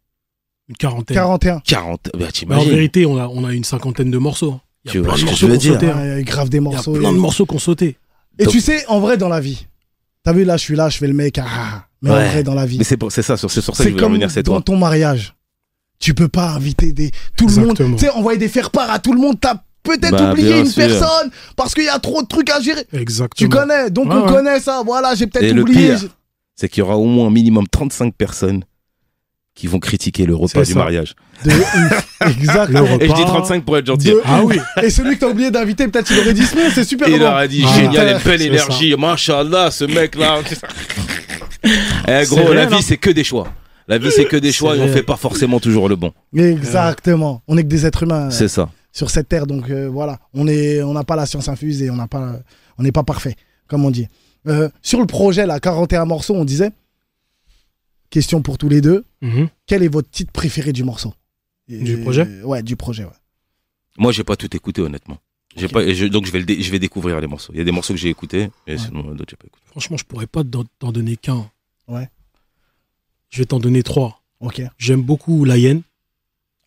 Une 0.68 0.76
quarantaine. 0.76 1.14
41. 1.16 1.60
40. 1.64 2.10
Bah, 2.18 2.26
Mais 2.48 2.54
en 2.54 2.64
vérité, 2.64 3.04
on 3.04 3.18
a, 3.18 3.28
on 3.28 3.44
a 3.44 3.52
une 3.52 3.62
cinquantaine 3.64 4.10
de 4.10 4.16
morceaux. 4.18 4.58
Il 4.84 4.88
y 4.88 4.92
Tu 4.92 4.98
a 4.98 5.00
vois 5.02 5.10
plein 5.10 5.16
ce 5.16 5.20
de 5.20 5.26
que 5.26 5.30
morceaux 5.30 5.46
veux 5.48 5.90
hein. 5.90 6.06
Y 6.06 6.10
a 6.20 6.22
grave 6.22 6.48
des 6.48 6.56
Il 6.56 6.62
y 6.62 6.66
a 6.66 6.70
morceaux. 6.70 6.92
plein 6.94 7.12
de 7.12 7.18
morceaux 7.18 7.44
qui 7.46 7.54
ont 7.54 7.58
sauté. 7.58 7.98
Et 8.38 8.44
Donc- 8.44 8.52
tu 8.54 8.60
sais, 8.62 8.86
en 8.86 9.00
vrai, 9.00 9.18
dans 9.18 9.28
la 9.28 9.40
vie, 9.40 9.66
t'as 10.22 10.32
vu, 10.32 10.44
là, 10.44 10.56
je 10.56 10.62
suis 10.62 10.74
là, 10.76 10.88
je 10.88 10.96
fais 10.96 11.06
le 11.06 11.12
mec, 11.14 11.38
ah, 11.38 11.86
mais 12.02 12.10
en 12.10 12.14
vrai, 12.14 12.42
dans 12.42 12.54
la 12.54 12.64
vie, 12.66 12.78
Mais 12.78 12.84
c'est 12.84 12.96
pour- 12.96 13.12
c'est 13.12 13.22
ça, 13.22 13.36
sur- 13.36 13.50
c'est 13.50 13.60
sur 13.60 13.76
ça 13.76 13.82
que 13.82 13.84
c'est 13.84 13.90
je 13.90 13.94
voulais 13.94 14.02
en 14.04 14.06
comme 14.06 14.14
venir, 14.14 14.30
c'est 14.30 14.42
dans 14.42 14.54
toi. 14.54 14.62
ton 14.62 14.76
mariage. 14.78 15.34
Tu 15.98 16.12
peux 16.14 16.28
pas 16.28 16.50
inviter 16.50 16.92
des, 16.92 17.10
tout 17.36 17.46
le 17.48 17.54
monde, 17.66 17.76
tu 17.76 17.98
sais, 17.98 18.10
envoyer 18.10 18.38
des 18.38 18.48
faire-part 18.48 18.90
à 18.90 18.98
tout 18.98 19.12
le 19.12 19.18
monde, 19.20 19.38
t'as 19.40 19.54
peut-être 19.82 20.10
Bah, 20.10 20.30
oublié 20.32 20.58
une 20.60 20.66
sûr. 20.66 20.86
personne 20.86 21.30
parce 21.56 21.74
qu'il 21.74 21.84
y 21.84 21.88
a 21.88 21.98
trop 21.98 22.22
de 22.22 22.26
trucs 22.26 22.50
à 22.50 22.60
gérer. 22.60 22.84
Exactement. 22.92 23.28
Tu 23.36 23.48
connais, 23.48 23.88
donc 23.90 24.08
Ouais, 24.08 24.14
on 24.16 24.26
ouais. 24.26 24.32
connaît 24.32 24.60
ça, 24.60 24.82
voilà, 24.84 25.14
j'ai 25.14 25.24
Et 25.24 25.26
peut-être 25.28 25.52
le 25.54 25.62
oublié. 25.62 25.94
pire, 25.96 26.08
C'est 26.54 26.68
qu'il 26.68 26.80
y 26.80 26.82
aura 26.82 26.96
au 26.98 27.04
moins 27.06 27.28
un 27.28 27.30
minimum 27.30 27.66
35 27.66 28.14
personnes 28.14 28.62
qui 29.54 29.68
vont 29.68 29.78
critiquer 29.78 30.26
le 30.26 30.34
repas 30.36 30.64
du 30.64 30.74
mariage. 30.74 31.14
De 31.44 31.50
ouf. 31.50 32.06
Exactement. 32.26 32.80
Le 32.98 33.02
Et 33.04 33.08
je 33.08 33.14
dis 33.14 33.22
Repas. 33.22 33.24
35 33.38 33.64
pour 33.64 33.78
être 33.78 33.86
gentil. 33.86 34.08
De 34.08 34.20
Ah 34.26 34.42
oui. 34.44 34.58
Et 34.82 34.90
celui 34.90 35.14
que 35.14 35.20
t'as 35.20 35.28
oublié 35.30 35.50
d'inviter, 35.50 35.88
peut-être 35.88 36.10
il 36.10 36.18
aurait 36.20 36.34
dit 36.34 36.42
non, 36.42 36.68
c'est 36.74 36.84
super 36.84 37.08
il 37.08 37.12
bon. 37.14 37.20
leur 37.20 37.36
a 37.36 37.46
dit 37.48 37.64
Ah. 37.66 37.74
génial, 37.74 38.08
une 38.16 38.18
belle 38.22 38.42
énergie, 38.42 38.94
machallah, 38.98 39.70
ce 39.70 39.84
mec-là. 39.84 40.40
eh 41.64 42.24
C'est 42.24 42.26
gros, 42.28 42.52
la 42.52 42.66
vie 42.66 42.82
c'est 42.82 42.96
que 42.98 43.10
des 43.10 43.24
choix. 43.24 43.48
La 43.88 43.98
vie 43.98 44.10
c'est 44.10 44.24
que 44.26 44.36
des 44.36 44.52
choix 44.52 44.76
et 44.76 44.80
on 44.80 44.88
fait 44.88 45.02
pas 45.02 45.16
forcément 45.16 45.60
toujours 45.60 45.88
le 45.88 45.96
bon. 45.96 46.12
Exactement. 46.36 47.42
On 47.46 47.56
est 47.56 47.62
que 47.62 47.68
des 47.68 47.86
êtres 47.86 48.02
humains. 48.02 48.30
C'est 48.30 48.48
ça. 48.48 48.70
sur 48.92 49.10
cette 49.10 49.28
terre. 49.28 49.46
Donc 49.46 49.70
euh, 49.70 49.88
voilà, 49.88 50.18
on 50.34 50.48
est, 50.48 50.82
on 50.82 50.92
n'a 50.92 51.04
pas 51.04 51.16
la 51.16 51.26
science 51.26 51.48
infuse 51.48 51.82
et 51.82 51.90
on 51.90 51.96
n'a 51.96 52.08
pas, 52.08 52.40
on 52.78 52.82
n'est 52.82 52.92
pas 52.92 53.02
parfait, 53.04 53.36
comme 53.68 53.84
on 53.84 53.90
dit. 53.90 54.08
Euh, 54.48 54.68
sur 54.82 55.00
le 55.00 55.06
projet 55.06 55.44
là, 55.46 55.58
41 55.60 56.04
morceaux, 56.04 56.34
on 56.34 56.44
disait. 56.44 56.70
Question 58.10 58.40
pour 58.40 58.56
tous 58.56 58.68
les 58.68 58.80
deux. 58.80 59.04
Mhm. 59.20 59.48
Quel 59.66 59.82
est 59.82 59.88
votre 59.88 60.08
titre 60.10 60.30
préféré 60.32 60.72
du 60.72 60.84
morceau? 60.84 61.12
Et- 61.68 61.78
Du 61.82 61.98
projet? 61.98 62.26
Ouais, 62.44 62.62
du 62.62 62.76
projet. 62.76 63.04
Ouais. 63.04 63.10
Moi 63.98 64.12
j'ai 64.12 64.24
pas 64.24 64.36
tout 64.36 64.54
écouté 64.56 64.80
honnêtement. 64.82 65.18
Pas, 65.72 65.92
je- 65.92 66.06
donc 66.06 66.26
je 66.26 66.32
vais, 66.32 66.38
le 66.40 66.44
dé- 66.44 66.62
je 66.62 66.70
vais 66.70 66.78
découvrir 66.78 67.18
les 67.20 67.26
morceaux. 67.26 67.50
Il 67.54 67.58
y 67.58 67.62
a 67.62 67.64
des 67.64 67.72
morceaux 67.72 67.94
que 67.94 67.98
j'ai 67.98 68.10
écoutés 68.10 68.50
et 68.66 68.72
Ouais. 68.72 68.78
sinon 68.78 69.02
d'autres 69.14 69.30
j'ai 69.30 69.36
pas 69.36 69.46
écouté. 69.46 69.64
Franchement, 69.70 69.96
je 69.96 70.04
pourrais 70.04 70.26
pas 70.26 70.42
t'en 70.78 70.92
donner 70.92 71.16
qu'un. 71.16 71.50
Ouais. 71.88 72.08
Je 73.30 73.38
vais 73.38 73.44
t'en 73.46 73.58
donner 73.58 73.82
trois. 73.82 74.22
Ok. 74.40 74.62
J'aime 74.78 75.02
beaucoup 75.02 75.44
La 75.44 75.56
Hyène. 75.56 75.82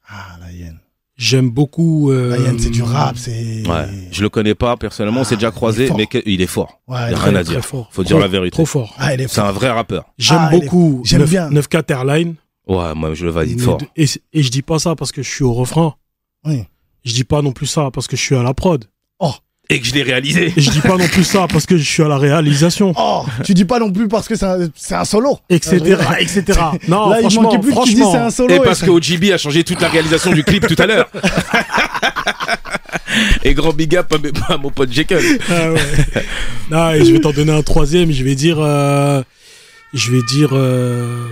Ah 0.08 0.38
la 0.39 0.52
hyène. 0.52 0.80
J'aime 1.17 1.50
beaucoup. 1.50 2.10
euh, 2.12 2.30
La 2.30 2.38
hyène, 2.38 2.58
c'est 2.60 2.69
du 2.69 2.82
rap, 2.82 3.17
c'est. 3.17 3.67
Ouais. 3.67 3.88
Je 4.12 4.22
le 4.24 4.30
connais 4.30 4.56
pas 4.56 4.76
personnellement, 4.78 5.22
on 5.22 5.24
s'est 5.24 5.34
Ah, 5.34 5.38
déjà 5.38 5.48
il 5.48 5.50
est 5.50 5.54
croisé, 5.54 5.89
mais 5.98 6.08
que- 6.08 6.24
il 6.26 6.41
est 6.41 6.48
fort. 6.48 6.80
Ouais, 6.88 6.98
Il 7.10 7.12
y 7.12 7.13
a 7.13 7.19
rien 7.19 7.36
à 7.36 7.43
très 7.43 7.54
dire. 7.56 7.65
fort. 7.65 7.89
Faut 7.91 8.04
dire 8.04 8.12
Trop- 8.15 8.22
la 8.22 8.28
vérité. 8.28 8.52
Trop 8.56 8.65
fort. 8.65 8.95
Ah, 8.98 9.12
C'est 9.28 9.39
un 9.39 9.52
vrai 9.52 9.69
rappeur. 9.69 10.06
J'aime 10.17 10.38
Ah, 10.41 10.50
beaucoup 10.50 11.02
j'aime 11.04 11.19
9, 11.22 11.30
bien. 11.30 11.50
9 11.52 11.67
Airline. 11.89 12.36
Ouais, 12.67 12.95
moi 12.95 13.13
je 13.13 13.26
le 13.26 13.32
valide 13.32 13.60
fort. 13.62 13.80
Et, 13.95 14.06
et 14.34 14.43
je 14.43 14.50
dis 14.50 14.62
pas 14.62 14.80
ça 14.80 14.95
parce 14.95 15.12
que 15.12 15.22
je 15.22 15.30
suis 15.30 15.43
au 15.43 15.54
refrain. 15.54 15.95
Oui. 16.45 16.63
Je 17.04 17.13
dis 17.13 17.24
pas 17.24 17.41
non 17.41 17.52
plus 17.52 17.67
ça 17.67 17.91
parce 17.91 18.08
que 18.08 18.15
je 18.15 18.22
suis 18.22 18.36
à 18.36 18.41
la 18.43 18.54
prod. 18.54 18.86
Et 19.71 19.79
que 19.79 19.86
je 19.86 19.93
l'ai 19.93 20.01
réalisé. 20.01 20.51
Et 20.58 20.62
je 20.62 20.71
dis 20.71 20.82
pas 20.82 20.97
non 20.97 21.08
plus 21.08 21.23
ça 21.23 21.45
parce 21.47 21.67
que 21.67 21.77
je 21.77 21.84
suis 21.84 22.01
à 22.01 22.08
la 22.08 22.17
réalisation. 22.17 22.91
Oh, 22.97 23.23
tu 23.43 23.53
dis 23.53 23.65
pas 23.65 23.77
non 23.77 23.91
plus 23.91 24.08
parce 24.08 24.27
que 24.27 24.34
c'est 24.36 24.95
un, 24.95 25.05
solo. 25.05 25.38
Etc. 25.47 25.77
etc. 26.19 26.60
Non, 26.88 27.10
Là, 27.10 27.17
il 27.17 27.21
franchement, 27.21 27.43
manquait 27.43 27.60
plus 27.60 27.75
que 27.75 27.84
tu 27.84 27.93
dis 27.93 28.01
franchement. 28.01 28.12
c'est 28.13 28.17
un 28.17 28.32
solo. 28.32 28.53
Et 28.53 28.58
et 28.58 28.62
parce 28.62 28.82
que 28.82 28.89
OGB 28.89 29.32
a 29.32 29.38
changé 29.38 29.63
toute 29.63 29.79
la 29.79 29.89
réalisation 29.89 30.32
du 30.32 30.43
clip 30.43 30.65
tout 30.65 30.82
à 30.82 30.88
l'heure. 30.88 31.08
Et 33.43 33.53
grand 33.53 33.73
big 33.73 33.95
up 33.95 34.12
à 34.13 34.17
mes- 34.17 34.32
à 34.47 34.58
mon 34.58 34.69
pote 34.71 34.91
Jekyll. 34.91 35.39
Ah 35.49 35.71
ouais. 35.71 35.82
Non, 36.71 36.91
et 36.91 37.03
je 37.05 37.12
vais 37.12 37.19
t'en 37.19 37.32
donner 37.32 37.51
un 37.51 37.63
troisième. 37.63 38.12
Je 38.12 38.23
vais 38.23 38.36
dire. 38.36 38.58
euh, 38.60 39.21
je 39.93 40.12
vais 40.12 40.21
dire. 40.32 40.49
euh. 40.53 41.27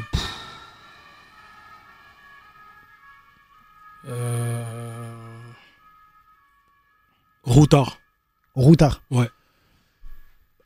Euh, 4.10 4.64
Routard. 7.44 7.98
Routard. 8.58 9.04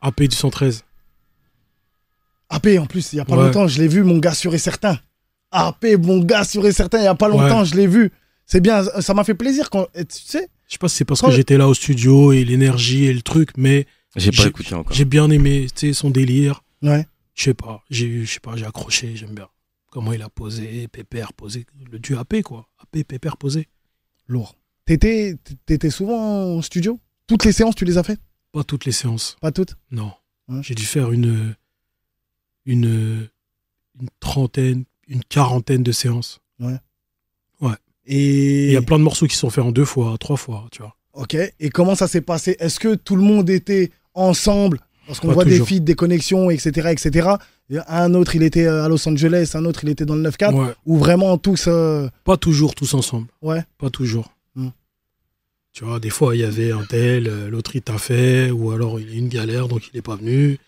AP 0.01 0.23
du 0.23 0.35
113. 0.35 0.83
AP 2.49 2.67
en 2.79 2.85
plus, 2.85 3.13
il 3.13 3.17
y 3.17 3.19
a 3.19 3.25
pas 3.25 3.37
Ouais. 3.37 3.43
longtemps, 3.45 3.67
je 3.67 3.79
l'ai 3.81 3.87
vu, 3.87 4.03
mon 4.03 4.17
gars 4.17 4.33
sûr 4.33 4.53
et 4.53 4.57
certain. 4.57 4.99
AP, 5.51 5.97
mon 5.97 6.19
gars 6.23 6.43
sûr 6.43 6.65
et 6.65 6.71
certain, 6.71 6.99
il 6.99 7.03
y 7.03 7.07
a 7.07 7.15
pas 7.15 7.27
longtemps, 7.27 7.59
Ouais. 7.59 7.65
je 7.65 7.75
l'ai 7.75 7.87
vu. 7.87 8.11
C'est 8.45 8.61
bien, 8.61 8.83
ça 9.01 9.13
m'a 9.13 9.23
fait 9.23 9.33
plaisir 9.35 9.69
quand, 9.69 9.87
tu 9.93 10.05
sais. 10.09 10.49
Je 10.67 10.73
sais 10.73 10.77
pas 10.77 10.87
si 10.87 10.95
c'est 10.97 11.05
parce 11.05 11.21
Quand- 11.21 11.27
que 11.27 11.33
j'étais 11.33 11.57
là 11.57 11.67
au 11.67 11.73
studio 11.73 12.31
et 12.31 12.43
l'énergie 12.45 13.05
et 13.05 13.13
le 13.13 13.21
truc, 13.21 13.49
mais 13.57 13.85
J'ai 14.17 14.31
pas 14.31 14.43
J'ai- 14.43 14.49
écouté 14.49 14.73
encore. 14.75 14.93
j'ai 14.93 15.05
bien 15.05 15.29
aimé, 15.29 15.67
tu 15.73 15.87
sais, 15.87 15.93
son 15.93 16.09
délire. 16.09 16.63
Ouais. 16.81 17.05
Je 17.33 17.43
sais 17.43 17.53
pas, 17.53 17.81
j'ai, 17.89 18.25
je 18.25 18.31
sais 18.33 18.39
pas, 18.41 18.57
j'ai 18.57 18.65
accroché, 18.65 19.15
j'aime 19.15 19.33
bien. 19.33 19.47
Comment 19.89 20.11
il 20.11 20.21
a 20.21 20.27
posé, 20.29 20.87
Pépère 20.89 21.31
posé, 21.31 21.65
le 21.91 21.97
du 21.99 22.15
AP 22.17 22.41
quoi. 22.41 22.67
AP, 22.81 23.03
Pépère 23.05 23.37
posé. 23.37 23.67
Lourd. 24.27 24.55
T'étais, 24.85 25.35
t'étais 25.65 25.89
souvent 25.89 26.57
en 26.57 26.61
studio? 26.61 26.99
Toutes 27.31 27.45
les 27.45 27.53
séances, 27.53 27.75
tu 27.75 27.85
les 27.85 27.97
as 27.97 28.03
faites? 28.03 28.19
Pas 28.51 28.65
toutes 28.65 28.83
les 28.83 28.91
séances, 28.91 29.37
Pas 29.39 29.53
toutes? 29.53 29.75
Non. 29.89 30.11
Ouais. 30.49 30.59
J'ai 30.63 30.75
dû 30.75 30.83
faire 30.83 31.13
une, 31.13 31.55
une, 32.65 33.29
une 34.01 34.09
trentaine, 34.19 34.83
une 35.07 35.23
quarantaine 35.23 35.81
de 35.81 35.93
séances. 35.93 36.41
Et. 38.05 38.65
Il 38.65 38.71
y 38.73 38.75
a 38.75 38.81
plein 38.81 38.97
de 38.99 39.03
morceaux 39.03 39.27
qui 39.27 39.37
sont 39.37 39.49
faits 39.49 39.63
en 39.63 39.71
deux 39.71 39.85
fois, 39.85 40.17
trois 40.19 40.35
fois, 40.35 40.67
tu 40.73 40.81
vois. 40.81 40.97
Ok. 41.13 41.37
Et 41.61 41.69
comment 41.69 41.95
ça 41.95 42.09
s'est 42.09 42.19
passé? 42.19 42.57
Est-ce 42.59 42.81
que 42.81 42.95
tout 42.95 43.15
le 43.15 43.21
monde 43.21 43.49
était 43.49 43.91
ensemble? 44.13 44.79
Parce 45.07 45.21
qu'on 45.21 45.31
voit 45.31 45.45
des 45.45 45.63
feeds, 45.63 45.85
des 45.85 45.95
connexions, 45.95 46.49
etc., 46.49 46.89
etc. 46.91 47.29
Et 47.69 47.77
un 47.87 48.13
autre, 48.13 48.35
il 48.35 48.43
était 48.43 48.67
à 48.67 48.89
Los 48.89 49.07
Angeles, 49.07 49.51
un 49.53 49.63
autre, 49.63 49.85
il 49.85 49.89
était 49.89 50.05
dans 50.05 50.15
le 50.15 50.29
9-4. 50.29 50.53
Ouais. 50.53 50.73
Ou 50.85 50.97
vraiment 50.97 51.37
tous. 51.37 51.65
euh, 51.69 52.09
Pas 52.25 52.35
toujours 52.35 52.75
tous 52.75 52.93
ensemble. 52.93 53.27
Ouais. 53.41 53.63
Pas 53.77 53.89
toujours. 53.89 54.33
Hmm. 54.55 54.69
Tu 55.73 55.85
vois, 55.85 55.99
des 55.99 56.09
fois, 56.09 56.35
il 56.35 56.41
y 56.41 56.43
avait 56.43 56.71
un 56.71 56.83
tel, 56.83 57.27
euh, 57.27 57.49
l'autre 57.49 57.75
il 57.75 57.81
t'a 57.81 57.97
fait, 57.97 58.51
ou 58.51 58.71
alors 58.71 58.99
il 58.99 59.09
a 59.09 59.13
une 59.13 59.29
galère, 59.29 59.67
donc 59.67 59.87
il 59.87 59.95
n'est 59.95 60.01
pas 60.01 60.15
venu. 60.17 60.59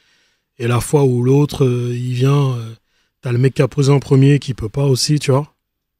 Et 0.59 0.67
la 0.67 0.79
fois 0.79 1.03
où 1.03 1.23
l'autre, 1.23 1.65
euh, 1.65 1.93
il 1.93 2.13
vient, 2.13 2.55
euh, 2.55 2.73
t'as 3.21 3.31
le 3.31 3.37
mec 3.37 3.55
qui 3.55 3.61
a 3.61 3.67
posé 3.67 3.91
en 3.91 3.99
premier 3.99 4.39
qui 4.39 4.53
peut 4.53 4.69
pas 4.69 4.85
aussi, 4.85 5.19
tu 5.19 5.31
vois. 5.31 5.53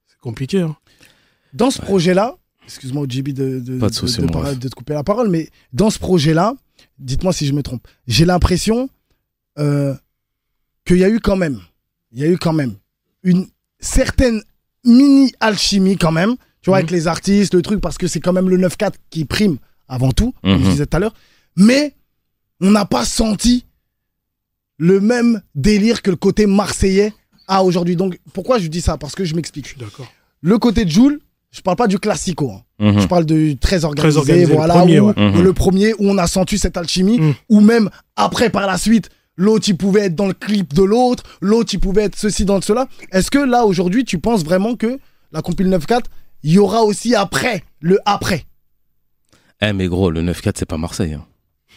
C'est 0.07 0.19
compliqué. 0.19 0.61
Hein. 0.61 0.75
Dans 1.53 1.69
ce 1.69 1.81
projet-là, 1.81 2.37
excuse-moi, 2.65 3.05
JB, 3.09 3.29
de, 3.29 3.59
de, 3.59 3.77
de 3.77 4.69
te 4.69 4.75
couper 4.75 4.93
la 4.93 5.03
parole, 5.03 5.29
mais 5.29 5.49
dans 5.73 5.89
ce 5.89 5.99
projet-là, 5.99 6.55
dites-moi 6.99 7.33
si 7.33 7.45
je 7.45 7.53
me 7.53 7.61
trompe, 7.61 7.85
j'ai 8.07 8.25
l'impression 8.25 8.89
euh, 9.59 9.93
qu'il 10.85 10.97
y 10.97 11.03
a 11.03 11.09
eu 11.09 11.19
quand 11.19 11.35
même, 11.35 11.59
il 12.11 12.19
y 12.19 12.23
a 12.23 12.27
eu 12.27 12.37
quand 12.37 12.53
même 12.53 12.75
une 13.23 13.47
certaine 13.79 14.41
mini-alchimie 14.85 15.97
quand 15.97 16.11
même, 16.11 16.35
tu 16.63 16.69
vois, 16.71 16.77
Mhm. 16.79 16.83
avec 16.85 16.91
les 16.91 17.07
artistes, 17.07 17.53
le 17.53 17.61
truc, 17.61 17.79
parce 17.81 17.97
que 17.99 18.07
c'est 18.07 18.19
quand 18.19 18.33
même 18.33 18.49
le 18.49 18.57
9-4 18.57 18.97
qui 19.11 19.25
prime 19.25 19.57
avant 19.87 20.11
tout, 20.11 20.33
comme 20.41 20.53
Mhm. 20.57 20.63
je 20.65 20.69
disais 20.71 20.85
tout 20.87 20.97
à 20.97 20.99
l'heure, 20.99 21.13
mais 21.55 21.93
on 22.61 22.71
n'a 22.71 22.85
pas 22.85 23.05
senti 23.05 23.65
le 24.77 24.99
même 24.99 25.41
délire 25.55 26.01
que 26.01 26.09
le 26.09 26.15
côté 26.15 26.45
marseillais 26.45 27.13
a 27.47 27.63
aujourd'hui. 27.63 27.95
Donc, 27.95 28.17
pourquoi 28.33 28.57
je 28.59 28.67
dis 28.67 28.81
ça? 28.81 28.97
Parce 28.97 29.13
que 29.15 29.23
je 29.25 29.35
m'explique. 29.35 29.77
D'accord. 29.77 30.07
Le 30.41 30.57
côté 30.57 30.85
de 30.85 30.89
Joule, 30.89 31.19
je 31.51 31.61
parle 31.61 31.77
pas 31.77 31.87
du 31.87 31.99
classico. 31.99 32.51
hein. 32.51 32.61
Mhm. 32.79 32.99
Je 33.01 33.07
parle 33.07 33.25
de 33.25 33.53
très 33.59 33.85
organisé, 33.85 34.17
organisé, 34.17 34.47
le 34.47 34.55
voilà, 34.55 34.73
premier, 34.73 34.99
où- 34.99 35.07
ouais. 35.07 35.13
Mhm. 35.17 35.41
le 35.43 35.53
premier 35.53 35.93
où 35.93 36.09
on 36.09 36.17
a 36.17 36.27
senti 36.27 36.57
cette 36.57 36.75
alchimie, 36.77 37.19
Mhm. 37.19 37.33
ou 37.49 37.59
même 37.61 37.89
après 38.15 38.49
par 38.49 38.65
la 38.65 38.77
suite, 38.77 39.09
l'autre 39.37 39.69
il 39.69 39.77
pouvait 39.77 40.05
être 40.05 40.15
dans 40.15 40.27
le 40.27 40.33
clip 40.33 40.73
de 40.73 40.83
l'autre, 40.83 41.23
l'autre 41.41 41.73
il 41.73 41.79
pouvait 41.79 42.03
être 42.03 42.17
ceci 42.17 42.43
dans 42.45 42.59
cela. 42.61 42.87
Est-ce 43.11 43.29
que 43.29 43.37
là 43.39 43.65
aujourd'hui 43.65 44.03
tu 44.05 44.17
penses 44.19 44.43
vraiment 44.43 44.75
que 44.75 44.99
la 45.31 45.41
compil 45.41 45.67
9-4, 45.69 46.09
il 46.43 46.51
y 46.53 46.59
aura 46.59 46.83
aussi 46.83 47.15
après, 47.15 47.63
le 47.79 47.99
après 48.05 48.45
Eh, 49.61 49.73
mais 49.73 49.87
gros, 49.87 50.09
le 50.11 50.21
9-4, 50.21 50.53
c'est 50.55 50.65
pas 50.65 50.77
Marseille. 50.77 51.13
hein. 51.13 51.25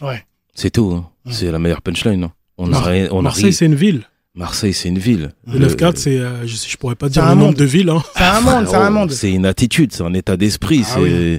Ouais. 0.00 0.24
C'est 0.54 0.70
tout. 0.70 0.92
hein. 0.94 1.08
Ouais. 1.24 1.32
C'est 1.32 1.50
la 1.50 1.58
meilleure 1.58 1.82
punchline. 1.82 2.24
hein. 2.24 2.32
On 2.58 2.66
a 2.66 2.70
Mar- 2.70 2.84
rien- 2.84 3.08
on 3.12 3.18
a 3.20 3.22
Marseille, 3.22 3.52
c'est 3.52 3.66
une 3.66 3.74
ville. 3.74 4.02
Marseille, 4.34 4.74
c'est 4.74 4.88
une 4.88 4.98
ville. 4.98 5.32
Le 5.46 5.58
9-4, 5.66 5.96
c'est, 5.96 6.18
euh, 6.18 6.46
je, 6.46 6.54
sais- 6.56 6.68
je 6.68 6.76
pourrais 6.76 6.94
pas 6.94 7.08
dire 7.08 7.22
un 7.24 7.30
le 7.30 7.34
nombre 7.36 7.46
monde. 7.48 7.56
de 7.56 7.64
villes. 7.64 7.88
Hein. 7.90 8.02
C'est 8.16 8.22
un 8.22 8.40
monde, 8.40 8.66
c'est 8.68 8.74
un 8.76 8.90
monde. 8.90 9.10
C'est 9.12 9.32
une 9.32 9.46
attitude, 9.46 9.92
c'est 9.92 10.02
un 10.02 10.12
état 10.14 10.36
d'esprit, 10.36 10.82
Ah 10.84 10.90
c'est, 10.94 11.00
oui. 11.00 11.38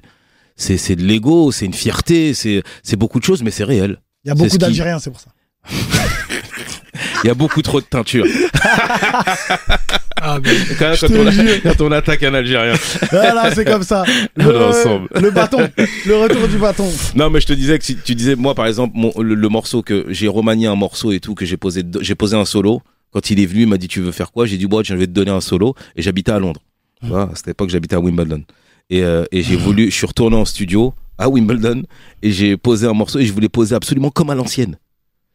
c'est, 0.55 0.77
c'est 0.77 0.95
de 0.95 1.03
l'ego, 1.03 1.51
c'est 1.51 1.65
une 1.65 1.73
fierté, 1.73 2.33
c'est, 2.33 2.63
c'est 2.83 2.95
beaucoup 2.95 3.19
de 3.19 3.23
choses, 3.23 3.43
mais 3.43 3.51
c'est 3.51 3.63
réel. 3.65 3.99
Il 4.23 4.29
y 4.29 4.31
a 4.31 4.33
c'est 4.33 4.37
beaucoup 4.37 4.49
ce 4.49 4.53
qui- 4.53 4.57
d'Algériens, 4.59 4.97
c'est 4.99 5.11
pour 5.11 5.19
ça. 5.19 5.29
Il 7.23 7.27
y 7.27 7.29
a 7.29 7.35
beaucoup 7.35 7.61
trop 7.61 7.79
de 7.81 7.85
teinture. 7.85 8.25
Ah, 10.19 10.39
mais 10.43 10.51
quand, 10.79 10.93
on, 11.11 11.27
a- 11.27 11.31
jure. 11.31 11.43
quand 11.63 11.81
on 11.81 11.91
attaque 11.91 12.23
un 12.23 12.33
Algérien. 12.33 12.73
Voilà, 13.11 13.53
c'est 13.53 13.65
comme 13.65 13.83
ça. 13.83 14.03
Le 14.37 15.29
bâton, 15.31 15.59
le 16.05 16.15
retour 16.15 16.47
du 16.47 16.57
bâton. 16.57 16.89
Non, 17.15 17.29
mais 17.29 17.39
je 17.41 17.47
te 17.47 17.53
disais 17.53 17.77
que 17.79 17.85
si 17.85 17.95
tu 17.97 18.15
disais, 18.15 18.35
moi, 18.35 18.55
par 18.55 18.65
exemple, 18.67 18.93
mon- 18.97 19.13
le, 19.21 19.35
le 19.35 19.49
morceau 19.49 19.81
que 19.81 20.05
j'ai 20.09 20.27
remanié 20.27 20.67
un 20.67 20.75
morceau 20.75 21.11
et 21.11 21.19
tout, 21.19 21.35
que 21.35 21.45
j'ai 21.45 21.57
posé, 21.57 21.83
j'ai 22.01 22.15
posé 22.15 22.35
un 22.35 22.45
solo. 22.45 22.81
Quand 23.11 23.29
il 23.29 23.39
est 23.39 23.45
venu, 23.45 23.61
il 23.61 23.67
m'a 23.67 23.77
dit, 23.77 23.87
tu 23.87 24.01
veux 24.01 24.11
faire 24.11 24.31
quoi? 24.31 24.45
J'ai 24.45 24.57
dit, 24.57 24.65
bon, 24.67 24.83
je 24.83 24.93
vais 24.93 25.07
te 25.07 25.11
donner 25.11 25.31
un 25.31 25.41
solo. 25.41 25.75
Et 25.95 26.01
j'habitais 26.01 26.31
à 26.31 26.39
Londres. 26.39 26.61
Tu 27.01 27.07
vois, 27.07 27.23
à 27.31 27.35
cette 27.35 27.47
époque, 27.49 27.69
j'habitais 27.69 27.95
à 27.95 27.99
Wimbledon. 27.99 28.43
Et, 28.89 29.03
euh, 29.03 29.23
et 29.31 29.43
j'ai 29.43 29.55
voulu, 29.55 29.91
je 29.91 29.95
suis 29.95 30.07
retourné 30.07 30.35
en 30.35 30.45
studio 30.45 30.93
à 31.17 31.29
Wimbledon 31.29 31.83
et 32.21 32.31
j'ai 32.31 32.57
posé 32.57 32.87
un 32.87 32.93
morceau 32.93 33.19
et 33.19 33.25
je 33.25 33.33
voulais 33.33 33.49
poser 33.49 33.75
absolument 33.75 34.09
comme 34.11 34.29
à 34.29 34.35
l'ancienne. 34.35 34.77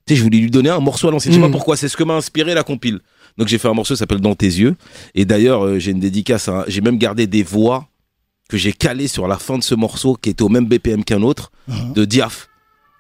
Tu 0.07 0.14
sais, 0.14 0.18
je 0.18 0.23
voulais 0.25 0.38
lui 0.38 0.51
donner 0.51 0.71
un 0.71 0.81
morceau 0.81 1.09
à 1.09 1.11
l'ancienne. 1.11 1.35
Je 1.35 1.38
sais 1.38 1.45
pas 1.47 1.51
pourquoi, 1.53 1.77
c'est 1.77 1.88
ce 1.88 1.97
que 1.97 2.03
m'a 2.05 2.14
inspiré 2.14 2.55
la 2.55 2.62
compile. 2.62 3.01
Donc 3.38 3.49
j'ai 3.49 3.59
fait 3.59 3.68
un 3.68 3.75
morceau 3.75 3.95
qui 3.95 3.99
s'appelle 3.99 4.21
Dans 4.21 4.35
tes 4.35 4.47
yeux. 4.47 4.75
Et 5.14 5.25
d'ailleurs, 5.25 5.64
euh, 5.64 5.79
j'ai 5.79 5.90
une 5.92 6.01
dédicace, 6.01 6.49
à- 6.49 6.64
j'ai 6.68 6.81
même 6.81 6.99
gardé 6.99 7.27
des 7.27 7.42
voix 7.42 7.87
que 8.49 8.57
j'ai 8.59 8.73
calées 8.73 9.09
sur 9.09 9.27
la 9.29 9.38
fin 9.38 9.57
de 9.59 9.62
ce 9.62 9.75
morceau 9.75 10.14
qui 10.21 10.31
était 10.31 10.42
au 10.42 10.49
même 10.51 10.66
BPM 10.66 11.05
qu'un 11.05 11.23
autre, 11.23 11.51
Mhm. 11.68 11.92
de 11.95 12.05
Diaf. 12.05 12.49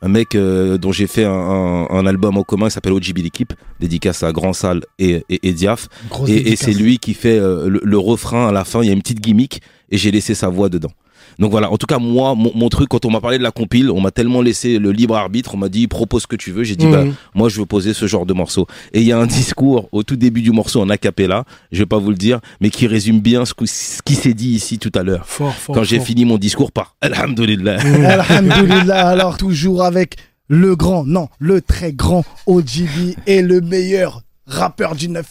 Un 0.04 0.08
mec 0.08 0.34
euh, 0.34 0.78
dont 0.78 0.90
j'ai 0.90 1.06
fait 1.06 1.24
un, 1.24 1.30
un- 1.32 1.86
un 1.90 2.06
album 2.06 2.36
en 2.36 2.42
commun 2.42 2.66
qui 2.66 2.72
s'appelle 2.72 2.92
OGB 2.92 3.18
l'équipe, 3.18 3.52
dédicace 3.78 4.22
à 4.24 4.32
Grand 4.32 4.52
Salle 4.52 4.82
et, 4.98 5.22
et, 5.28 5.48
et 5.48 5.52
Diaf. 5.52 5.88
Et, 6.28 6.56
c'est 6.56 6.72
lui 6.72 6.98
qui 6.98 7.14
fait 7.14 7.38
euh, 7.38 7.68
le, 7.68 7.80
le 7.84 7.98
refrain 7.98 8.48
à 8.48 8.52
la 8.52 8.64
fin, 8.64 8.82
il 8.82 8.86
y 8.88 8.90
a 8.90 8.94
une 8.94 9.02
petite 9.02 9.20
gimmick 9.20 9.60
et 9.90 9.98
j'ai 9.98 10.10
laissé 10.10 10.34
sa 10.34 10.48
voix 10.48 10.68
dedans. 10.68 10.90
Donc 11.38 11.50
voilà, 11.50 11.70
en 11.70 11.76
tout 11.76 11.86
cas 11.86 11.98
moi, 11.98 12.34
mon, 12.34 12.52
mon 12.54 12.68
truc, 12.68 12.88
quand 12.88 13.04
on 13.04 13.10
m'a 13.10 13.20
parlé 13.20 13.38
de 13.38 13.42
la 13.42 13.50
compile, 13.50 13.90
on 13.90 14.00
m'a 14.00 14.10
tellement 14.10 14.42
laissé 14.42 14.78
le 14.78 14.92
libre 14.92 15.16
arbitre, 15.16 15.54
on 15.54 15.58
m'a 15.58 15.68
dit 15.68 15.86
propose 15.88 16.22
ce 16.22 16.26
que 16.26 16.36
tu 16.36 16.50
veux, 16.52 16.64
j'ai 16.64 16.76
dit 16.76 16.86
bah 16.86 17.04
Mhm. 17.04 17.14
moi 17.34 17.48
je 17.48 17.58
veux 17.58 17.66
poser 17.66 17.94
ce 17.94 18.06
genre 18.06 18.26
de 18.26 18.32
morceau. 18.32 18.66
Et 18.92 19.00
il 19.00 19.06
y 19.06 19.12
a 19.12 19.18
un 19.18 19.26
discours 19.42 19.88
au 19.92 20.02
tout 20.02 20.16
début 20.16 20.42
du 20.42 20.50
morceau 20.52 20.80
en 20.80 20.88
acapella, 20.90 21.44
je 21.72 21.78
vais 21.78 21.86
pas 21.86 21.98
vous 21.98 22.10
le 22.10 22.16
dire, 22.16 22.40
mais 22.60 22.70
qui 22.70 22.86
résume 22.86 23.20
bien 23.20 23.44
ce, 23.44 23.54
que- 23.54 23.66
ce 23.66 24.02
qui 24.02 24.14
s'est 24.14 24.34
dit 24.34 24.50
ici 24.50 24.78
tout 24.78 24.92
à 24.94 25.02
l'heure. 25.02 25.26
fort, 25.26 25.54
fort. 25.54 25.74
Quand 25.74 25.82
j'ai 25.84 26.00
fini 26.00 26.24
mon 26.24 26.38
discours 26.38 26.72
par 26.72 26.96
Alhamdulillah. 27.00 27.82
Mhm. 27.82 28.04
Alhamdulillah, 28.04 29.08
alors 29.08 29.36
toujours 29.36 29.84
avec 29.84 30.16
le 30.48 30.76
grand, 30.76 31.04
non, 31.06 31.28
le 31.38 31.60
très 31.62 31.92
grand 31.92 32.24
OGB 32.46 33.16
et 33.26 33.42
le 33.42 33.60
meilleur 33.60 34.22
rappeur 34.46 34.94
du 34.94 35.08
9-4, 35.08 35.22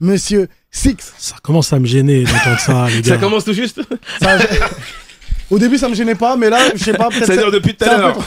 monsieur 0.00 0.48
Six. 0.70 0.96
Ça 1.16 1.36
commence 1.42 1.72
à 1.72 1.78
me 1.78 1.86
gêner 1.86 2.24
d'entendre 2.24 2.58
ça, 2.58 2.86
les 2.94 3.00
gars. 3.02 3.14
Ça 3.14 3.16
commence 3.18 3.44
tout 3.44 3.52
juste 3.54 3.80
Ça, 4.20 4.36
Au 5.50 5.58
début, 5.58 5.78
ça 5.78 5.88
me 5.88 5.94
gênait 5.94 6.14
pas, 6.14 6.36
mais 6.36 6.50
là, 6.50 6.58
je 6.74 6.84
sais 6.84 6.92
pas, 6.92 7.08
peut-être. 7.10 7.24
C'est-à-dire 7.26 7.50
depuis 7.50 7.74
tout 7.74 7.84
à 7.84 7.96
l'heure. 7.96 8.18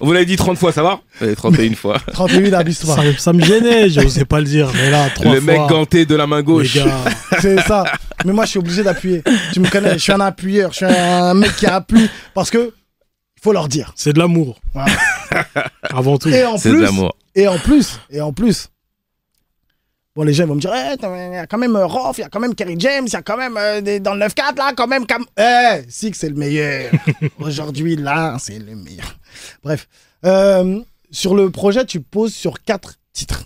Vous 0.00 0.12
l'avez 0.12 0.24
dit 0.24 0.36
30 0.36 0.56
fois, 0.56 0.72
ça 0.72 0.82
va 0.82 1.00
Eh, 1.20 1.34
31 1.36 1.74
fois. 1.74 1.98
38 2.12 2.54
abuse-toi. 2.54 2.96
Ça, 2.96 3.02
ça 3.18 3.32
me 3.34 3.42
gênait, 3.44 3.90
j'osais 3.90 4.24
pas 4.24 4.38
le 4.40 4.46
dire. 4.46 4.68
Mais 4.74 4.90
là, 4.90 5.08
trois 5.14 5.34
Le 5.34 5.40
fois. 5.40 5.52
mec 5.52 5.68
ganté 5.68 6.06
de 6.06 6.14
la 6.16 6.26
main 6.26 6.38
les 6.38 6.42
gauche. 6.44 6.74
gars, 6.74 6.86
C'est 7.40 7.60
ça. 7.62 7.84
Mais 8.24 8.32
moi, 8.32 8.44
je 8.46 8.50
suis 8.50 8.58
obligé 8.58 8.82
d'appuyer. 8.82 9.22
Tu 9.52 9.60
me 9.60 9.68
connais, 9.68 9.92
je 9.94 9.98
suis 9.98 10.12
un 10.12 10.20
appuyeur. 10.20 10.70
Je 10.72 10.76
suis 10.76 10.86
un 10.86 11.34
mec 11.34 11.54
qui 11.56 11.66
appuie 11.66 12.08
parce 12.34 12.50
que 12.50 12.72
il 13.36 13.42
faut 13.42 13.52
leur 13.52 13.68
dire. 13.68 13.92
c'est 13.96 14.12
de 14.12 14.18
l'amour. 14.18 14.58
Voilà. 14.74 14.92
Avant 15.90 16.18
tout. 16.18 16.28
Et 16.28 16.44
en 16.44 16.58
C'est 16.58 16.68
de 16.70 16.74
plus, 16.74 16.82
l'amour. 16.82 17.14
et 17.34 17.48
en 17.48 17.58
plus, 17.58 17.98
et 18.10 18.20
en 18.20 18.32
plus. 18.32 18.68
Bon, 20.16 20.24
les 20.24 20.32
gens 20.34 20.46
vont 20.46 20.56
me 20.56 20.60
dire, 20.60 20.72
Eh, 20.74 20.96
il 21.00 21.32
y 21.34 21.36
a 21.36 21.46
quand 21.46 21.58
même 21.58 21.76
euh, 21.76 21.86
Roth, 21.86 22.18
il 22.18 22.22
y 22.22 22.24
a 22.24 22.28
quand 22.28 22.40
même 22.40 22.54
Kerry 22.54 22.74
James, 22.78 23.04
il 23.06 23.12
y 23.12 23.16
a 23.16 23.22
quand 23.22 23.36
même 23.36 23.56
euh, 23.56 23.80
des- 23.80 24.00
dans 24.00 24.14
le 24.14 24.20
9-4 24.26 24.56
là, 24.56 24.72
quand 24.76 24.88
même. 24.88 25.06
Cam... 25.06 25.24
Eh, 25.38 25.82
Six, 25.88 26.14
c'est 26.14 26.28
le 26.28 26.34
meilleur. 26.34 26.90
Aujourd'hui, 27.38 27.94
là, 27.96 28.36
c'est 28.40 28.58
le 28.58 28.74
meilleur. 28.74 29.16
Bref. 29.62 29.88
Euh, 30.24 30.80
sur 31.12 31.34
le 31.34 31.50
projet, 31.50 31.84
tu 31.84 32.00
poses 32.00 32.34
sur 32.34 32.62
quatre 32.62 32.96
titres. 33.12 33.44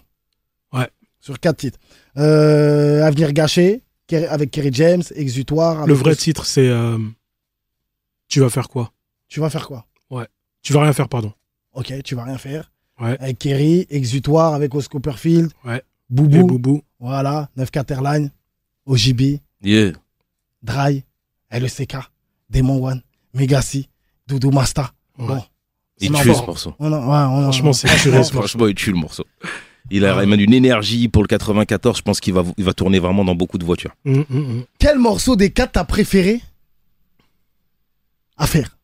Ouais. 0.73 0.89
Sur 1.21 1.39
quatre 1.39 1.59
titres. 1.59 1.79
Euh, 2.17 3.03
Avenir 3.05 3.33
gâché, 3.33 3.83
avec 4.29 4.51
Kerry 4.51 4.71
James, 4.73 5.03
Exutoire. 5.15 5.87
Le 5.87 5.95
vrai 5.95 6.17
titre, 6.17 6.47
c'est 6.47 6.71
Tu 8.29 8.41
vas 8.41 8.49
faire 8.51 8.69
quoi? 8.69 8.93
Tu 9.29 9.41
vas 9.41 9.51
faire 9.51 9.67
quoi? 9.67 9.87
Tu 10.63 10.73
vas 10.73 10.81
rien 10.83 10.95
faire, 10.95 11.11
pardon. 11.11 11.31
Ok, 11.75 11.93
tu 12.05 12.15
vas 12.15 12.25
rien 12.25 12.39
faire. 12.39 12.73
Ouais. 12.99 13.19
Avec 13.21 13.39
Kerry, 13.39 13.87
Exutoire, 13.91 14.55
avec 14.55 14.75
Oscar 14.75 14.93
Copperfield. 14.93 15.51
Ouais. 15.63 15.83
Boubou. 16.11 16.37
Et 16.37 16.43
Boubou. 16.43 16.83
Voilà, 17.01 17.49
9 17.57 17.69
Airline, 17.91 18.31
OJB, 18.87 19.41
Yeah. 19.63 19.93
Dry, 20.63 21.05
LECK, 21.51 21.97
Demon 22.51 22.83
One, 22.85 23.03
Megassi, 23.35 23.89
Doudou 24.27 24.51
Masta. 24.51 24.93
Ouais. 25.19 25.27
Bon. 25.27 25.43
Il 26.01 26.11
tue 26.13 26.23
ce 26.23 26.29
morceau. 26.29 26.75
on 26.81 26.93
en- 26.93 26.97
ouais, 26.99 27.03
on 27.07 27.39
en- 27.39 27.43
Franchement, 27.43 27.73
c'est 27.73 27.87
franchement, 27.89 28.67
il 28.67 28.75
tue 28.75 28.91
le 28.91 28.99
morceau. 28.99 29.25
Il 29.91 30.05
a 30.07 30.23
émane 30.23 30.41
une 30.41 30.55
énergie 30.55 31.09
pour 31.09 31.23
le 31.23 31.29
94. 31.29 31.99
Je 31.99 32.03
pense 32.03 32.19
qu'il 32.21 32.33
va, 32.35 32.43
il 32.57 32.65
va 32.65 32.73
tourner 32.73 32.99
vraiment 32.99 33.25
dans 33.25 33.35
beaucoup 33.35 33.59
de 33.59 33.65
voitures. 33.65 33.95
Hum, 34.07 34.25
hum, 34.31 34.37
hum. 34.51 34.65
Quel 34.79 34.99
morceau 34.99 35.37
des 35.37 35.51
quatre 35.51 35.73
t'as 35.73 35.85
préféré 35.85 36.41
à 38.37 38.47
faire? 38.47 38.77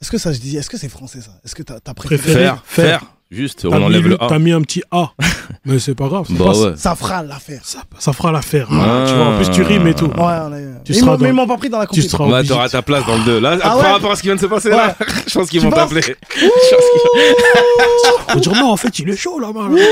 Est-ce 0.00 0.10
que 0.10 0.18
ça, 0.18 0.32
je 0.32 0.38
dis, 0.40 0.56
est-ce 0.56 0.68
que 0.70 0.76
c'est 0.78 0.88
français 0.88 1.20
ça? 1.20 1.40
Est-ce 1.44 1.54
que 1.54 1.62
t'as 1.62 1.94
Préféré? 1.94 2.32
Faire, 2.40 2.64
faire. 2.66 3.14
Juste, 3.32 3.62
T'as 3.62 3.68
on 3.78 3.82
enlève 3.82 4.02
mis, 4.02 4.10
le 4.10 4.22
A. 4.22 4.26
t'as 4.28 4.38
mis 4.38 4.52
un 4.52 4.60
petit 4.60 4.82
A. 4.90 5.12
Mais 5.64 5.78
c'est 5.78 5.94
pas 5.94 6.06
grave. 6.08 6.26
Bah 6.30 6.44
pas- 6.44 6.58
ouais. 6.60 6.72
Ça 6.76 6.94
fera 6.94 7.22
l'affaire. 7.22 7.62
ça, 7.64 7.82
ça 7.98 8.12
fera 8.12 8.30
l'affaire. 8.30 8.68
Ah. 8.70 9.06
Tu 9.08 9.14
vois, 9.14 9.24
en 9.28 9.36
plus, 9.38 9.50
tu 9.50 9.62
rimes 9.62 9.86
et 9.86 9.94
tout. 9.94 10.04
Ouais, 10.06 10.12
on 10.18 10.54
est... 10.54 10.84
Tu 10.84 10.92
ils 10.92 10.96
seras 10.96 11.06
m'ont- 11.12 11.16
dans- 11.16 11.22
Mais 11.22 11.28
ils 11.30 11.32
m'ont 11.32 11.46
pas 11.46 11.56
pris 11.56 11.70
dans 11.70 11.78
la 11.78 11.84
Tu 11.86 11.90
compétition. 11.90 12.18
seras 12.18 12.28
Ouais, 12.28 12.34
obligé. 12.40 12.52
t'auras 12.52 12.68
ta 12.68 12.82
place 12.82 13.06
dans 13.06 13.16
le 13.16 13.24
2. 13.24 13.40
Là, 13.40 13.56
Ah 13.62 13.68
par 13.68 13.76
ouais 13.78 13.82
rapport 13.92 14.12
à 14.12 14.16
ce 14.16 14.20
qui 14.20 14.28
vient 14.28 14.36
de 14.36 14.40
se 14.40 14.46
passer 14.46 14.68
là, 14.68 14.94
je 15.26 15.32
pense 15.34 15.48
qu'ils 15.48 15.60
Tu 15.60 15.66
vont 15.66 15.72
t'appeler. 15.72 16.02
Je 16.36 16.44
pense 16.44 16.84
qu'ils- 16.92 18.34
Faut 18.34 18.40
dire 18.40 18.52
non, 18.52 18.70
en 18.72 18.76
fait, 18.76 18.98
il 18.98 19.08
est 19.08 19.16
chaud 19.16 19.38
là-bas. 19.38 19.68
là. 19.70 19.82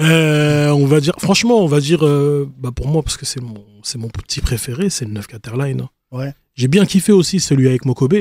Euh, 0.00 0.68
on 0.70 0.86
va 0.86 1.00
dire, 1.00 1.14
franchement, 1.18 1.58
on 1.62 1.66
va 1.66 1.80
dire, 1.80 2.04
euh, 2.06 2.48
bah 2.58 2.70
pour 2.74 2.86
moi, 2.88 3.02
parce 3.02 3.16
que 3.16 3.26
c'est 3.26 3.40
mon, 3.40 3.64
c'est 3.82 3.98
mon 3.98 4.08
petit 4.08 4.40
préféré, 4.40 4.90
c'est 4.90 5.04
le 5.04 5.10
9 5.12 5.26
Caterline. 5.26 5.80
hein. 5.82 5.88
Ouais. 6.16 6.32
J'ai 6.54 6.68
bien 6.68 6.86
kiffé 6.86 7.12
aussi 7.12 7.40
celui 7.40 7.66
avec 7.68 7.84
Mokobe. 7.84 8.14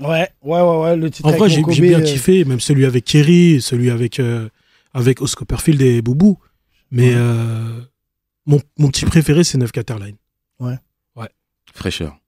Ouais, 0.00 0.28
ouais, 0.42 0.60
ouais, 0.60 0.76
ouais, 0.82 0.96
le 0.96 1.10
titre 1.10 1.28
En 1.28 1.32
vrai, 1.32 1.48
j'ai 1.50 1.62
bien 1.62 2.00
euh, 2.00 2.04
kiffé, 2.04 2.44
même 2.44 2.60
celui 2.60 2.86
avec 2.86 3.04
Kerry, 3.04 3.60
celui 3.60 3.90
avec, 3.90 4.18
euh, 4.18 4.48
avec 4.94 5.20
Oscar 5.20 5.46
Perfield 5.46 5.80
et 5.82 6.00
Boubou. 6.02 6.38
Mais 6.90 7.08
Ouais. 7.10 7.14
euh, 7.16 7.80
mon, 8.46 8.60
mon 8.78 8.88
petit 8.88 9.04
préféré, 9.04 9.44
c'est 9.44 9.58
9 9.58 9.70
Caterline. 9.72 10.16
Fraîcheur. 11.72 12.18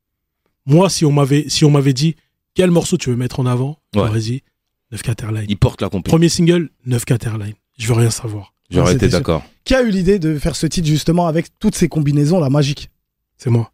Moi, 0.66 0.88
si 0.88 1.04
on 1.04 1.10
m'avait 1.10 1.48
si 1.48 1.64
on 1.64 1.70
m'avait 1.70 1.92
dit 1.92 2.14
quel 2.54 2.70
morceau 2.70 2.96
tu 2.96 3.10
veux 3.10 3.16
mettre 3.16 3.40
en 3.40 3.46
avant, 3.46 3.70
Ouais. 3.94 4.06
j'aurais 4.06 4.20
dit 4.20 4.42
9 4.92 5.02
Caterline. 5.02 5.46
Il 5.48 5.56
porte 5.56 5.82
la 5.82 5.88
compétition. 5.88 6.12
Premier 6.16 6.28
single, 6.28 6.70
9 6.86 7.04
Caterline. 7.04 7.54
Je 7.76 7.88
veux 7.88 7.94
rien 7.94 8.10
savoir. 8.10 8.54
J'aurais 8.70 8.90
Ouais, 8.90 8.94
été 8.96 9.08
d'accord. 9.08 9.42
Qui 9.64 9.74
a 9.74 9.82
eu 9.82 9.90
l'idée 9.90 10.20
de 10.20 10.38
faire 10.38 10.54
ce 10.54 10.66
titre 10.68 10.86
justement 10.86 11.26
avec 11.26 11.46
toutes 11.58 11.74
ces 11.74 11.88
combinaisons 11.88 12.38
là 12.38 12.50
magiques? 12.50 12.90
C'est 13.36 13.50
moi. 13.50 13.71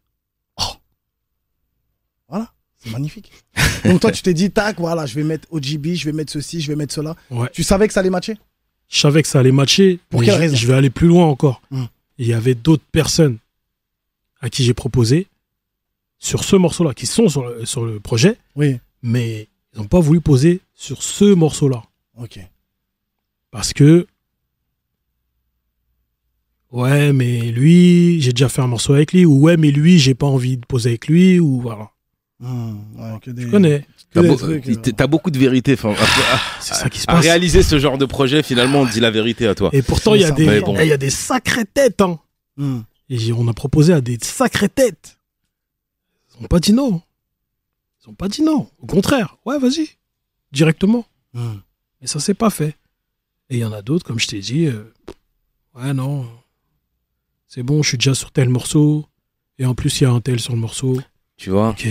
C'est 2.83 2.91
magnifique. 2.91 3.31
Donc 3.85 3.99
toi, 4.01 4.11
tu 4.11 4.21
t'es 4.21 4.33
dit, 4.33 4.51
tac, 4.51 4.79
voilà, 4.79 5.05
je 5.05 5.13
vais 5.15 5.23
mettre 5.23 5.47
OGB, 5.51 5.93
je 5.95 6.05
vais 6.05 6.11
mettre 6.13 6.31
ceci, 6.31 6.61
je 6.61 6.67
vais 6.69 6.75
mettre 6.75 6.93
cela. 6.93 7.15
Ouais. 7.29 7.49
Tu 7.53 7.63
savais 7.63 7.87
que 7.87 7.93
ça 7.93 7.99
allait 7.99 8.09
matcher? 8.09 8.37
Je 8.87 8.99
savais 8.99 9.21
que 9.21 9.27
ça 9.27 9.39
allait 9.39 9.51
matcher. 9.51 9.99
Pour 10.09 10.21
quelle 10.23 10.35
je- 10.35 10.39
raison? 10.39 10.55
Je 10.55 10.67
vais 10.67 10.73
aller 10.73 10.89
plus 10.89 11.07
loin 11.07 11.25
encore. 11.25 11.61
Hmm. 11.71 11.85
Il 12.17 12.27
y 12.27 12.33
avait 12.33 12.55
d'autres 12.55 12.83
personnes 12.91 13.37
à 14.41 14.49
qui 14.49 14.63
j'ai 14.63 14.73
proposé 14.73 15.27
sur 16.17 16.43
ce 16.43 16.55
morceau-là, 16.55 16.93
qui 16.93 17.05
sont 17.05 17.27
sur 17.29 17.45
le, 17.45 17.65
sur 17.65 17.85
le 17.85 17.99
projet, 17.99 18.37
Oui. 18.55 18.77
mais 19.01 19.47
ils 19.73 19.79
n'ont 19.79 19.87
pas 19.87 19.99
voulu 19.99 20.19
poser 20.21 20.61
sur 20.75 21.03
ce 21.03 21.25
morceau-là. 21.25 21.83
Ok. 22.17 22.39
Parce 23.51 23.73
que. 23.73 24.07
Ouais, 26.71 27.13
mais 27.13 27.51
lui, 27.51 28.21
j'ai 28.21 28.31
déjà 28.31 28.47
fait 28.47 28.61
un 28.61 28.67
morceau 28.67 28.93
avec 28.93 29.11
lui. 29.13 29.25
Ou 29.25 29.39
ouais, 29.41 29.57
mais 29.57 29.71
lui, 29.71 29.97
j'ai 29.97 30.13
pas 30.13 30.27
envie 30.27 30.57
de 30.57 30.65
poser 30.65 30.89
avec 30.91 31.07
lui. 31.07 31.39
Ou 31.39 31.61
voilà. 31.61 31.89
Ouais, 32.41 33.19
que 33.21 33.31
des... 33.31 33.43
Je 33.43 33.47
connais. 33.49 33.85
T'as 34.11 34.21
beau- 34.23 34.35
trucs, 34.35 34.67
euh. 34.67 34.75
t'as 34.95 35.07
beaucoup 35.07 35.29
de 35.29 35.37
vérité. 35.37 35.73
enfin, 35.73 35.91
à- 35.91 36.35
à- 36.35 36.39
C'est 36.61 36.73
ça 36.73 36.89
qui 36.89 36.99
se 36.99 37.05
À 37.07 37.13
passe. 37.13 37.23
réaliser 37.23 37.61
ce 37.63 37.77
genre 37.79 37.97
de 37.97 38.05
projet, 38.05 38.41
finalement, 38.43 38.81
on 38.81 38.85
dit 38.85 38.99
la 39.01 39.11
vérité 39.11 39.45
à 39.47 39.55
toi. 39.55 39.69
Et 39.73 39.81
pourtant, 39.81 40.15
il 40.15 40.21
y 40.21 40.25
a 40.25 40.31
des, 40.31 40.61
bon. 40.61 40.75
il 40.79 40.87
y 40.87 40.91
a 40.93 40.97
des 40.97 41.09
sacrées 41.09 41.65
têtes. 41.65 42.01
Hein. 42.01 42.19
Hmm. 42.57 42.79
Et 43.09 43.31
on 43.33 43.47
a 43.47 43.53
proposé 43.53 43.93
à 43.93 44.01
des 44.01 44.17
sacrées 44.21 44.69
têtes. 44.69 45.17
Ils 46.37 46.41
n'ont 46.43 46.47
pas 46.47 46.59
dit 46.59 46.73
non. 46.73 47.01
Ils 48.03 48.09
n'ont 48.09 48.15
pas 48.15 48.27
dit 48.29 48.41
non. 48.41 48.69
Au 48.79 48.85
contraire, 48.87 49.37
ouais, 49.45 49.59
vas-y. 49.59 49.89
Directement. 50.51 51.05
Hmm. 51.33 51.57
Mais 52.01 52.07
ça 52.07 52.19
s'est 52.19 52.33
pas 52.33 52.49
fait. 52.49 52.75
Et 53.49 53.57
il 53.57 53.59
y 53.59 53.65
en 53.65 53.73
a 53.73 53.81
d'autres, 53.81 54.05
comme 54.05 54.19
je 54.19 54.27
t'ai 54.27 54.39
dit, 54.39 54.65
euh, 54.67 54.93
ouais, 55.75 55.93
non. 55.93 56.25
C'est 57.47 57.63
bon, 57.63 57.83
je 57.83 57.89
suis 57.89 57.97
déjà 57.97 58.13
sur 58.15 58.31
tel 58.31 58.47
morceau. 58.49 59.05
Et 59.57 59.65
en 59.65 59.75
plus, 59.75 59.99
il 59.99 60.03
y 60.05 60.07
a 60.07 60.11
un 60.11 60.21
tel 60.21 60.39
sur 60.39 60.53
le 60.53 60.59
morceau. 60.59 60.99
Tu 61.35 61.49
vois 61.49 61.69
Ok. 61.69 61.87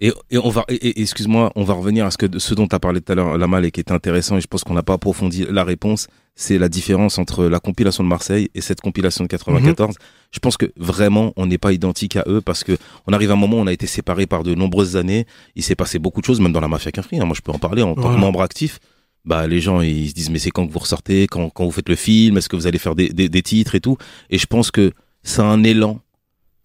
Et, 0.00 0.12
et 0.30 0.36
on 0.38 0.50
va, 0.50 0.64
excuse-moi, 0.68 1.52
on 1.56 1.64
va 1.64 1.74
revenir 1.74 2.04
à 2.04 2.10
ce 2.10 2.18
que 2.18 2.38
ce 2.38 2.54
dont 2.54 2.66
tu 2.68 2.74
as 2.76 2.78
parlé 2.78 3.00
tout 3.00 3.12
à 3.12 3.14
l'heure, 3.14 3.38
Lamal, 3.38 3.64
et 3.64 3.70
qui 3.70 3.80
est 3.80 3.90
intéressant, 3.90 4.36
et 4.36 4.40
je 4.42 4.46
pense 4.46 4.62
qu'on 4.62 4.74
n'a 4.74 4.82
pas 4.82 4.94
approfondi 4.94 5.46
la 5.50 5.64
réponse. 5.64 6.08
C'est 6.34 6.58
la 6.58 6.68
différence 6.68 7.18
entre 7.18 7.46
la 7.46 7.60
compilation 7.60 8.04
de 8.04 8.08
Marseille 8.10 8.50
et 8.54 8.60
cette 8.60 8.82
compilation 8.82 9.24
de 9.24 9.28
94. 9.28 9.94
Je 10.32 10.38
pense 10.38 10.58
que 10.58 10.66
vraiment, 10.76 11.32
on 11.36 11.46
n'est 11.46 11.56
pas 11.56 11.72
identique 11.72 12.16
à 12.16 12.24
eux 12.26 12.42
parce 12.42 12.62
que 12.62 12.76
on 13.06 13.14
arrive 13.14 13.30
à 13.30 13.34
un 13.34 13.36
moment 13.38 13.56
où 13.56 13.60
on 13.60 13.66
a 13.66 13.72
été 13.72 13.86
séparés 13.86 14.26
par 14.26 14.42
de 14.42 14.54
nombreuses 14.54 14.96
années. 14.96 15.24
Il 15.54 15.62
s'est 15.62 15.74
passé 15.76 15.98
beaucoup 15.98 16.20
de 16.20 16.26
choses, 16.26 16.40
même 16.40 16.52
dans 16.52 16.60
la 16.60 16.68
mafia 16.68 16.92
Quinfri. 16.92 17.18
hein. 17.18 17.24
Moi, 17.24 17.34
je 17.34 17.40
peux 17.40 17.52
en 17.52 17.58
parler 17.58 17.80
en 17.82 17.94
tant 17.94 18.02
que 18.14 18.18
membre 18.20 18.42
actif. 18.42 18.80
Bah, 19.24 19.46
les 19.46 19.60
gens, 19.60 19.80
ils 19.80 20.10
se 20.10 20.14
disent, 20.14 20.28
mais 20.28 20.38
c'est 20.38 20.50
quand 20.50 20.66
que 20.66 20.72
vous 20.72 20.78
ressortez, 20.78 21.26
quand, 21.26 21.48
quand 21.48 21.64
vous 21.64 21.70
faites 21.72 21.88
le 21.88 21.96
film, 21.96 22.36
est-ce 22.36 22.50
que 22.50 22.56
vous 22.56 22.66
allez 22.66 22.78
faire 22.78 22.94
des, 22.94 23.08
des, 23.08 23.30
des 23.30 23.42
titres 23.42 23.74
et 23.74 23.80
tout? 23.80 23.96
Et 24.28 24.36
je 24.36 24.46
pense 24.46 24.70
que 24.70 24.92
c'est 25.22 25.40
un 25.42 25.64
élan 25.64 26.00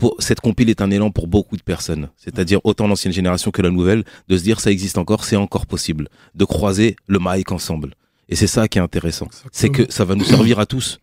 pour, 0.02 0.16
cette 0.18 0.40
compile 0.40 0.72
est 0.72 0.82
un 0.82 0.90
élan 0.90 1.12
pour 1.12 1.28
beaucoup 1.28 1.56
de 1.56 1.62
personnes. 1.62 2.10
C'est-à-dire 2.18 2.60
autant 2.64 2.88
l'ancienne 2.88 3.14
génération 3.14 3.52
que 3.52 3.62
la 3.62 3.70
nouvelle, 3.70 4.04
de 4.30 4.36
se 4.36 4.42
dire 4.42 4.60
ça 4.60 4.72
existe 4.72 4.98
encore, 4.98 5.24
c'est 5.24 5.36
encore 5.36 5.68
possible. 5.68 6.10
De 6.34 6.44
croiser 6.44 6.96
le 7.06 7.20
mic 7.22 7.52
ensemble. 7.52 7.94
Et 8.28 8.36
c'est 8.36 8.48
ça 8.48 8.68
qui 8.68 8.80
est 8.80 8.82
intéressant. 8.82 9.28
C'est 9.52 9.70
que 9.70 9.92
ça 9.92 10.04
va 10.04 10.16
nous 10.16 10.24
servir 10.24 10.58
à 10.58 10.66
tous. 10.66 11.00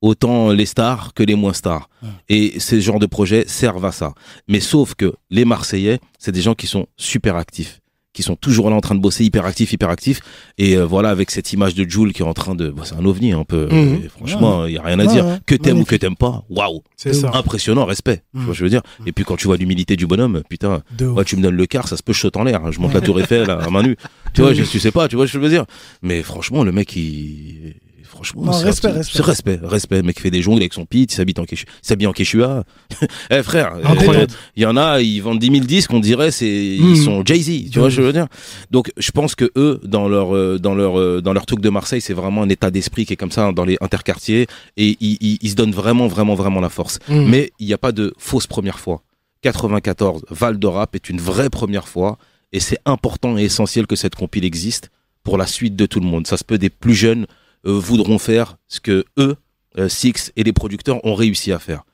Autant 0.00 0.52
les 0.52 0.64
stars 0.64 1.12
que 1.12 1.22
les 1.22 1.34
moins 1.34 1.52
stars. 1.52 1.90
Et 2.30 2.58
ces 2.58 2.80
genres 2.80 2.98
de 2.98 3.04
projets 3.04 3.44
servent 3.46 3.84
à 3.84 3.92
ça. 3.92 4.14
Mais 4.48 4.60
sauf 4.60 4.94
que 4.94 5.12
les 5.28 5.44
Marseillais, 5.44 6.00
c'est 6.18 6.32
des 6.32 6.40
gens 6.40 6.54
qui 6.54 6.66
sont 6.66 6.86
super 6.96 7.36
actifs. 7.36 7.79
Qui 8.12 8.24
sont 8.24 8.34
toujours 8.34 8.70
là 8.70 8.74
en 8.76 8.80
train 8.80 8.96
de 8.96 9.00
bosser, 9.00 9.24
hyper 9.24 9.44
actifs, 9.46 9.72
hyper 9.72 9.88
actifs. 9.88 10.20
Et 10.58 10.76
euh, 10.76 10.84
voilà, 10.84 11.10
avec 11.10 11.30
cette 11.30 11.52
image 11.52 11.76
de 11.76 11.88
Jules 11.88 12.12
qui 12.12 12.22
est 12.22 12.24
en 12.24 12.34
train 12.34 12.56
de. 12.56 12.68
bah, 12.70 12.82
c'est 12.84 12.96
un 12.96 13.04
ovni 13.04 13.30
un 13.32 13.44
peu. 13.44 13.68
Mhm. 13.70 14.08
Franchement, 14.08 14.66
il 14.66 14.72
y 14.74 14.78
a 14.78 14.82
rien 14.82 14.98
à 14.98 15.04
Ouais, 15.06 15.12
dire. 15.12 15.24
ouais. 15.24 15.38
Que 15.46 15.54
t'aimes 15.54 15.78
ou 15.78 15.84
que 15.84 15.94
t'aimes 15.94 16.16
pas, 16.16 16.44
waouh! 16.50 16.82
C'est 16.96 17.12
ça. 17.12 17.30
impressionnant, 17.34 17.84
respect. 17.84 18.24
Tu 18.34 18.40
vois, 18.40 18.46
ce 18.46 18.48
que 18.48 18.54
je 18.58 18.64
veux 18.64 18.70
dire? 18.70 18.82
Et 19.06 19.12
puis 19.12 19.24
quand 19.24 19.36
tu 19.36 19.46
vois 19.46 19.56
l'humilité 19.56 19.94
du 19.94 20.08
bonhomme, 20.08 20.42
putain, 20.48 20.82
ouais, 21.00 21.24
tu 21.24 21.36
me 21.36 21.42
donnes 21.42 21.54
le 21.54 21.66
quart, 21.66 21.86
ça 21.86 21.96
se 21.96 22.02
peut, 22.02 22.12
je 22.12 22.18
saute 22.18 22.36
en 22.36 22.42
l'air. 22.42 22.64
hein. 22.64 22.72
Je 22.72 22.80
monte 22.80 22.94
la 22.94 23.00
tour 23.00 23.20
Eiffel 23.20 23.48
à 23.48 23.70
main 23.70 23.82
nue. 23.84 23.96
Tu 24.34 24.42
vois, 24.42 24.54
je, 24.54 24.62
tu 24.64 24.78
sais 24.80 24.90
pas, 24.92 25.06
tu 25.08 25.14
vois 25.16 25.26
ce 25.26 25.32
que 25.32 25.38
je 25.38 25.42
veux 25.42 25.48
dire? 25.50 25.64
Mais 26.02 26.22
franchement, 26.22 26.62
le 26.64 26.70
mec, 26.72 26.94
il. 26.96 27.74
Franchement, 28.10 28.42
Non, 28.46 28.52
c'est 28.52 28.64
respect, 28.64 28.88
un- 28.88 28.92
respect. 28.92 29.16
c'est 29.18 29.22
respect, 29.22 29.60
respect. 29.62 29.96
Le 29.98 30.02
mec 30.02 30.18
fait 30.20 30.30
des 30.32 30.42
jongles 30.42 30.60
avec 30.62 30.72
son 30.74 30.84
pit, 30.84 31.12
il 31.12 31.14
s'habille 31.14 31.34
en 31.38 31.44
Quechua. 31.44 31.66
il 31.82 31.86
s'habille 31.86 32.06
en 32.08 32.12
Quechua. 32.12 32.64
Eh 33.30 33.42
frère, 33.44 33.74
euh, 33.76 34.26
il 34.56 34.62
y 34.62 34.66
en 34.66 34.76
a, 34.76 35.00
ils 35.00 35.20
vendent 35.20 35.38
10 35.38 35.50
000 35.52 35.64
disques, 35.64 35.92
on 35.92 36.00
dirait, 36.00 36.30
c'est, 36.32 36.48
ils 36.48 36.96
sont 36.96 37.22
Jay-Z, 37.24 37.70
tu 37.70 37.78
vois 37.78 37.88
ce 37.90 37.96
que 37.96 38.02
je 38.02 38.06
veux 38.06 38.12
dire? 38.12 38.26
Donc, 38.72 38.90
je 38.96 39.10
pense 39.12 39.34
que 39.36 39.50
eux, 39.56 39.80
dans 39.84 40.08
leur, 40.08 40.34
euh, 40.34 40.58
dans 40.58 40.74
leur, 40.74 40.98
euh, 40.98 41.20
dans 41.22 41.32
leur 41.32 41.46
truc 41.46 41.60
de 41.60 41.70
Marseille, 41.70 42.00
c'est 42.00 42.12
vraiment 42.14 42.42
un 42.42 42.48
état 42.48 42.70
d'esprit 42.70 43.06
qui 43.06 43.12
est 43.12 43.16
comme 43.16 43.30
ça 43.30 43.52
dans 43.52 43.64
les 43.64 43.78
interquartiers 43.80 44.48
et 44.76 44.96
ils, 45.00 45.16
ils, 45.20 45.38
ils 45.40 45.50
se 45.50 45.54
donnent 45.54 45.70
vraiment, 45.72 46.08
vraiment, 46.08 46.34
vraiment 46.34 46.60
la 46.60 46.68
force. 46.68 46.98
Mm. 47.08 47.24
Mais 47.26 47.52
il 47.60 47.66
n'y 47.68 47.72
a 47.74 47.78
pas 47.78 47.92
de 47.92 48.12
fausse 48.18 48.46
première 48.48 48.80
fois. 48.80 49.02
94, 49.42 50.24
Val 50.30 50.58
de 50.58 50.66
Rap 50.66 50.94
est 50.94 51.08
une 51.08 51.20
vraie 51.20 51.48
première 51.50 51.88
fois 51.88 52.18
et 52.52 52.60
c'est 52.60 52.78
important 52.84 53.38
et 53.38 53.42
essentiel 53.44 53.86
que 53.86 53.96
cette 53.96 54.14
compile 54.14 54.44
existe 54.44 54.90
pour 55.22 55.38
la 55.38 55.46
suite 55.46 55.76
de 55.76 55.86
tout 55.86 56.00
le 56.00 56.06
monde. 56.06 56.26
Ça 56.26 56.36
se 56.36 56.44
peut 56.44 56.58
des 56.58 56.70
plus 56.70 56.94
jeunes 56.94 57.26
voudront 57.64 58.18
faire 58.18 58.56
ce 58.68 58.80
que 58.80 59.04
eux, 59.18 59.36
euh, 59.78 59.88
Six 59.88 60.32
et 60.36 60.42
les 60.42 60.52
producteurs 60.52 61.04
ont 61.04 61.14
réussi 61.14 61.52
à 61.52 61.58
faire. 61.58 61.84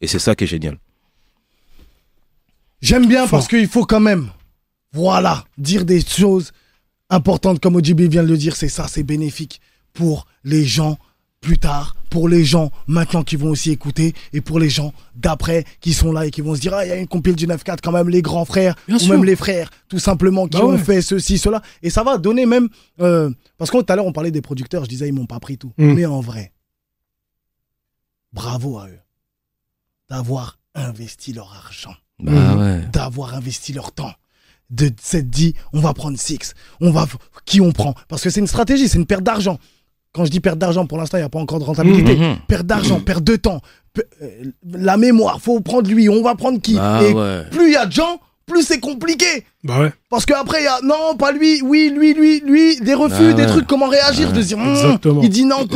Et 0.00 0.06
c'est 0.06 0.18
ça 0.18 0.34
qui 0.34 0.44
est 0.44 0.46
génial. 0.46 0.78
J'aime 2.80 3.06
bien 3.06 3.26
Fort. 3.26 3.38
parce 3.38 3.48
qu'il 3.48 3.68
faut 3.68 3.84
quand 3.84 4.00
même, 4.00 4.30
voilà, 4.92 5.44
dire 5.58 5.84
des 5.84 6.00
choses 6.00 6.52
importantes 7.10 7.60
comme 7.60 7.76
OGB 7.76 8.02
vient 8.02 8.22
de 8.22 8.28
le 8.28 8.36
dire. 8.36 8.56
C'est 8.56 8.68
ça, 8.68 8.88
c'est 8.88 9.02
bénéfique 9.02 9.60
pour 9.92 10.26
les 10.44 10.64
gens 10.64 10.98
plus 11.40 11.58
tard, 11.58 11.94
pour 12.10 12.28
les 12.28 12.44
gens 12.44 12.70
maintenant 12.86 13.22
qui 13.22 13.36
vont 13.36 13.50
aussi 13.50 13.70
écouter 13.70 14.14
et 14.32 14.40
pour 14.40 14.58
les 14.58 14.68
gens 14.70 14.92
d'après 15.14 15.64
qui 15.80 15.92
sont 15.92 16.10
là 16.12 16.26
et 16.26 16.30
qui 16.30 16.40
vont 16.40 16.54
se 16.56 16.60
dire 16.60 16.74
ah 16.74 16.84
il 16.84 16.88
y 16.88 16.92
a 16.92 16.96
une 16.96 17.06
compile 17.06 17.36
du 17.36 17.46
9-4 17.46 17.78
quand 17.82 17.92
même 17.92 18.08
les 18.08 18.22
grands 18.22 18.44
frères 18.44 18.74
Bien 18.88 18.96
ou 18.96 18.98
sûr. 18.98 19.12
même 19.14 19.24
les 19.24 19.36
frères 19.36 19.70
tout 19.88 19.98
simplement 19.98 20.48
qui 20.48 20.58
Bah 20.58 20.64
ont 20.64 20.72
ouais. 20.72 20.78
fait 20.78 21.02
ceci 21.02 21.38
cela 21.38 21.62
et 21.82 21.90
ça 21.90 22.02
va 22.02 22.18
donner 22.18 22.46
même 22.46 22.68
euh, 23.00 23.30
parce 23.58 23.70
que 23.70 23.76
tout 23.80 23.92
à 23.92 23.96
l'heure 23.96 24.06
on 24.06 24.12
parlait 24.12 24.30
des 24.32 24.40
producteurs 24.40 24.84
je 24.84 24.88
disais 24.88 25.06
ils 25.08 25.12
m'ont 25.14 25.26
pas 25.26 25.38
pris 25.38 25.56
tout 25.58 25.72
Mm. 25.78 25.92
mais 25.92 26.06
en 26.06 26.20
vrai 26.20 26.52
bravo 28.32 28.78
à 28.78 28.88
eux 28.88 28.98
d'avoir 30.08 30.58
investi 30.74 31.32
leur 31.32 31.52
argent 31.54 31.94
Bah 32.18 32.56
ouais. 32.56 32.82
d'avoir 32.92 33.34
investi 33.34 33.72
leur 33.72 33.92
temps, 33.92 34.12
de 34.70 34.90
s'être 35.00 35.28
dit, 35.30 35.54
on 35.72 35.80
va 35.80 35.94
prendre 35.94 36.18
Six, 36.18 36.54
on 36.80 36.90
va, 36.90 37.06
qui 37.44 37.60
on 37.60 37.72
prend? 37.72 37.94
Parce 38.08 38.22
que 38.22 38.30
c'est 38.30 38.40
une 38.40 38.46
stratégie, 38.46 38.88
c'est 38.88 38.98
une 38.98 39.06
perte 39.06 39.22
d'argent. 39.22 39.58
Quand 40.16 40.24
je 40.24 40.30
dis 40.30 40.40
perte 40.40 40.58
d'argent, 40.58 40.86
pour 40.86 40.96
l'instant, 40.96 41.18
il 41.18 41.20
n'y 41.20 41.26
a 41.26 41.28
pas 41.28 41.38
encore 41.38 41.58
de 41.58 41.64
rentabilité. 41.64 42.16
Mhm. 42.16 42.36
Perte 42.48 42.64
d'argent, 42.66 43.00
perte 43.00 43.22
de 43.22 43.36
temps, 43.36 43.60
euh, 43.98 44.28
la 44.72 44.96
mémoire, 44.96 45.42
faut 45.42 45.60
prendre 45.60 45.90
lui, 45.90 46.08
on 46.08 46.22
va 46.22 46.34
prendre 46.34 46.58
qui 46.58 46.78
Ah 46.80 47.02
Et 47.04 47.12
ouais. 47.12 47.42
plus 47.50 47.66
il 47.68 47.72
y 47.74 47.76
a 47.76 47.84
de 47.84 47.92
gens, 47.92 48.18
plus 48.46 48.62
c'est 48.62 48.80
compliqué. 48.80 49.44
Bah 49.62 49.78
ouais. 49.80 49.92
Parce 50.08 50.24
qu'après, 50.24 50.62
il 50.62 50.64
y 50.64 50.68
a 50.68 50.80
non, 50.82 51.16
pas 51.18 51.32
lui, 51.32 51.60
oui, 51.62 51.92
lui, 51.94 52.14
lui, 52.14 52.40
lui, 52.40 52.80
des 52.80 52.94
refus, 52.94 53.30
Ah 53.30 53.32
des 53.34 53.42
ouais. 53.42 53.48
trucs, 53.48 53.66
comment 53.66 53.88
réagir, 53.88 54.32
de 54.32 54.40
dire, 54.40 54.56
hum, 54.56 54.98
il 55.22 55.28
dit 55.28 55.44
non, 55.44 55.66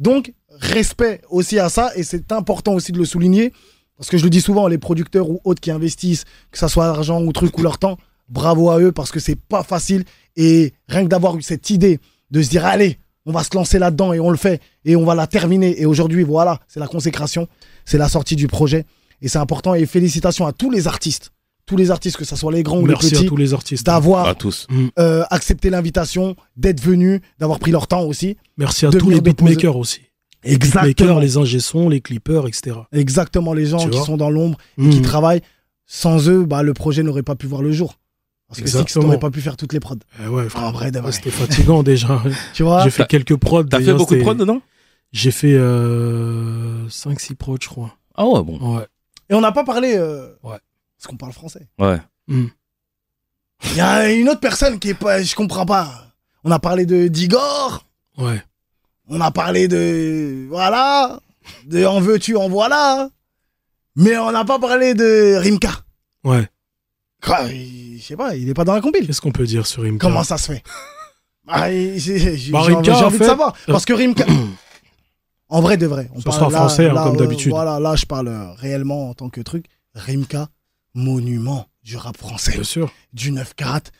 Donc, 0.00 0.32
respect 0.58 1.20
aussi 1.30 1.60
à 1.60 1.68
ça, 1.68 1.92
et 1.94 2.02
c'est 2.02 2.32
important 2.32 2.72
aussi 2.74 2.90
de 2.90 2.98
le 2.98 3.04
souligner, 3.04 3.52
parce 3.96 4.10
que 4.10 4.18
je 4.18 4.24
le 4.24 4.30
dis 4.30 4.40
souvent, 4.40 4.66
les 4.66 4.78
producteurs 4.78 5.30
ou 5.30 5.40
autres 5.44 5.60
qui 5.60 5.70
investissent, 5.70 6.24
que 6.50 6.58
ça 6.58 6.66
soit 6.68 6.86
l'argent 6.86 7.22
ou 7.22 7.30
truc 7.32 7.56
ou 7.56 7.62
leur 7.62 7.78
temps, 7.78 7.98
bravo 8.28 8.70
à 8.70 8.80
eux, 8.80 8.90
parce 8.90 9.12
que 9.12 9.20
c'est 9.20 9.38
pas 9.40 9.62
facile, 9.62 10.02
et 10.36 10.72
rien 10.88 11.04
que 11.04 11.08
d'avoir 11.08 11.36
eu 11.36 11.42
cette 11.42 11.70
idée 11.70 12.00
de 12.32 12.42
se 12.42 12.48
dire, 12.50 12.66
allez, 12.66 12.98
on 13.26 13.32
va 13.32 13.42
se 13.44 13.50
lancer 13.54 13.78
là-dedans 13.78 14.12
et 14.12 14.20
on 14.20 14.30
le 14.30 14.36
fait, 14.36 14.60
et 14.84 14.96
on 14.96 15.04
va 15.04 15.14
la 15.14 15.26
terminer, 15.26 15.80
et 15.80 15.84
aujourd'hui, 15.86 16.22
voilà, 16.22 16.60
c'est 16.68 16.80
la 16.80 16.86
consécration, 16.86 17.48
c'est 17.84 17.98
la 17.98 18.08
sortie 18.08 18.36
du 18.36 18.46
projet, 18.46 18.86
et 19.20 19.28
c'est 19.28 19.38
important, 19.38 19.74
et 19.74 19.84
félicitations 19.86 20.46
à 20.46 20.52
tous 20.52 20.70
les 20.70 20.86
artistes 20.88 21.32
tous 21.68 21.76
les 21.76 21.90
artistes, 21.90 22.16
que 22.16 22.24
ce 22.24 22.36
soit 22.36 22.52
les 22.52 22.62
grands 22.62 22.78
ou 22.78 22.86
les 22.86 22.92
Merci 22.92 23.06
à 23.06 23.10
petits, 23.18 23.26
tous 23.26 23.36
les 23.36 23.52
artistes. 23.52 23.84
d'avoir 23.84 24.28
À 24.28 24.36
tous. 24.36 24.68
euh, 25.00 25.24
accepté 25.30 25.68
l'invitation, 25.68 26.36
d'être 26.56 26.80
venus, 26.80 27.20
d'avoir 27.40 27.58
pris 27.58 27.72
leur 27.72 27.88
temps 27.88 28.02
aussi. 28.04 28.36
Merci 28.56 28.86
à 28.86 28.90
tous 28.92 29.10
les 29.10 29.16
déposer- 29.20 29.22
beatmakers 29.56 29.76
aussi. 29.76 30.02
Les 30.44 30.58
beatmakers, 30.58 31.18
les 31.18 31.36
les 31.90 32.00
clippers, 32.00 32.46
etc. 32.46 32.76
Exactement, 32.92 33.52
les 33.52 33.66
gens 33.66 33.78
Tu 33.78 33.90
qui 33.90 33.98
sont 33.98 34.16
dans 34.16 34.30
l'ombre, 34.30 34.56
Mm. 34.78 34.90
qui 34.90 35.02
travaillent. 35.02 35.40
Sans 35.86 36.28
eux, 36.28 36.44
bah, 36.44 36.62
le 36.62 36.72
projet 36.72 37.02
n'aurait 37.02 37.24
pas 37.24 37.34
pu 37.34 37.48
voir 37.48 37.62
le 37.62 37.72
jour. 37.72 37.98
Parce 38.48 38.60
que 38.60 38.68
Six 38.68 38.96
n'aurait 38.96 39.18
pas 39.18 39.30
pu 39.30 39.40
faire 39.40 39.56
toutes 39.56 39.72
les 39.72 39.80
prods. 39.80 39.96
Eh 40.22 40.28
ouais, 40.28 40.46
En 40.46 40.48
frère. 40.48 40.72
vrai. 40.72 40.92
C'était 41.12 41.30
fatigant 41.30 41.82
déjà. 41.82 42.22
Tu 42.54 42.62
vois 42.62 42.84
J'ai 42.84 42.90
fait 42.90 43.06
quelques 43.06 43.36
prods. 43.36 43.64
T'as 43.64 43.80
fait 43.80 43.92
beaucoup 43.92 44.14
de 44.14 44.18
c'était- 44.20 44.22
prod 44.22 44.36
dedans 44.36 44.60
J'ai 45.12 45.30
fait 45.32 45.54
euh, 45.54 46.86
5-6 46.88 47.34
prods, 47.34 47.56
je 47.60 47.68
crois. 47.68 47.96
Ah 48.14 48.26
ouais, 48.26 48.42
bon. 48.42 48.76
Ouais. 48.76 48.86
Et 49.28 49.34
on 49.34 49.40
n'a 49.40 49.52
pas 49.52 49.64
parlé. 49.64 49.94
euh, 49.96 50.28
Ouais. 50.42 50.58
Parce 50.96 51.08
qu'on 51.08 51.16
parle 51.16 51.32
français. 51.32 51.66
Ouais. 51.78 51.98
Hmm. 52.28 52.46
Il 53.64 53.76
y 53.76 53.80
a 53.80 54.10
une 54.12 54.28
autre 54.28 54.40
personne 54.40 54.78
qui 54.78 54.90
est 54.90 54.94
pas. 54.94 55.22
Je 55.22 55.34
comprends 55.34 55.66
pas. 55.66 55.90
On 56.44 56.50
a 56.50 56.58
parlé 56.58 56.86
de 56.86 57.08
d'Igor. 57.08 57.84
Ouais. 58.18 58.42
On 59.08 59.20
a 59.20 59.30
parlé 59.30 59.66
de. 59.68 60.46
Voilà. 60.48 61.20
De 61.66 61.84
en 61.84 62.00
veux-tu, 62.00 62.36
en 62.36 62.48
voilà. 62.48 63.08
Mais 63.96 64.16
on 64.18 64.30
n'a 64.30 64.44
pas 64.44 64.58
parlé 64.58 64.94
de 64.94 65.36
Rimka. 65.36 65.70
Ouais. 66.24 66.48
Quoi 67.22 67.42
il- 67.52 67.98
Je 67.98 68.04
sais 68.04 68.16
pas, 68.16 68.36
il 68.36 68.48
est 68.48 68.54
pas 68.54 68.64
dans 68.64 68.74
la 68.74 68.80
compile. 68.80 69.06
Qu'est-ce 69.06 69.20
qu'on 69.20 69.32
peut 69.32 69.46
dire 69.46 69.66
sur 69.66 69.82
Rimka 69.82 70.06
Comment 70.06 70.22
ça 70.24 70.36
se 70.38 70.52
fait? 70.52 70.62
Ah, 71.48 71.70
j'ai 71.70 72.50
Bah, 72.50 72.58
envie 72.60 72.74
en 72.74 72.80
de 72.82 73.16
fait- 73.16 73.24
savoir. 73.26 73.54
Parce 73.66 73.84
que 73.84 73.92
Rimka. 73.92 74.24
En 75.48 75.60
vrai 75.60 75.76
de 75.76 75.86
vrai. 75.86 76.10
On 76.12 76.18
Ce 76.18 76.24
parle 76.24 76.38
sera 76.38 76.50
là- 76.50 76.56
français, 76.58 76.86
hein, 76.90 76.92
là, 76.94 77.04
comme 77.04 77.14
euh, 77.14 77.18
d'habitude. 77.20 77.52
Voilà, 77.52 77.78
là, 77.78 77.94
je 77.94 78.04
parle 78.04 78.26
euh, 78.26 78.50
réellement 78.54 79.10
en 79.10 79.14
tant 79.14 79.28
que 79.30 79.40
truc. 79.40 79.66
Rimka, 79.94 80.48
monument 80.94 81.68
du 81.84 81.96
rap 81.96 82.16
français. 82.16 82.50
Bien 82.50 82.64
sûr. 82.64 82.92
du 83.12 83.30
9-4. 83.30 83.92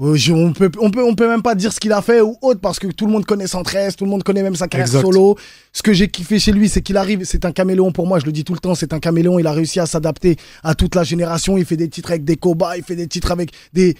Euh, 0.00 0.16
je- 0.16 0.32
On 0.32 0.52
peut, 0.52 0.70
on, 0.80 0.90
peut, 0.90 1.04
on 1.04 1.14
peut 1.14 1.28
même 1.28 1.42
pas 1.42 1.54
dire 1.54 1.72
ce 1.72 1.78
qu'il 1.78 1.92
a 1.92 2.02
fait 2.02 2.20
ou 2.20 2.36
autre 2.42 2.60
parce 2.60 2.80
que 2.80 2.88
tout 2.88 3.06
le 3.06 3.12
monde 3.12 3.24
connaît 3.24 3.46
113, 3.46 3.94
tout 3.94 4.04
le 4.04 4.10
monde 4.10 4.24
connaît 4.24 4.42
même 4.42 4.56
sa 4.56 4.66
carrière 4.66 4.86
Exact. 4.88 5.02
solo. 5.02 5.38
Ce 5.72 5.82
que 5.82 5.92
j'ai 5.92 6.08
kiffé 6.08 6.40
chez 6.40 6.50
lui, 6.50 6.68
c'est 6.68 6.82
qu'il 6.82 6.96
arrive, 6.96 7.22
c'est 7.24 7.44
un 7.44 7.52
caméléon 7.52 7.92
pour 7.92 8.06
moi, 8.08 8.18
je 8.18 8.26
le 8.26 8.32
dis 8.32 8.42
tout 8.42 8.54
le 8.54 8.58
temps, 8.58 8.74
c'est 8.74 8.92
un 8.92 8.98
caméléon. 8.98 9.38
Il 9.38 9.46
a 9.46 9.52
réussi 9.52 9.78
à 9.78 9.86
s'adapter 9.86 10.36
à 10.64 10.74
toute 10.74 10.96
la 10.96 11.04
génération. 11.04 11.56
Il 11.56 11.64
fait 11.64 11.76
des 11.76 11.88
titres 11.88 12.10
avec 12.10 12.24
des 12.24 12.36
cobayes, 12.36 12.78
il 12.78 12.84
fait 12.84 12.96
des 12.96 13.06
titres 13.06 13.30
avec 13.30 13.52
des. 13.72 13.96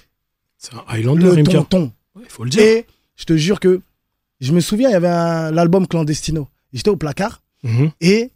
C'est 0.59 0.74
un 0.74 0.82
Highlander, 0.88 1.30
le 1.36 1.42
tonton. 1.45 1.92
Il 2.20 2.28
faut 2.28 2.42
le 2.45 2.51
dire. 2.51 2.62
Et 2.62 2.86
je 3.16 3.24
te 3.24 3.36
jure 3.36 3.61
que 3.61 3.80
je 4.40 4.53
me 4.53 4.61
souviens, 4.61 4.88
il 4.88 4.92
y 4.92 4.97
avait 4.97 5.53
l'album 5.53 5.86
Clandestino. 5.86 6.49
J'étais 6.72 6.90
au 6.90 6.97
placard 6.97 7.40
Mhm. 7.62 7.92
et 8.01 8.30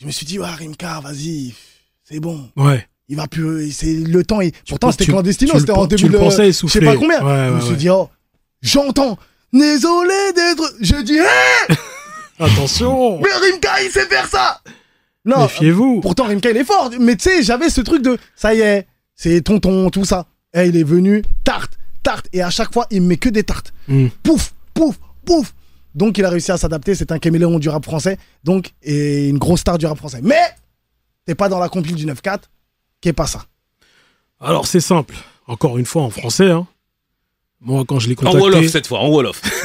je 0.00 0.06
me 0.06 0.10
suis 0.10 0.26
dit, 0.26 0.40
ouais, 0.40 0.48
Rimka, 0.50 0.98
vas-y, 1.00 1.54
c'est 2.02 2.18
bon. 2.18 2.50
Ouais. 2.56 2.84
Il 3.10 3.16
va 3.16 3.26
plus. 3.26 3.72
C'est 3.72 3.92
le 3.92 4.22
temps. 4.22 4.40
Et 4.40 4.52
pourtant, 4.68 4.92
c'était 4.92 5.06
clandestino. 5.06 5.58
C'était 5.58 5.72
en 5.72 5.84
début 5.86 6.08
de. 6.08 6.16
pensais 6.16 6.52
Je 6.52 6.66
sais 6.68 6.80
pas 6.80 6.96
combien. 6.96 7.22
Ouais, 7.22 7.48
je 7.48 7.54
me 7.54 7.60
suis 7.60 7.76
dit, 7.76 7.90
oh, 7.90 8.08
j'entends. 8.62 9.18
Désolé 9.52 10.32
d'être. 10.34 10.74
Je 10.80 11.02
dis, 11.02 11.16
hé 11.18 11.74
Attention 12.38 13.20
Mais 13.20 13.32
Rimka, 13.32 13.82
il 13.82 13.90
sait 13.90 14.06
faire 14.06 14.28
ça 14.28 14.60
Non. 15.24 15.42
Méfiez-vous 15.42 16.00
Pourtant, 16.00 16.24
Rimka, 16.24 16.50
il 16.50 16.56
est 16.56 16.64
fort. 16.64 16.90
Mais 17.00 17.16
tu 17.16 17.24
sais, 17.24 17.42
j'avais 17.42 17.68
ce 17.68 17.80
truc 17.80 18.00
de. 18.00 18.16
Ça 18.36 18.54
y 18.54 18.60
est, 18.60 18.86
c'est 19.16 19.40
tonton, 19.40 19.90
tout 19.90 20.04
ça. 20.04 20.26
Et 20.54 20.66
il 20.66 20.76
est 20.76 20.84
venu, 20.84 21.22
tarte, 21.42 21.78
tarte. 22.04 22.28
Et 22.32 22.42
à 22.42 22.50
chaque 22.50 22.72
fois, 22.72 22.86
il 22.92 23.02
me 23.02 23.08
met 23.08 23.16
que 23.16 23.28
des 23.28 23.42
tartes. 23.42 23.72
Hmm. 23.88 24.06
Pouf, 24.22 24.54
pouf, 24.72 25.00
pouf. 25.24 25.52
Donc, 25.96 26.16
il 26.16 26.24
a 26.24 26.30
réussi 26.30 26.52
à 26.52 26.56
s'adapter. 26.56 26.94
C'est 26.94 27.10
un 27.10 27.18
caméléon 27.18 27.58
du 27.58 27.68
rap 27.68 27.84
français. 27.84 28.18
Donc, 28.44 28.70
et 28.84 29.28
une 29.28 29.38
grosse 29.38 29.60
star 29.60 29.78
du 29.78 29.86
rap 29.86 29.98
français. 29.98 30.20
Mais, 30.22 30.40
t'es 31.26 31.34
pas 31.34 31.48
dans 31.48 31.58
la 31.58 31.68
compile 31.68 31.96
du 31.96 32.06
9-4. 32.06 32.42
Qu'est 33.00 33.12
pas 33.12 33.26
ça 33.26 33.44
Alors, 34.40 34.66
c'est 34.66 34.80
simple. 34.80 35.16
Encore 35.46 35.78
une 35.78 35.86
fois, 35.86 36.02
en 36.02 36.10
français. 36.10 36.50
Hein. 36.50 36.66
Moi, 37.60 37.84
quand 37.86 37.98
je 37.98 38.08
l'ai 38.08 38.14
En 38.14 38.16
contacté... 38.16 38.38
Wolof 38.40 38.66
cette 38.68 38.86
fois, 38.86 39.00
en 39.00 39.08
Wolof. 39.08 39.40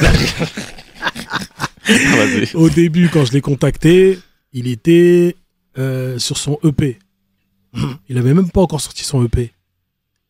Vas-y. 1.86 2.54
Au 2.54 2.68
début, 2.68 3.08
quand 3.08 3.24
je 3.24 3.32
l'ai 3.32 3.40
contacté, 3.40 4.18
il 4.52 4.66
était 4.66 5.36
euh, 5.78 6.18
sur 6.18 6.36
son 6.36 6.58
EP. 6.64 6.98
Il 8.08 8.18
avait 8.18 8.34
même 8.34 8.50
pas 8.50 8.62
encore 8.62 8.80
sorti 8.80 9.04
son 9.04 9.24
EP. 9.24 9.52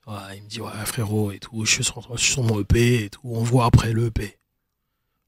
Ouais, 0.06 0.14
il 0.36 0.42
me 0.42 0.48
dit, 0.48 0.60
ouais, 0.60 0.70
frérot, 0.84 1.32
et 1.32 1.38
tout, 1.38 1.64
je 1.64 1.70
suis 1.70 1.84
sur, 1.84 2.00
je 2.14 2.20
suis 2.22 2.32
sur 2.32 2.42
mon 2.42 2.60
EP, 2.60 3.04
et 3.04 3.10
tout, 3.10 3.20
on 3.24 3.42
voit 3.42 3.64
après 3.66 3.92
le 3.92 4.06
EP. 4.06 4.36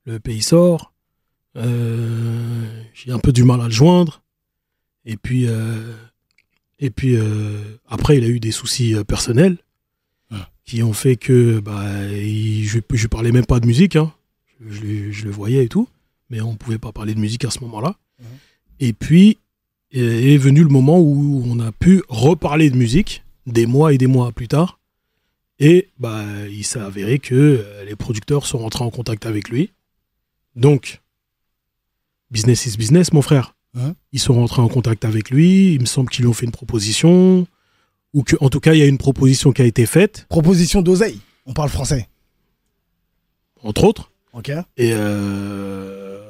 Le 0.05 0.15
EP, 0.15 0.35
il 0.35 0.43
sort. 0.43 0.93
Euh, 1.57 2.83
J'ai 2.95 3.13
un 3.13 3.19
peu 3.19 3.33
du 3.33 3.45
mal 3.45 3.61
à 3.61 3.65
le 3.65 3.71
joindre. 3.71 4.23
Et 5.05 5.17
puis, 5.17 5.47
euh, 5.49 5.95
et 6.79 6.91
puis 6.91 7.17
euh, 7.17 7.63
après, 7.89 8.19
il 8.19 8.25
a 8.25 8.29
eu 8.29 8.41
des 8.41 8.53
soucis 8.53 8.95
euh, 8.95 9.05
personnels 9.05 9.59
qui 10.65 10.83
ont 10.83 10.93
fait 10.93 11.17
que 11.17 11.61
bah, 11.61 11.83
il- 12.13 12.65
je, 12.67 12.79
lui 12.91 13.09
parlais 13.09 13.33
même 13.33 13.47
pas 13.47 13.59
de 13.59 13.67
musique. 13.67 13.97
Hein. 13.97 14.13
Je, 14.61 14.71
je 14.75 14.81
le- 14.83 15.13
je 15.13 15.25
le 15.25 15.31
voyais 15.31 15.65
et 15.65 15.69
tout 15.69 15.89
mais 16.31 16.43
on 16.43 16.53
ne 16.53 16.57
pouvait 16.59 16.77
pas 16.77 16.93
parler 16.93 17.15
de 17.15 17.21
musique 17.21 17.47
à 17.47 17.51
ce 17.51 17.61
moment-là. 17.61 17.97
Et 18.81 18.93
puis 18.93 19.39
est 19.93 20.37
venu 20.37 20.63
le 20.63 20.69
moment 20.69 20.99
où 21.01 21.43
on 21.47 21.59
a 21.59 21.73
pu 21.73 22.03
reparler 22.11 22.69
de 22.69 22.77
musique, 22.77 23.25
des 23.47 23.65
mois 23.65 23.95
et 23.95 23.99
des 23.99 24.07
mois 24.07 24.31
plus 24.33 24.47
tard. 24.47 24.79
Et 25.59 25.89
bah, 25.99 26.23
il 26.51 26.65
s'est 26.65 26.81
avéré 26.81 27.19
que 27.19 27.35
euh, 27.35 27.85
les 27.87 27.97
producteurs 27.97 28.45
sont 28.45 28.59
rentrés 28.59 28.85
en 28.85 28.91
contact 28.91 29.25
avec 29.25 29.49
lui. 29.49 29.73
Donc, 30.55 31.01
business 32.31 32.67
is 32.67 32.77
business, 32.77 33.15
mon 33.15 33.23
frère. 33.23 33.57
Mhm. 33.75 33.95
Ils 34.13 34.19
sont 34.21 34.35
rentrés 34.35 34.63
en 34.63 34.69
contact 34.69 35.05
avec 35.05 35.31
lui. 35.31 35.75
Il 35.75 35.81
me 35.81 35.87
semble 35.87 36.09
qu'ils 36.11 36.23
lui 36.25 36.29
ont 36.31 36.35
fait 36.35 36.47
une 36.47 36.53
proposition. 36.53 37.47
Ou 38.15 38.23
que, 38.23 38.37
en 38.41 38.49
tout 38.49 38.61
cas, 38.61 38.73
il 38.75 38.79
y 38.79 38.83
a 38.83 38.87
une 38.87 38.99
proposition 38.99 39.53
qui 39.53 39.63
a 39.63 39.67
été 39.67 39.85
faite, 39.87 40.27
Proposition 40.29 40.81
d'oseille. 40.83 41.21
On 41.47 41.53
parle 41.53 41.69
français. 41.71 42.09
entre 43.63 43.85
autres. 43.85 44.11
Ok 44.33 44.51
Et 44.77 44.91
euh, 44.93 46.21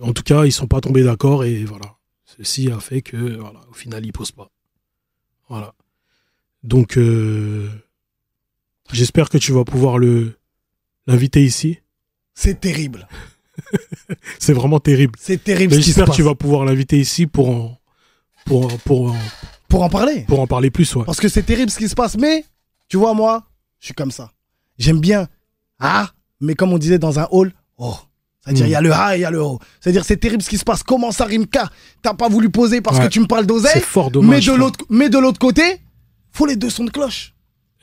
en 0.00 0.12
tout 0.12 0.22
cas, 0.22 0.44
ils 0.44 0.52
sont 0.52 0.66
pas 0.66 0.80
tombés 0.80 1.02
d'accord 1.02 1.44
et 1.44 1.64
voilà. 1.64 1.96
Ceci 2.24 2.70
a 2.70 2.80
fait 2.80 3.02
que, 3.02 3.16
voilà, 3.16 3.60
au 3.70 3.74
final, 3.74 4.04
ils 4.04 4.12
posent 4.12 4.32
pas. 4.32 4.50
Voilà. 5.48 5.74
Donc, 6.62 6.96
euh, 6.98 7.68
j'espère 8.92 9.28
que 9.28 9.38
tu 9.38 9.52
vas 9.52 9.64
pouvoir 9.64 9.98
le 9.98 10.34
l'inviter 11.06 11.44
ici. 11.44 11.78
C'est 12.34 12.60
terrible. 12.60 13.06
C'est 14.08 14.16
C'est 14.38 14.52
vraiment 14.52 14.80
terrible. 14.80 15.14
C'est 15.20 15.42
terrible 15.42 15.74
j'espère 15.80 16.06
que 16.06 16.12
tu 16.12 16.22
vas 16.22 16.34
pouvoir 16.34 16.64
l'inviter 16.64 16.98
ici 16.98 17.26
pour 17.26 17.48
en, 17.50 17.78
pour, 18.44 18.68
pour, 18.78 19.10
en- 19.12 19.16
Pour 19.68 19.82
en 19.82 19.88
parler. 19.88 20.24
pour 20.28 20.40
en 20.40 20.46
parler 20.46 20.70
plus. 20.70 20.94
Ouais. 20.96 21.04
Parce 21.04 21.20
que 21.20 21.28
c'est 21.28 21.42
terrible 21.42 21.70
ce 21.70 21.78
qui 21.78 21.88
se 21.88 21.94
passe. 21.94 22.16
Mais, 22.16 22.44
tu 22.88 22.96
vois, 22.96 23.14
moi, 23.14 23.44
je 23.80 23.86
suis 23.86 23.94
comme 23.94 24.10
ça. 24.10 24.32
J'aime 24.78 25.00
bien. 25.00 25.28
Ah, 25.80 26.10
mais 26.40 26.54
comme 26.54 26.72
on 26.72 26.78
disait 26.78 26.98
dans 26.98 27.18
un 27.18 27.26
hall, 27.30 27.52
oh. 27.78 27.96
C'est-à-dire, 28.44 28.66
il 28.66 28.70
Mm. 28.70 28.72
y 28.72 28.76
a 28.76 28.80
le 28.82 28.92
A 28.92 29.16
et 29.16 29.18
il 29.20 29.22
y 29.22 29.24
a 29.24 29.30
le 29.30 29.40
O. 29.40 29.58
C'est-à-dire, 29.80 30.04
c'est 30.04 30.18
terrible 30.18 30.42
ce 30.42 30.50
qui 30.50 30.58
se 30.58 30.64
passe. 30.64 30.82
Comment 30.82 31.10
ça, 31.12 31.24
Rimka 31.24 31.70
T'as 32.02 32.12
pas 32.14 32.28
voulu 32.28 32.50
poser 32.50 32.80
parce 32.82 32.98
Ouais. 32.98 33.04
que 33.04 33.08
tu 33.10 33.20
me 33.20 33.26
parles 33.26 33.42
C'est 33.44 33.46
d'oseille 33.46 33.80
fort 33.82 34.06
mais 34.06 34.12
dommage. 34.12 34.40
de 34.40 34.50
frère. 34.50 34.58
l'autre 34.58 34.84
mais 34.90 35.08
de 35.08 35.18
l'autre 35.18 35.38
côté 35.38 35.62
faut 36.30 36.44
les 36.46 36.56
deux 36.56 36.68
sons 36.70 36.84
de 36.84 36.90
cloche 36.90 37.33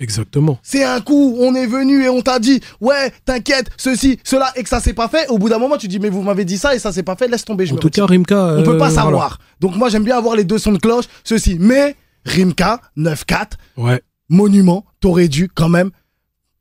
Exactement. 0.02 0.60
c'est 0.64 0.84
un 0.84 1.00
coup 1.00 1.36
on 1.40 1.54
est 1.56 1.68
venu 1.68 2.04
et 2.04 2.10
on 2.10 2.22
t'a 2.22 2.40
dit 2.40 2.60
ouais 2.82 3.14
t'inquiète 3.24 3.70
ceci 3.78 4.20
cela 4.24 4.52
et 4.56 4.64
que 4.64 4.70
ça 4.70 4.80
s'est 4.82 4.94
pas 4.94 5.08
fait 5.08 5.28
au 5.30 5.38
bout 5.38 5.48
d'un 5.48 5.60
moment 5.60 5.78
tu 5.78 5.88
dis 5.88 6.00
mais 6.00 6.10
vous 6.10 6.22
m'avez 6.24 6.44
dit 6.44 6.58
ça 6.58 6.74
et 6.76 6.80
ça 6.80 6.92
s'est 6.92 7.04
pas 7.04 7.16
fait 7.16 7.28
laisse 7.28 7.46
tomber 7.46 7.66
je 7.68 7.72
En 7.74 7.76
me 7.76 7.80
tout 7.80 7.88
retire. 7.88 8.06
cas, 8.08 8.12
Rimka. 8.12 8.56
on 8.58 8.64
peut 8.64 8.78
pas 8.78 8.90
euh, 8.92 8.96
savoir 8.96 9.38
donc 9.60 9.76
moi 9.76 9.90
j'aime 9.90 10.04
bien 10.04 10.18
avoir 10.18 10.36
les 10.36 10.44
deux 10.44 10.58
sons 10.58 10.72
de 10.74 10.80
cloche 10.80 11.06
ceci 11.24 11.58
mais 11.60 11.96
Rimka 12.26 12.82
9-4 12.98 13.52
voilà. 13.78 13.96
Ouais. 13.96 14.02
monument 14.30 14.86
t'aurais 15.00 15.28
dû 15.28 15.50
quand 15.54 15.70
même 15.70 15.92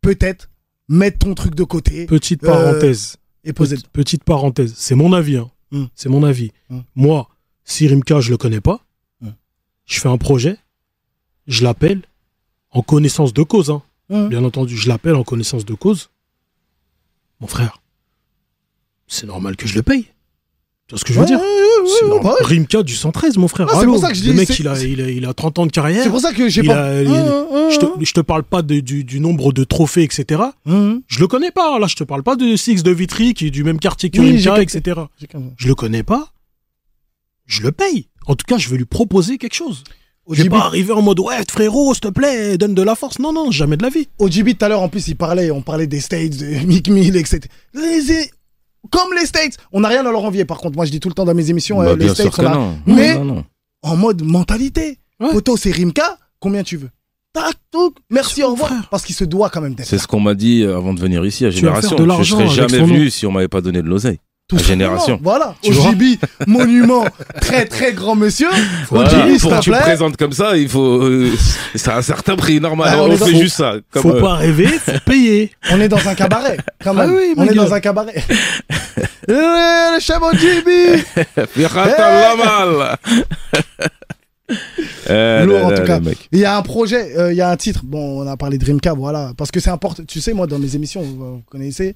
peut-être 0.02 0.48
mettre 0.88 1.18
ton 1.18 1.34
truc 1.34 1.54
de 1.54 1.64
côté 1.64 2.06
Petite 2.06 2.44
Euh, 2.44 2.46
parenthèse. 2.48 3.16
et 3.44 3.52
poser 3.52 3.76
Petite, 3.76 3.88
petite 3.88 4.24
parenthèse, 4.24 4.74
c'est 4.76 4.94
mon 4.94 5.12
avis. 5.12 5.36
hein. 5.36 5.50
Hmm. 5.72 5.84
C'est 5.94 6.08
mon 6.08 6.24
avis. 6.24 6.50
Hmm. 6.68 6.80
Moi, 6.96 7.28
si 7.64 7.86
Rimka, 7.86 8.20
je 8.20 8.30
le 8.32 8.36
connais 8.36 8.60
pas, 8.60 8.80
Hmm. 9.22 9.28
je 9.86 10.00
fais 10.00 10.08
un 10.08 10.18
projet, 10.18 10.56
je 11.46 11.62
l'appelle 11.62 12.02
en 12.72 12.82
connaissance 12.82 13.32
de 13.32 13.42
cause. 13.42 13.70
hein. 13.70 13.82
Hum. 14.10 14.28
Bien 14.28 14.44
entendu, 14.44 14.76
je 14.76 14.88
l'appelle 14.88 15.14
en 15.14 15.22
connaissance 15.24 15.64
de 15.64 15.74
cause. 15.74 16.10
Mon 17.40 17.46
frère, 17.46 17.80
c'est 19.06 19.26
normal 19.26 19.56
que 19.56 19.66
je 19.66 19.74
le 19.74 19.82
paye. 19.82 20.04
Tu 20.86 20.94
vois 20.94 20.98
ce 20.98 21.04
que 21.04 21.12
je 21.12 21.18
veux 21.18 21.24
Ouais, 21.24 21.26
dire? 21.26 21.38
ouais, 21.38 21.44
ouais, 21.44 22.32
C'est. 22.40 22.44
Rimka 22.44 22.82
du 22.82 22.94
113, 22.96 23.36
mon 23.38 23.46
frère. 23.48 23.68
Ah, 23.70 23.76
c'est 23.80 23.86
pour 23.86 23.98
ça 23.98 24.08
que 24.08 24.14
je 24.16 24.22
dis, 24.22 24.28
Le 24.28 24.34
mec, 24.34 24.58
il 24.58 24.66
a, 24.66 24.82
il, 24.82 25.00
a, 25.00 25.08
il 25.08 25.24
a 25.24 25.32
30 25.32 25.58
ans 25.60 25.66
de 25.66 25.70
carrière. 25.70 26.02
c'est 26.02 26.10
pour 26.10 26.20
ça 26.20 26.32
que 26.32 26.48
j'ai 26.48 26.62
pas 26.64 26.86
a- 26.88 27.02
il- 27.02 27.08
Hum, 27.08 27.46
hum, 27.52 27.70
Je 27.70 27.78
te, 27.78 27.86
je 28.04 28.12
te 28.12 28.20
parle 28.20 28.42
pas 28.42 28.62
de- 28.62 28.80
du, 28.80 29.04
du 29.04 29.20
nombre 29.20 29.52
de 29.52 29.62
trophées, 29.62 30.02
etc. 30.02 30.42
Hum. 30.66 31.00
Je 31.06 31.20
le 31.20 31.28
connais 31.28 31.52
pas. 31.52 31.78
Là, 31.78 31.86
je 31.86 31.94
te 31.94 32.02
parle 32.04 32.24
pas 32.24 32.34
de 32.34 32.56
Six 32.56 32.82
de 32.82 32.90
Vitry, 32.90 33.34
qui 33.34 33.46
est 33.46 33.50
du 33.50 33.62
même 33.62 33.78
quartier 33.78 34.10
que 34.10 34.20
Oui, 34.20 34.36
Rimka, 34.42 34.60
etc. 34.62 35.00
Je 35.56 35.68
le 35.68 35.74
connais 35.76 36.02
pas. 36.02 36.32
Je 37.46 37.62
le 37.62 37.70
paye. 37.72 38.08
En 38.26 38.34
tout 38.34 38.44
cas, 38.46 38.58
je 38.58 38.68
vais 38.68 38.76
lui 38.76 38.84
proposer 38.84 39.38
quelque 39.38 39.54
chose. 39.54 39.84
Je 40.30 40.42
vais 40.44 40.48
pas 40.48 40.64
arriver 40.66 40.92
en 40.92 41.02
mode 41.02 41.18
ouais 41.20 41.42
frérot 41.50 41.92
s'il 41.94 42.00
te 42.02 42.08
plaît 42.08 42.56
donne 42.58 42.74
de 42.74 42.82
la 42.82 42.94
force 42.94 43.18
non 43.18 43.32
non 43.32 43.50
jamais 43.50 43.76
de 43.76 43.82
la 43.82 43.88
vie 43.88 44.06
OGB 44.18 44.56
tout 44.56 44.64
à 44.64 44.68
l'heure 44.68 44.82
en 44.82 44.88
plus 44.88 45.08
il 45.08 45.16
parlait 45.16 45.50
on 45.50 45.60
parlait 45.62 45.86
des 45.88 46.00
States 46.00 46.36
de 46.36 46.46
Mick 46.66 46.88
Mill 46.88 47.16
etc 47.16 47.40
comme 48.90 49.12
les 49.18 49.26
States 49.26 49.56
on 49.72 49.80
n'a 49.80 49.88
rien 49.88 50.04
à 50.06 50.10
leur 50.12 50.24
envier 50.24 50.44
par 50.44 50.58
contre 50.58 50.76
moi 50.76 50.84
je 50.84 50.90
dis 50.90 51.00
tout 51.00 51.08
le 51.08 51.14
temps 51.14 51.24
dans 51.24 51.34
mes 51.34 51.50
émissions 51.50 51.78
Bah, 51.78 51.88
euh, 51.88 51.96
les 51.96 52.04
bien 52.06 52.14
sûr 52.14 52.32
States 52.32 52.46
que 52.46 52.54
non. 52.54 52.78
mais 52.86 53.14
Non, 53.14 53.24
non. 53.24 53.44
en 53.82 53.96
mode 53.96 54.22
mentalité 54.22 54.98
Ouais. 55.20 55.32
Poto 55.32 55.56
c'est 55.56 55.70
Rimka 55.70 56.16
Combien 56.38 56.62
tu 56.62 56.78
veux? 56.78 56.88
Tac, 57.34 57.52
touc, 57.70 57.94
merci, 58.08 58.42
au 58.42 58.52
revoir. 58.52 58.72
Parce 58.90 59.04
qu'il 59.04 59.14
se 59.14 59.24
doit 59.24 59.50
quand 59.50 59.60
même 59.60 59.74
d'être 59.74 59.86
C'est 59.86 59.96
là. 59.96 60.02
ce 60.02 60.06
qu'on 60.08 60.18
m'a 60.18 60.34
dit 60.34 60.62
euh, 60.62 60.78
avant 60.78 60.94
de 60.94 61.00
venir 61.00 61.24
ici 61.26 61.44
à 61.44 61.50
Génération. 61.50 61.96
Je 62.22 62.24
serais 62.24 62.48
jamais 62.48 62.78
venu 62.80 63.04
nom. 63.04 63.10
si 63.10 63.26
on 63.26 63.30
m'avait 63.30 63.46
pas 63.46 63.60
donné 63.60 63.82
de 63.82 63.86
l'oseille. 63.86 64.18
Tout 64.50 64.56
La 64.56 64.62
génération. 64.62 65.18
Voilà, 65.22 65.54
OGB, 65.64 66.18
monument, 66.46 67.04
très 67.40 67.64
très 67.66 67.92
grand 67.92 68.16
monsieur. 68.16 68.48
Voilà, 68.90 69.08
s'il 69.08 69.38
pour 69.40 69.50
que 69.52 69.60
tu 69.62 69.70
présentes 69.70 70.16
comme 70.16 70.32
ça, 70.32 70.56
il 70.56 70.68
faut. 70.68 71.04
euh, 71.04 71.30
c'est 71.76 71.92
un 71.92 72.02
certain 72.02 72.34
prix 72.34 72.60
normal. 72.60 72.88
Ah, 72.92 73.02
on 73.04 73.16
fait 73.16 73.32
dans- 73.32 73.38
juste 73.38 73.56
ça. 73.56 73.74
Comme, 73.92 74.02
Faut 74.02 74.16
euh, 74.16 74.20
pas 74.20 74.34
rêver, 74.34 74.66
faut 74.66 74.90
payer. 75.06 75.52
On 75.70 75.80
est 75.80 75.86
dans 75.88 76.06
un 76.08 76.14
cabaret, 76.16 76.56
quand 76.82 76.90
Ah 76.98 77.06
même. 77.06 77.14
oui, 77.14 77.32
on 77.36 77.44
est 77.44 77.54
dans 77.54 77.72
un 77.72 77.78
cabaret. 77.80 78.24
Euh, 79.30 79.94
le 79.94 80.00
chef 80.00 80.18
mal. 80.20 80.36
Eh, 85.08 85.44
Lourd, 85.44 85.58
là, 85.58 85.66
en 85.66 85.70
là, 85.70 85.78
tout 85.80 85.86
cas. 85.86 86.00
Il 86.32 86.38
y 86.40 86.44
a 86.44 86.56
un 86.56 86.62
projet, 86.62 87.16
euh, 87.16 87.32
il 87.32 87.36
y 87.36 87.40
a 87.40 87.50
un 87.50 87.56
titre. 87.56 87.82
Bon, 87.84 88.22
on 88.22 88.26
a 88.26 88.36
parlé 88.36 88.58
de 88.58 88.64
Dreamcap, 88.64 88.96
voilà. 88.96 89.32
Parce 89.36 89.50
que 89.52 89.60
c'est 89.60 89.70
important. 89.70 90.02
Tu 90.06 90.20
sais, 90.20 90.32
moi, 90.32 90.46
dans 90.48 90.58
mes 90.58 90.74
émissions, 90.74 91.02
vous, 91.02 91.16
vous 91.16 91.42
connaissez, 91.48 91.94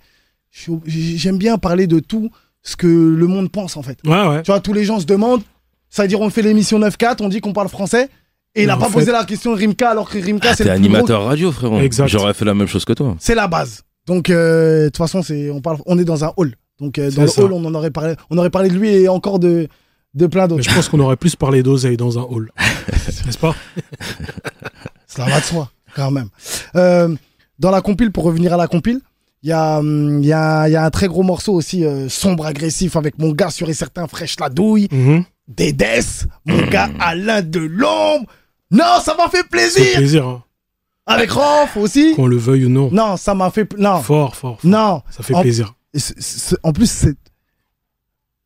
j'aime 0.87 1.39
bien 1.39 1.59
parler 1.59 1.89
de 1.89 1.99
tout 1.99 2.31
ce 2.65 2.75
que 2.77 2.87
le 2.89 3.27
monde 3.29 3.51
pense, 3.53 3.77
en 3.77 3.83
fait. 3.83 3.99
Ouais, 4.05 4.27
ouais. 4.27 4.43
Tu 4.43 4.51
vois, 4.51 4.59
tous 4.61 4.73
les 4.73 4.85
gens 4.85 4.99
se 4.99 5.05
demandent, 5.07 5.43
c'est-à-dire, 5.91 6.21
on 6.21 6.31
fait 6.31 6.43
l'émission 6.43 6.81
9-4, 6.81 7.19
on 7.21 7.29
dit 7.29 7.41
qu'on 7.41 7.53
parle 7.53 7.69
français, 7.69 8.09
et 8.57 8.63
il 8.63 8.67
n'a 8.67 8.77
pas 8.77 8.89
posé 8.91 9.13
la 9.13 9.25
question 9.25 9.55
Rimka, 9.55 9.91
alors 9.91 10.09
que 10.11 10.19
Rimka, 10.19 10.49
Ah, 10.51 10.55
c'est 10.57 10.65
T'es 10.65 10.71
le 10.71 10.77
plus 10.77 10.89
gros- 10.89 10.95
animateur 10.97 11.25
radio, 11.25 11.53
frérot. 11.53 11.79
Exact. 11.81 12.07
J'aurais 12.09 12.35
fait 12.35 12.45
la 12.45 12.55
même 12.55 12.67
chose 12.69 12.85
que 12.85 12.93
toi. 12.95 13.15
C'est 13.21 13.35
la 13.35 13.47
base. 13.49 13.83
Donc, 14.07 14.31
euh, 14.31 14.81
de 14.81 14.89
toute 14.89 14.97
façon, 14.99 15.23
c'est, 15.23 15.51
on, 15.51 15.61
parle, 15.61 15.79
on 15.87 15.99
est 15.99 16.05
dans 16.05 16.25
un 16.25 16.33
hall. 16.37 16.55
Donc, 16.81 16.99
euh, 16.99 17.11
dans 17.11 17.23
le 17.23 17.29
ça. 17.29 17.43
hall, 17.43 17.53
on 17.53 17.65
en 17.65 17.75
aurait 17.75 17.91
parlé, 17.91 18.15
on 18.31 18.39
aurait 18.39 18.51
parlé 18.51 18.69
de 18.69 18.75
lui 18.75 18.91
et 18.91 19.09
encore 19.09 19.39
de, 19.39 19.69
de 20.15 20.27
plein 20.27 20.43
Mais 20.43 20.49
d'autres. 20.49 20.63
je 20.69 20.75
pense 20.75 20.89
qu'on 20.89 21.01
aurait 21.01 21.17
plus 21.17 21.37
parlé 21.37 21.63
d'oseille 21.63 21.97
dans 21.97 22.19
un 22.19 22.23
hall. 22.23 22.51
N'est-ce 23.27 23.39
pas? 23.39 23.55
Cela 25.07 25.27
va 25.29 25.41
de 25.41 25.45
soi, 25.45 25.71
quand 25.95 26.11
même. 26.11 26.29
Euh, 26.77 27.15
dans 27.59 27.71
la 27.71 27.81
compile, 27.81 28.11
pour 28.11 28.25
revenir 28.25 28.53
à 28.53 28.57
la 28.57 28.67
compile, 28.67 29.01
il 29.45 29.51
y 29.51 29.53
a, 29.53 29.79
hum, 29.79 30.21
il 30.23 30.27
y, 30.27 30.33
a, 30.33 30.67
il 30.69 30.73
y 30.73 30.77
a 30.77 30.85
un 30.85 30.91
très 30.91 31.07
gros 31.07 31.23
morceau 31.23 31.53
aussi 31.53 31.85
euh, 31.85 32.09
sombre, 32.09 32.47
agressif, 32.47 32.97
avec 32.97 33.19
mon 33.19 33.31
gars 33.33 33.51
sur 33.51 33.69
et 33.69 33.75
certains 33.75 34.09
fraîche 34.09 34.37
la 34.41 34.49
douille, 34.49 34.89
Mhm. 34.91 35.25
Dédès, 35.47 36.01
mon 36.47 36.67
gars 36.69 36.89
Alain 37.01 37.43
de 37.43 37.61
l'ombre. 37.61 38.27
Non, 38.71 38.99
ça 39.05 39.15
m'a 39.17 39.29
fait 39.29 39.39
C'est 39.43 39.49
plaisir. 39.51 39.97
plaisir, 39.99 40.27
hein. 40.27 40.43
Avec 41.07 41.31
Ranf 41.33 41.77
aussi. 41.77 42.15
qu'on 42.17 42.27
le 42.27 42.39
veuille 42.39 42.65
ou 42.65 42.71
non. 42.71 42.89
Non, 42.91 43.19
ça 43.19 43.35
m'a 43.35 43.51
fait. 43.51 43.71
Non, 43.79 44.01
Fort, 44.01 44.35
fort, 44.35 44.37
fort. 44.37 44.59
non. 44.65 45.03
Ça 45.11 45.23
fait 45.23 45.35
En- 45.35 45.43
plaisir. 45.43 45.75
C'est- 45.93 46.19
c'est- 46.19 46.57
en 46.63 46.73
plus, 46.73 46.91
cette, 46.91 47.19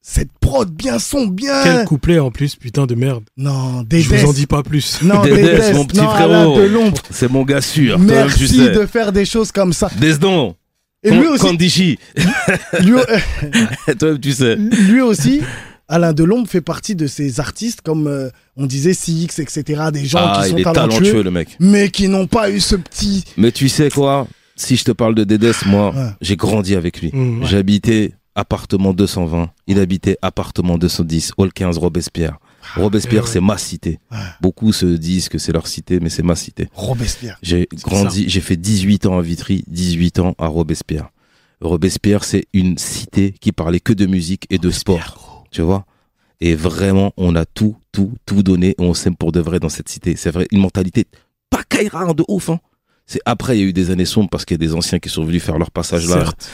cette 0.03 0.32
prod 0.40 0.68
bien 0.70 0.99
son, 0.99 1.26
bien. 1.26 1.62
Quel 1.62 1.84
couplet 1.84 2.18
en 2.18 2.30
plus, 2.32 2.57
putain 2.57 2.86
de 2.86 2.94
merde. 2.94 3.24
Non, 3.36 3.80
Je 3.80 3.84
Dédès. 3.84 4.16
vous 4.18 4.30
en 4.30 4.32
dis 4.32 4.46
pas 4.46 4.62
plus. 4.62 5.01
Non, 5.03 5.22
Dédès, 5.22 5.42
Dédès, 5.42 5.72
mon 5.74 5.84
petit 5.84 5.99
non, 6.01 6.09
frérot. 6.11 6.32
Alain 6.32 6.57
de 6.57 6.62
l'ombre. 6.66 6.99
C'est 7.11 7.30
mon 7.30 7.44
gars 7.44 7.61
sûr. 7.61 7.96
Tu 7.96 8.03
Merci 8.07 8.49
sais. 8.49 8.70
de 8.70 8.86
faire 8.86 9.12
des 9.12 9.24
choses 9.24 9.53
comme 9.53 9.72
ça. 9.72 9.88
Desdon. 10.01 10.57
Et 11.05 11.11
lui 11.12 11.26
aussi, 11.28 11.44
Kandishi. 11.44 11.99
lui, 12.82 12.92
euh, 12.94 13.94
Toi-même, 13.99 14.18
tu 14.20 14.32
sais. 14.32 14.57
lui 14.57 15.01
aussi, 15.01 15.40
Alain 15.88 16.12
Delombe 16.12 16.46
fait 16.49 16.61
partie 16.61 16.94
de 16.96 17.07
ces 17.07 17.38
artistes 17.40 17.80
comme 17.82 18.07
euh, 18.09 18.30
on 18.57 18.66
disait 18.66 18.92
CX, 18.94 19.40
etc. 19.40 19.84
Des 19.92 20.05
gens 20.07 20.18
Ah, 20.20 20.40
qui 20.42 20.51
sont 20.51 20.57
il 20.57 20.61
est 20.61 20.64
talentueux, 20.64 20.99
talentueux, 21.03 21.22
le 21.22 21.30
mec. 21.30 21.57
mais 21.61 21.88
qui 21.90 22.09
n'ont 22.09 22.26
pas 22.26 22.51
eu 22.51 22.61
ce 22.61 22.74
petit. 22.76 23.24
Mais 23.36 23.53
tu 23.53 23.68
sais 23.68 23.90
quoi? 23.90 24.26
Si 24.57 24.76
je 24.76 24.84
te 24.84 24.90
parle 24.90 25.14
de 25.14 25.22
Dédès, 25.24 25.53
moi, 25.66 25.94
Ouais. 25.94 26.11
j'ai 26.20 26.36
grandi 26.36 26.74
avec 26.74 27.01
lui. 27.01 27.11
Mmh, 27.12 27.42
ouais. 27.42 27.46
J'habitais 27.46 28.12
appartement 28.34 28.92
220. 28.92 29.51
Il 29.68 29.78
habitait 29.78 30.18
appartement 30.20 30.78
210, 30.78 31.32
Hall 31.38 31.53
15, 31.53 31.78
Robespierre. 31.78 32.38
Robespierre, 32.76 33.22
Eh 33.24 33.26
ouais. 33.26 33.32
c'est 33.32 33.40
ma 33.40 33.58
cité. 33.58 33.98
Ouais. 34.10 34.18
Beaucoup 34.40 34.72
se 34.72 34.86
disent 34.86 35.28
que 35.28 35.38
c'est 35.38 35.52
leur 35.52 35.66
cité, 35.66 36.00
mais 36.00 36.08
c'est 36.10 36.22
ma 36.22 36.36
cité. 36.36 36.68
Robespierre. 36.74 37.38
J'ai 37.42 37.68
grandi, 37.82 38.28
j'ai 38.28 38.40
fait 38.40 38.56
18 38.56 39.06
ans 39.06 39.18
à 39.18 39.22
Vitry, 39.22 39.64
18 39.68 40.18
ans 40.20 40.34
à 40.38 40.46
Robespierre. 40.46 41.10
Robespierre, 41.60 42.24
c'est 42.24 42.46
une 42.52 42.78
cité 42.78 43.32
qui 43.40 43.52
parlait 43.52 43.80
que 43.80 43.92
de 43.92 44.06
musique 44.06 44.46
et 44.50 44.58
de 44.58 44.70
sport. 44.70 45.44
Tu 45.50 45.62
vois? 45.62 45.86
Et 46.40 46.54
vraiment, 46.54 47.12
on 47.16 47.34
a 47.34 47.44
tout, 47.44 47.76
tout, 47.90 48.12
tout 48.26 48.42
donné 48.44 48.74
on 48.78 48.94
s'aime 48.94 49.16
pour 49.16 49.32
de 49.32 49.40
vrai 49.40 49.58
dans 49.58 49.68
cette 49.68 49.88
cité. 49.88 50.14
C'est 50.16 50.30
vrai, 50.30 50.46
une 50.52 50.60
mentalité 50.60 51.06
pas 51.50 51.64
caïra 51.68 52.12
de 52.14 52.24
ouf. 52.28 52.50
Hein. 52.50 52.60
C'est 53.11 53.22
après, 53.24 53.56
il 53.56 53.61
y 53.61 53.64
a 53.64 53.66
eu 53.66 53.72
des 53.72 53.90
années 53.90 54.04
sombres 54.04 54.28
parce 54.28 54.44
qu'il 54.44 54.54
y 54.54 54.62
a 54.62 54.66
des 54.66 54.74
anciens 54.74 54.98
qui 54.98 55.09
sont 55.09 55.24
venus 55.24 55.42
faire 55.42 55.56
leur 55.56 55.70
passage 55.70 56.06
là. 56.06 56.26
Certes. 56.26 56.50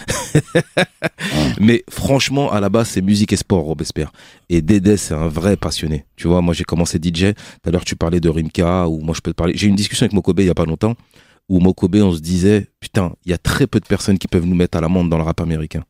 Mais 1.60 1.82
franchement, 1.90 2.52
à 2.52 2.60
la 2.60 2.68
base, 2.68 2.90
c'est 2.90 3.02
musique 3.02 3.32
et 3.32 3.36
sport, 3.36 3.64
Robespierre. 3.64 4.12
Et 4.48 4.62
Dédé, 4.62 4.96
c'est 4.96 5.14
un 5.14 5.26
vrai 5.26 5.56
passionné. 5.56 6.06
Tu 6.14 6.28
vois, 6.28 6.42
moi, 6.42 6.54
j'ai 6.54 6.62
commencé 6.62 6.98
DJ. 6.98 7.34
Tout 7.34 7.68
à 7.68 7.70
l'heure, 7.72 7.84
tu 7.84 7.96
parlais 7.96 8.20
de 8.20 8.28
Rimka, 8.28 8.88
ou 8.88 9.00
moi, 9.00 9.16
je 9.16 9.20
peux 9.20 9.32
te 9.32 9.36
parler. 9.36 9.54
J'ai 9.56 9.66
eu 9.66 9.70
une 9.70 9.74
discussion 9.74 10.04
avec 10.04 10.12
Mokobe 10.12 10.38
il 10.38 10.46
y 10.46 10.50
a 10.50 10.54
pas 10.54 10.64
longtemps, 10.64 10.94
où 11.48 11.58
Mokobe, 11.58 11.96
on 11.96 12.12
se 12.12 12.20
disait, 12.20 12.68
putain, 12.78 13.12
il 13.24 13.32
y 13.32 13.34
a 13.34 13.38
très 13.38 13.66
peu 13.66 13.80
de 13.80 13.86
personnes 13.86 14.18
qui 14.18 14.28
peuvent 14.28 14.46
nous 14.46 14.54
mettre 14.54 14.78
à 14.78 14.80
l'amende 14.80 15.10
dans 15.10 15.18
le 15.18 15.24
rap 15.24 15.40
américain. 15.40 15.82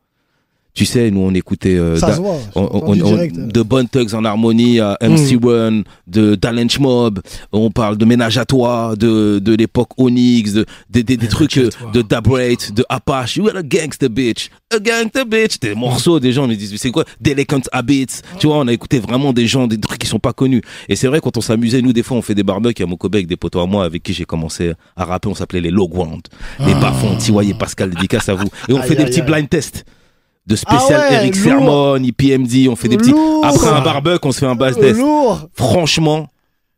Tu 0.75 0.87
sais, 0.87 1.09
nous, 1.13 1.21
on 1.21 1.33
écoutait 1.35 1.77
euh, 1.77 1.95
Ça 1.95 2.09
Da- 2.09 2.15
se 2.17 2.21
voit. 2.21 2.37
on- 2.57 2.63
on- 2.63 2.89
on- 2.89 2.95
direct. 2.97 3.37
de 3.39 3.63
Bon 3.63 3.87
Thugs 3.87 4.13
en 4.13 4.25
harmonie 4.25 4.81
à 4.81 4.99
MC 5.01 5.37
One, 5.41 5.85
de 6.09 6.35
Talent 6.35 6.67
Mob, 6.81 7.21
on 7.53 7.71
parle 7.71 7.97
de 7.97 8.05
Ménage 8.05 8.39
à 8.39 8.45
toi, 8.45 8.95
de, 8.99 9.39
de 9.39 9.55
l'époque 9.55 9.91
Onyx, 9.99 10.53
de, 10.53 10.67
des, 10.91 11.05
des, 11.05 11.17
des 11.17 11.29
trucs 11.29 11.59
euh, 11.59 11.71
de 11.93 12.03
Dab 12.03 12.27
Rate, 12.27 12.73
de 12.75 12.85
Apache, 12.89 13.37
You 13.37 13.49
are 13.51 13.59
a 13.59 13.63
gangster 13.63 14.11
bitch, 14.11 14.51
a 14.75 14.81
gangster 14.81 15.25
bitch, 15.25 15.61
des 15.61 15.77
morceaux, 15.77 16.19
des 16.19 16.33
gens 16.33 16.49
me 16.49 16.57
disent, 16.57 16.75
c'est 16.77 16.91
quoi, 16.91 17.05
Delicant 17.21 17.61
Habits, 17.71 18.07
tu 18.41 18.49
vois, 18.49 18.57
on 18.59 18.67
a 18.67 18.73
écouté 18.73 18.99
vraiment 18.99 19.33
des 19.33 19.47
gens, 19.47 19.69
des 19.69 19.79
trucs 19.79 20.01
qui 20.01 20.09
sont 20.09 20.19
pas 20.19 20.33
connus. 20.33 20.63
Et 20.89 20.97
c'est 20.97 21.07
vrai, 21.07 21.21
quand 21.23 21.37
on 21.37 21.41
s'amusait, 21.41 21.83
nous, 21.83 21.93
des 21.93 22.03
fois, 22.03 22.17
on 22.17 22.23
fait 22.23 22.35
des 22.35 22.43
barbecues 22.43 22.83
à 22.83 22.87
Mokobe 22.87 23.15
avec 23.15 23.29
des 23.29 23.37
potos 23.37 23.63
à 23.63 23.67
moi, 23.67 23.85
avec 23.85 24.03
qui 24.03 24.13
j'ai 24.13 24.25
commencé 24.25 24.73
à 24.97 25.05
rapper, 25.05 25.29
on 25.29 25.37
s'appelait 25.37 25.61
les 25.61 25.71
Low 25.71 25.87
Ground, 25.87 26.23
les 26.67 26.75
Bafons, 26.75 27.15
Tiwa 27.17 27.45
et 27.45 27.55
Pascal, 27.55 27.91
dédicace 27.91 28.29
à 28.29 28.35
vous. 28.35 28.49
Et 28.69 28.73
on 28.73 28.81
Aïe, 28.81 28.89
fait 28.89 28.97
des 28.97 29.03
aïe, 29.05 29.11
petits 29.11 29.21
aïe. 29.21 29.27
blind 29.27 29.49
tests. 29.49 29.85
De 30.47 30.57
spécial 30.57 31.01
Ah 31.03 31.11
ouais, 31.11 31.15
Eric. 31.17 31.37
Sermon, 31.37 31.97
IPMD, 31.97 32.69
on 32.69 32.77
fait 32.77 32.89
des 32.89 32.97
petits. 32.99 33.11
Lourd. 33.13 33.45
Après 33.47 33.67
un 33.69 33.81
barbecue, 33.81 34.29
on 34.29 34.33
se 34.33 34.41
fait 34.41 34.47
un 34.47 34.55
bass 34.55 34.77
test. 34.77 35.01
Franchement, 35.55 36.29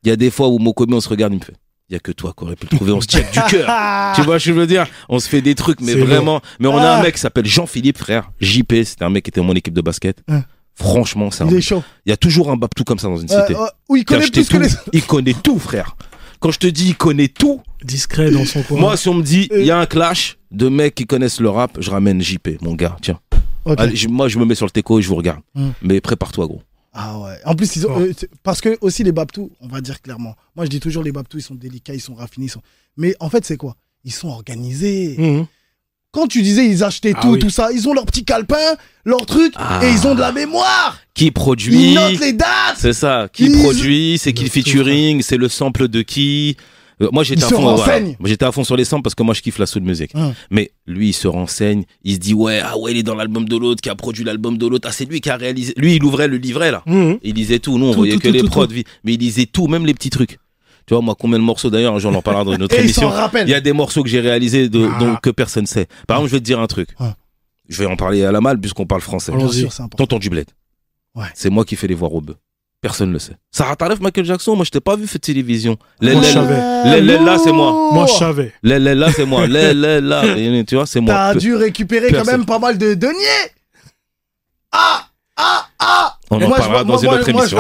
il 0.05 0.09
y 0.09 0.13
a 0.13 0.17
des 0.17 0.31
fois 0.31 0.49
où 0.49 0.59
Mokomi, 0.59 0.95
on 0.95 1.01
se 1.01 1.09
regarde, 1.09 1.33
il 1.33 1.39
me 1.41 1.45
fait. 1.45 1.55
Il 1.89 1.93
y 1.93 1.97
a 1.97 2.01
que 2.01 2.11
toi 2.13 2.33
qui 2.37 2.45
aurais 2.45 2.57
pu 2.57 2.67
le 2.71 2.77
trouver, 2.77 2.93
on 2.93 3.01
se 3.01 3.07
check 3.07 3.31
du 3.33 3.41
cœur. 3.49 4.13
tu 4.17 4.23
vois, 4.23 4.39
je 4.39 4.53
veux 4.53 4.67
dire, 4.67 4.87
on 5.09 5.19
se 5.21 5.29
fait 5.29 5.41
des 5.41 5.55
trucs, 5.55 5.81
mais 5.81 5.95
vraiment. 5.95 6.41
Mais 6.59 6.67
on 6.69 6.77
a 6.79 6.83
Ah. 6.83 6.99
un 6.99 7.03
mec 7.03 7.15
qui 7.15 7.21
s'appelle 7.21 7.47
Jean-Philippe, 7.47 7.99
frère. 7.99 8.31
JP, 8.41 8.73
c'était 8.85 9.05
un 9.05 9.11
mec 9.11 9.25
qui 9.25 9.29
était 9.31 9.41
dans 9.41 9.47
mon 9.47 9.55
équipe 9.55 9.75
de 9.75 9.81
basket. 9.81 10.19
Franchement, 10.75 11.31
c'est 11.31 11.45
un- 11.45 11.49
Il 11.49 11.57
est 11.57 11.61
chaud. 11.63 11.83
il 12.05 12.11
y 12.11 12.13
a 12.13 12.17
toujours 12.17 12.51
un 12.51 12.57
babtou 12.57 12.85
comme 12.85 12.99
ça 12.99 13.09
dans 13.09 13.17
une 13.17 13.31
Euh, 13.31 13.41
cité. 13.47 13.59
euh, 13.59 13.67
il 13.97 14.05
connaît 14.05 14.29
que 14.29 14.41
tout. 14.49 14.59
les. 14.59 14.69
Il 14.93 15.03
connaît 15.05 15.33
tout, 15.43 15.59
frère. 15.59 15.97
Quand 16.39 16.51
je 16.51 16.59
te 16.59 16.67
dis 16.67 16.89
il 16.89 16.97
connaît 16.97 17.29
tout, 17.29 17.63
Discret 17.83 18.31
dans 18.31 18.45
son 18.45 18.63
coin. 18.69 18.79
moi, 18.79 18.97
si 18.99 19.09
on 19.09 19.15
me 19.15 19.23
dit 19.23 19.49
il 19.57 19.65
y 19.65 19.71
a 19.71 19.79
un 19.79 19.87
clash 19.87 20.37
de 20.51 20.69
mecs 20.69 20.95
qui 20.95 21.07
connaissent 21.07 21.41
le 21.41 21.49
rap, 21.49 21.79
je 21.81 21.91
ramène 21.91 22.21
JP, 22.21 22.59
mon 22.63 22.75
gars. 22.75 22.97
Tiens. 23.01 23.19
Ok. 23.67 23.79
Allez, 23.81 23.97
je- 23.97 24.09
moi, 24.09 24.29
je 24.29 24.39
me 24.39 24.45
mets 24.45 24.55
sur 24.55 24.65
le 24.67 24.71
teco 24.71 24.99
et 24.99 25.03
je 25.03 25.09
vous 25.09 25.17
regarde. 25.17 25.41
Hmm. 25.55 25.71
Mais 25.83 26.01
prépare-toi, 26.01 26.47
gros. 26.47 26.63
Ah 26.95 27.19
ouais. 27.19 27.35
En 27.45 27.55
plus, 27.55 27.77
ils 27.77 27.87
ont, 27.87 28.01
euh, 28.01 28.13
c'est- 28.17 28.31
parce 28.43 28.61
que 28.63 28.79
aussi 28.81 29.05
les 29.05 29.13
Babtous, 29.13 29.51
on 29.61 29.69
va 29.69 29.81
dire 29.83 30.01
clairement. 30.01 30.35
Moi, 30.55 30.65
je 30.65 30.71
dis 30.71 30.81
toujours 30.81 31.03
les 31.03 31.13
Babtous, 31.13 31.39
ils 31.39 31.43
sont 31.43 31.55
délicats, 31.55 31.93
ils 31.93 32.01
sont 32.01 32.15
raffinés, 32.15 32.47
ils 32.47 32.51
sont. 32.51 32.63
Mais 32.97 33.15
en 33.21 33.29
fait, 33.29 33.45
c'est 33.45 33.59
quoi? 33.59 33.77
Ils 34.05 34.13
sont 34.13 34.29
organisés. 34.29 35.15
Mhm. 35.19 35.47
Quand 36.13 36.27
tu 36.29 36.41
disais 36.41 36.67
ils 36.67 36.83
achetaient 36.83 37.13
Ah 37.15 37.21
tout, 37.21 37.33
oui. 37.33 37.39
tout 37.39 37.51
ça, 37.51 37.71
ils 37.73 37.87
ont 37.87 37.93
leur 37.93 38.07
petit 38.07 38.25
calepin, 38.25 38.77
leur 39.05 39.27
truc, 39.27 39.53
Ah. 39.57 39.81
et 39.85 39.91
ils 39.91 40.07
ont 40.07 40.15
de 40.15 40.21
la 40.21 40.33
mémoire. 40.33 40.99
Qui 41.13 41.27
Ils 41.27 41.33
produit 41.33 41.93
notent 41.93 42.19
les 42.21 42.33
dates. 42.33 42.47
C'est 42.79 42.95
ça. 42.95 43.29
Qui 43.31 43.47
Ils- 43.47 43.59
produit 43.63 44.17
C'est 44.19 44.33
qui 44.33 44.45
le 44.45 44.49
Ils- 44.49 44.51
featuring 44.51 45.21
C'est 45.23 45.37
le 45.37 45.49
sample 45.51 45.89
de 45.89 46.01
qui 46.01 46.57
Euh, 47.03 47.09
Moi 47.13 47.25
j'étais 47.25 47.45
à 47.45 47.49
fond. 47.49 47.61
voilà. 47.61 47.77
renseignent. 47.77 48.17
Moi, 48.19 48.29
J'étais 48.29 48.45
à 48.47 48.53
fond 48.53 48.65
sur 48.65 48.75
les 48.77 48.85
samples 48.87 49.03
parce 49.03 49.15
que 49.15 49.23
moi 49.23 49.35
je 49.35 49.43
kiffe 49.43 49.59
la 49.59 49.67
soul 49.67 49.83
music. 49.83 50.13
Hum. 50.15 50.33
Mais 50.51 50.71
lui 50.87 51.09
il 51.11 51.13
se 51.13 51.29
renseigne. 51.29 51.85
Il 52.05 52.15
se 52.15 52.19
dit 52.19 52.33
ouais 52.35 52.61
ah 52.65 52.79
ouais 52.79 52.93
il 52.93 52.99
est 52.99 53.03
dans 53.03 53.15
l'album 53.15 53.47
de 53.47 53.57
l'autre 53.57 53.83
qui 53.83 53.91
a 53.91 53.95
produit 53.95 54.25
l'album 54.25 54.57
de 54.57 54.67
l'autre. 54.67 54.89
Ah 54.89 54.93
c'est 54.93 55.05
lui 55.05 55.21
qui 55.21 55.29
a 55.29 55.37
réalisé. 55.37 55.75
Lui 55.77 55.97
il 55.97 56.05
ouvrait 56.05 56.27
le 56.29 56.39
livret 56.39 56.71
là. 56.71 56.83
Mhm. 56.87 57.19
Il 57.23 57.35
lisait 57.35 57.59
tout. 57.59 57.77
Nous 57.79 57.87
on 57.87 57.93
Tout, 57.93 57.99
voyait 57.99 58.15
tout, 58.15 58.21
que 58.21 58.29
tout, 58.29 58.33
les 58.35 58.43
prods. 58.45 58.67
Mais 59.05 59.15
il 59.15 59.21
lisait 59.21 59.45
tout, 59.47 59.67
même 59.67 59.85
les 59.85 59.93
petits 59.95 60.09
trucs. 60.11 60.39
Tu 60.87 60.95
vois 60.95 61.03
moi 61.03 61.15
combien 61.19 61.39
de 61.39 61.45
morceaux 61.45 61.69
d'ailleurs 61.69 61.95
un 61.95 61.99
jour 61.99 62.13
on 62.13 62.15
en 62.15 62.23
parlera 62.23 62.45
dans 62.45 62.55
une 62.55 62.63
autre 62.63 62.79
émission. 62.79 63.13
Il 63.43 63.49
y 63.49 63.55
a 63.55 63.61
des 63.61 63.73
morceaux 63.75 64.03
que 64.03 64.09
j'ai 64.09 64.21
réalisés 64.21 64.69
de, 64.71 64.89
Ah. 64.91 64.99
dont 64.99 65.17
que 65.17 65.31
personne 65.31 65.67
sait. 65.67 65.89
Par 66.07 66.17
exemple 66.19 66.31
je 66.31 66.37
vais 66.37 66.41
te 66.41 66.45
dire 66.47 66.61
un 66.61 66.67
truc. 66.67 66.89
Je 67.69 67.79
vais 67.83 67.87
en 67.87 67.97
parler 67.97 68.25
à 68.25 68.31
la 68.33 68.41
malle 68.41 68.59
puisqu'on 68.61 68.87
parle 68.87 69.01
français. 69.03 69.33
Allons-y. 69.33 69.51
Bien 69.51 69.59
sûr, 69.63 69.73
c'est 69.73 69.83
important. 69.83 70.05
Tonton 70.07 70.19
du 70.21 70.31
bled. 70.31 70.47
Ouais. 71.17 71.25
C'est 71.35 71.51
moi 71.51 71.65
qui 71.65 71.75
fais 71.77 71.89
les 71.89 71.95
voix 71.95 72.09
au 72.11 72.21
bœuf. 72.21 72.37
Personne 72.87 73.09
ne 73.09 73.15
le 73.15 73.19
sait. 73.19 73.33
Sarah 73.51 73.77
Taref, 73.77 74.01
Michael 74.01 74.25
Jackson, 74.25 74.55
moi 74.57 74.65
je 74.65 74.71
t'ai 74.71 74.81
pas 74.81 74.97
vu 74.97 75.07
de 75.07 75.19
télévision. 75.19 75.77
Moi, 76.01 76.13
je 76.23 76.33
savais. 76.33 77.01
Là, 77.01 77.37
c'est 77.43 77.53
moi. 77.53 77.73
Moi, 77.93 78.07
je 78.07 78.13
savais. 78.13 78.53
là 78.63 79.09
c'est 79.15 79.25
moi. 79.27 79.47
Là, 79.49 80.23
tu 80.67 80.75
vois, 80.77 80.87
c'est 80.87 81.01
moi. 81.01 81.15
T'as 81.15 81.35
dû 81.35 81.55
récupérer 81.55 82.13
quand 82.13 82.25
même 82.25 82.45
pas 82.47 82.59
mal 82.59 82.79
de 82.79 82.95
deniers. 82.95 83.51
Ah 84.73 85.07
Ah 85.37 85.67
Ah 85.79 86.17
On 86.31 86.37
en 86.37 86.49
Moi, 86.49 86.57
je 86.57 86.63
parlera 86.63 86.83
vois- 86.83 86.93
dans 86.97 86.99
une 87.03 87.09
autre 87.11 87.31
moi, 87.33 87.41
émission. 87.43 87.59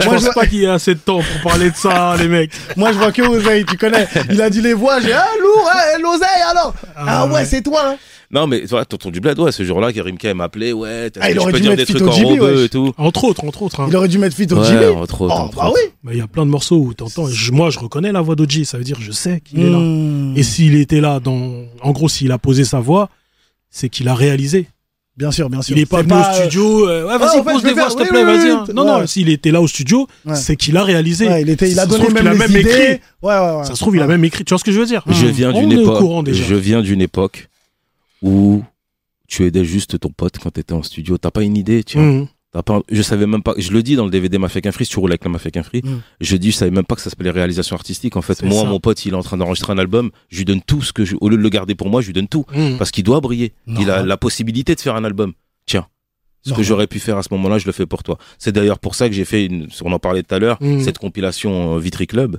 je 0.00 0.04
moi, 0.06 0.14
pense 0.18 0.34
pas 0.34 0.46
qu'il 0.46 0.58
y 0.60 0.64
ait 0.64 0.68
assez 0.68 0.94
de 0.94 1.00
temps 1.00 1.20
pour 1.20 1.50
parler 1.50 1.70
de 1.70 1.76
ça, 1.76 2.14
les 2.18 2.28
mecs. 2.28 2.52
Moi, 2.76 2.92
je 2.92 2.98
vois 2.98 3.12
que 3.12 3.22
Oseille, 3.22 3.64
tu 3.64 3.76
connais. 3.76 4.06
Il 4.30 4.40
a 4.40 4.48
dit 4.50 4.60
les 4.62 4.74
voix, 4.74 5.00
j'ai 5.00 5.12
ah 5.12 5.26
lourd, 5.40 5.70
hein, 5.72 5.98
l'oseille 6.02 6.42
alors. 6.50 6.74
Ah, 6.96 7.04
Ah 7.06 7.26
ouais, 7.26 7.32
ouais. 7.34 7.44
c'est 7.44 7.62
toi. 7.62 7.96
Non, 8.32 8.46
mais 8.46 8.62
voilà, 8.68 8.84
tonton 8.84 9.10
du 9.10 9.20
bled, 9.20 9.36
ouais, 9.40 9.50
ce 9.50 9.64
jour-là, 9.64 9.92
Kerimka 9.92 10.32
m'a 10.34 10.44
appelé, 10.44 10.72
ouais, 10.72 11.10
t'as- 11.10 11.20
Ah, 11.22 11.30
il 11.32 11.40
je 11.40 11.44
peux 11.50 11.58
dire 11.58 11.74
des 11.74 11.84
feat 11.84 11.96
trucs 11.96 12.08
en 12.08 12.12
rebeu 12.12 12.64
et 12.64 12.68
tout. 12.68 12.92
Entre 12.96 13.24
autres, 13.24 13.42
entre 13.44 13.62
autres. 13.62 13.80
hein. 13.80 13.86
Il 13.88 13.96
aurait 13.96 14.06
dû 14.06 14.18
mettre 14.18 14.36
fit 14.36 14.46
au 14.52 14.56
Ouais, 14.56 14.86
entre 14.88 15.22
autres, 15.22 15.34
Oh, 15.36 15.40
entre 15.42 15.56
bah 15.56 15.66
autres. 15.66 15.74
oui. 15.82 15.90
Mais 16.04 16.12
il 16.12 16.18
y 16.18 16.22
a 16.22 16.28
plein 16.28 16.46
de 16.46 16.50
morceaux 16.50 16.76
où 16.76 16.94
t'entends. 16.94 17.26
Moi, 17.52 17.70
je 17.70 17.78
reconnais 17.80 18.12
la 18.12 18.20
voix 18.20 18.36
d'Oji. 18.36 18.64
Ça 18.64 18.78
veut 18.78 18.84
dire, 18.84 18.98
je 19.00 19.10
sais 19.10 19.40
qu'il 19.44 19.58
est 19.60 19.68
là. 19.70 19.78
Mmh. 19.78 20.34
Et 20.36 20.42
s'il 20.44 20.76
était 20.76 21.00
là, 21.00 21.18
dans, 21.18 21.64
en 21.82 21.90
gros, 21.90 22.08
s'il 22.08 22.30
a 22.30 22.38
posé 22.38 22.64
sa 22.64 22.78
voix, 22.78 23.08
c'est 23.68 23.88
qu'il 23.88 24.06
a 24.08 24.14
réalisé. 24.14 24.66
Bien 25.16 25.32
sûr, 25.32 25.50
bien 25.50 25.60
sûr. 25.60 25.76
Il 25.76 25.82
est 25.82 25.86
pas 25.86 26.02
venu 26.02 26.14
au 26.14 26.16
euh, 26.18 26.32
studio. 26.32 26.88
euh, 26.88 27.04
ouais, 27.06 27.10
Ah, 27.14 27.18
vas-y, 27.18 27.38
fait, 27.44 27.52
pose 27.52 27.62
vais 27.64 27.68
des 27.70 27.74
voix, 27.80 27.90
s'il 27.90 27.98
te 27.98 28.08
plaît, 28.08 28.20
oui, 28.20 28.24
vas-y. 28.24 28.44
oui, 28.44 28.50
hein. 28.52 28.64
Non, 28.74 28.84
non, 28.86 29.06
s'il 29.08 29.28
était 29.28 29.50
là 29.50 29.60
au 29.60 29.66
studio, 29.66 30.06
Ouais. 30.24 30.36
c'est 30.36 30.54
qu'il 30.56 30.76
a 30.76 30.84
réalisé. 30.84 31.26
Il 31.42 31.50
était, 31.50 31.68
il 31.70 31.78
a 31.80 31.84
donné 31.84 32.04
même 32.04 32.16
qu'il 32.18 32.28
a 32.28 32.34
même 32.34 32.56
écrit. 32.56 32.70
Ouais, 32.80 32.98
ouais, 33.22 33.34
ouais. 33.58 33.64
Ça 33.64 33.74
se 33.74 33.80
trouve, 33.80 33.96
il 33.96 34.02
a 34.02 34.06
même 34.06 34.24
écrit. 34.24 34.44
Tu 34.44 34.50
vois 34.54 34.58
ce 34.58 34.64
que 34.64 34.72
je 34.72 34.78
veux 34.78 34.86
dire? 34.86 35.02
Je 35.08 35.26
Mmh. 35.26 35.30
viens 35.30 35.52
d'une 35.52 35.72
époque, 35.72 36.26
je 36.30 36.54
viens 36.54 36.80
d'une 36.80 37.02
époque 37.02 37.48
où 38.22 38.62
tu 39.28 39.44
aidais 39.44 39.64
juste 39.64 39.98
ton 40.00 40.10
pote 40.10 40.38
quand 40.38 40.50
t'étais 40.50 40.72
en 40.72 40.82
studio. 40.82 41.18
T'as 41.18 41.30
pas 41.30 41.42
une 41.42 41.56
idée, 41.56 41.84
tiens. 41.84 42.02
Mmh. 42.02 42.28
T'as 42.52 42.62
pas, 42.64 42.80
je 42.90 43.00
savais 43.00 43.26
même 43.26 43.44
pas, 43.44 43.54
je 43.58 43.70
le 43.70 43.80
dis 43.80 43.94
dans 43.94 44.04
le 44.04 44.10
DVD 44.10 44.36
Mafia 44.36 44.60
qu'un 44.60 44.72
free, 44.72 44.84
si 44.84 44.90
tu 44.90 44.98
roules 44.98 45.12
avec 45.12 45.22
la 45.22 45.30
Mafia 45.30 45.52
qu'un 45.52 45.62
free, 45.62 45.82
Mm. 45.84 46.00
je 46.20 46.36
dis, 46.36 46.50
je 46.50 46.56
savais 46.56 46.72
même 46.72 46.84
pas 46.84 46.96
que 46.96 47.00
ça 47.00 47.08
s'appelait 47.08 47.30
réalisation 47.30 47.76
artistique. 47.76 48.16
En 48.16 48.22
fait, 48.22 48.42
moi, 48.42 48.62
ça. 48.62 48.68
mon 48.68 48.80
pote, 48.80 49.04
il 49.06 49.12
est 49.12 49.16
en 49.16 49.22
train 49.22 49.36
d'enregistrer 49.36 49.72
un 49.72 49.78
album, 49.78 50.10
je 50.30 50.38
lui 50.38 50.44
donne 50.44 50.60
tout 50.60 50.82
ce 50.82 50.92
que 50.92 51.04
je, 51.04 51.14
au 51.20 51.28
lieu 51.28 51.36
de 51.36 51.42
le 51.42 51.48
garder 51.48 51.76
pour 51.76 51.88
moi, 51.88 52.00
je 52.00 52.06
lui 52.06 52.12
donne 52.12 52.26
tout. 52.26 52.44
Mmh. 52.52 52.76
Parce 52.76 52.90
qu'il 52.90 53.04
doit 53.04 53.20
briller. 53.20 53.52
Il 53.68 53.88
a 53.88 54.02
la 54.02 54.16
possibilité 54.16 54.74
de 54.74 54.80
faire 54.80 54.96
un 54.96 55.04
album. 55.04 55.32
Tiens. 55.64 55.86
Ce 56.42 56.52
que 56.52 56.62
j'aurais 56.64 56.88
pu 56.88 56.98
faire 56.98 57.18
à 57.18 57.22
ce 57.22 57.28
moment-là, 57.32 57.58
je 57.58 57.66
le 57.66 57.72
fais 57.72 57.86
pour 57.86 58.02
toi. 58.02 58.18
C'est 58.38 58.50
d'ailleurs 58.50 58.80
pour 58.80 58.96
ça 58.96 59.08
que 59.08 59.14
j'ai 59.14 59.24
fait 59.26 59.44
une, 59.44 59.68
on 59.82 59.92
en 59.92 59.98
parlait 60.00 60.24
tout 60.24 60.34
à 60.34 60.40
l'heure, 60.40 60.58
cette 60.80 60.98
compilation 60.98 61.76
euh, 61.76 61.78
Vitry 61.78 62.08
Club. 62.08 62.38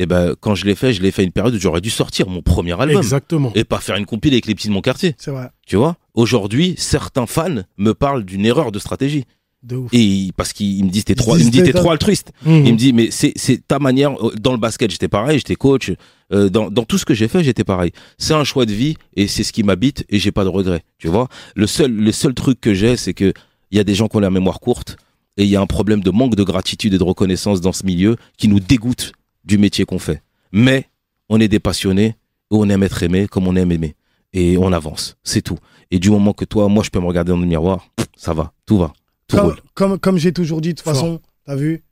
Et 0.00 0.06
ben, 0.06 0.34
quand 0.40 0.54
je 0.54 0.64
l'ai 0.64 0.76
fait, 0.76 0.92
je 0.92 1.02
l'ai 1.02 1.10
fait 1.10 1.22
à 1.22 1.24
une 1.24 1.32
période 1.32 1.54
où 1.54 1.58
j'aurais 1.58 1.80
dû 1.80 1.90
sortir 1.90 2.28
mon 2.28 2.40
premier 2.40 2.80
album. 2.80 2.96
Exactement. 2.96 3.50
Et 3.56 3.64
pas 3.64 3.80
faire 3.80 3.96
une 3.96 4.06
compile 4.06 4.32
avec 4.32 4.46
les 4.46 4.54
petits 4.54 4.68
de 4.68 4.72
mon 4.72 4.80
quartier. 4.80 5.14
C'est 5.18 5.32
vrai. 5.32 5.48
Tu 5.66 5.74
vois? 5.76 5.96
Aujourd'hui, 6.14 6.74
certains 6.78 7.26
fans 7.26 7.62
me 7.76 7.92
parlent 7.94 8.24
d'une 8.24 8.46
erreur 8.46 8.70
de 8.72 8.78
stratégie. 8.78 9.24
De 9.64 9.74
ouf. 9.74 9.90
Et 9.92 10.30
parce 10.36 10.52
qu'il 10.52 10.84
me 10.84 10.88
dit 10.90 11.02
t'es 11.02 11.16
trop, 11.16 11.36
il 11.36 11.44
me 11.46 11.50
disent, 11.50 11.62
dit 11.64 11.72
t'es 11.72 11.76
trop 11.76 11.90
altruiste. 11.90 12.30
Mmh. 12.46 12.54
Il 12.64 12.72
me 12.74 12.78
dit 12.78 12.92
mais 12.92 13.08
c'est 13.10 13.32
c'est 13.34 13.66
ta 13.66 13.80
manière. 13.80 14.12
euh, 14.24 14.32
Dans 14.40 14.52
le 14.52 14.58
basket 14.58 14.88
j'étais 14.88 15.08
pareil, 15.08 15.38
j'étais 15.38 15.56
coach. 15.56 15.90
euh, 16.32 16.48
dans 16.48 16.70
dans 16.70 16.84
tout 16.84 16.96
ce 16.96 17.04
que 17.04 17.12
j'ai 17.12 17.26
fait 17.26 17.42
j'étais 17.42 17.64
pareil. 17.64 17.90
C'est 18.18 18.34
un 18.34 18.44
choix 18.44 18.66
de 18.66 18.72
vie 18.72 18.96
et 19.16 19.26
c'est 19.26 19.42
ce 19.42 19.52
qui 19.52 19.64
m'habite 19.64 20.04
et 20.10 20.20
j'ai 20.20 20.30
pas 20.30 20.44
de 20.44 20.48
regrets. 20.48 20.82
Tu 20.98 21.08
vois. 21.08 21.26
Le 21.56 21.66
seul 21.66 21.90
le 21.92 22.12
seul 22.12 22.34
truc 22.34 22.60
que 22.60 22.72
j'ai 22.72 22.96
c'est 22.96 23.14
que 23.14 23.32
il 23.72 23.76
y 23.76 23.80
a 23.80 23.84
des 23.84 23.96
gens 23.96 24.06
qui 24.06 24.16
ont 24.16 24.20
la 24.20 24.30
mémoire 24.30 24.60
courte 24.60 24.96
et 25.36 25.42
il 25.42 25.50
y 25.50 25.56
a 25.56 25.60
un 25.60 25.66
problème 25.66 26.02
de 26.02 26.10
manque 26.10 26.36
de 26.36 26.44
gratitude 26.44 26.94
et 26.94 26.98
de 26.98 27.02
reconnaissance 27.02 27.60
dans 27.60 27.72
ce 27.72 27.84
milieu 27.84 28.14
qui 28.36 28.46
nous 28.46 28.60
dégoûte 28.60 29.10
du 29.48 29.58
métier 29.58 29.84
qu'on 29.84 29.98
fait. 29.98 30.22
Mais 30.52 30.88
on 31.28 31.40
est 31.40 31.48
des 31.48 31.58
passionnés, 31.58 32.14
on 32.50 32.68
aime 32.70 32.84
être 32.84 33.02
aimé 33.02 33.26
comme 33.26 33.48
on 33.48 33.56
aime 33.56 33.72
aimer 33.72 33.96
et 34.32 34.56
on 34.58 34.72
avance. 34.72 35.16
C'est 35.24 35.42
tout. 35.42 35.58
Et 35.90 35.98
du 35.98 36.10
moment 36.10 36.32
que 36.32 36.44
toi, 36.44 36.68
moi 36.68 36.84
je 36.84 36.90
peux 36.90 37.00
me 37.00 37.06
regarder 37.06 37.32
dans 37.32 37.38
le 37.38 37.46
miroir, 37.46 37.88
ça 38.16 38.34
va, 38.34 38.52
tout 38.66 38.78
va, 38.78 38.92
tout 39.26 39.36
Comme, 39.36 39.46
roule. 39.46 39.56
comme, 39.74 39.98
comme 39.98 40.18
j'ai 40.18 40.32
toujours 40.32 40.60
dit, 40.60 40.74
de 40.74 40.78
toute 40.78 40.84
façon, 40.84 41.20
t'as 41.44 41.56
vu, 41.56 41.82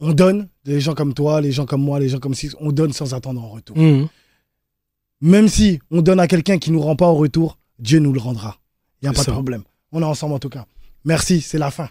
on 0.00 0.12
donne, 0.12 0.48
des 0.64 0.80
gens 0.80 0.94
comme 0.94 1.12
toi, 1.12 1.40
les 1.40 1.50
gens 1.50 1.66
comme 1.66 1.82
moi, 1.82 1.98
les 1.98 2.08
gens 2.08 2.20
comme 2.20 2.34
Six, 2.34 2.56
on 2.60 2.70
donne 2.70 2.92
sans 2.92 3.12
attendre 3.12 3.42
en 3.42 3.48
retour. 3.48 3.76
Mmh. 3.76 4.08
Même 5.20 5.48
si 5.48 5.80
on 5.90 6.00
donne 6.00 6.20
à 6.20 6.28
quelqu'un 6.28 6.58
qui 6.58 6.70
nous 6.70 6.80
rend 6.80 6.94
pas 6.94 7.06
en 7.06 7.14
retour, 7.14 7.58
Dieu 7.80 7.98
nous 7.98 8.12
le 8.12 8.20
rendra. 8.20 8.58
Il 9.02 9.08
n'y 9.08 9.08
a 9.08 9.12
pas 9.12 9.24
de 9.24 9.30
problème. 9.32 9.64
On 9.90 10.00
est 10.00 10.04
ensemble 10.04 10.34
en 10.34 10.38
tout 10.38 10.48
cas. 10.48 10.66
Merci, 11.04 11.40
c'est 11.40 11.58
la 11.58 11.70
fin. 11.72 11.88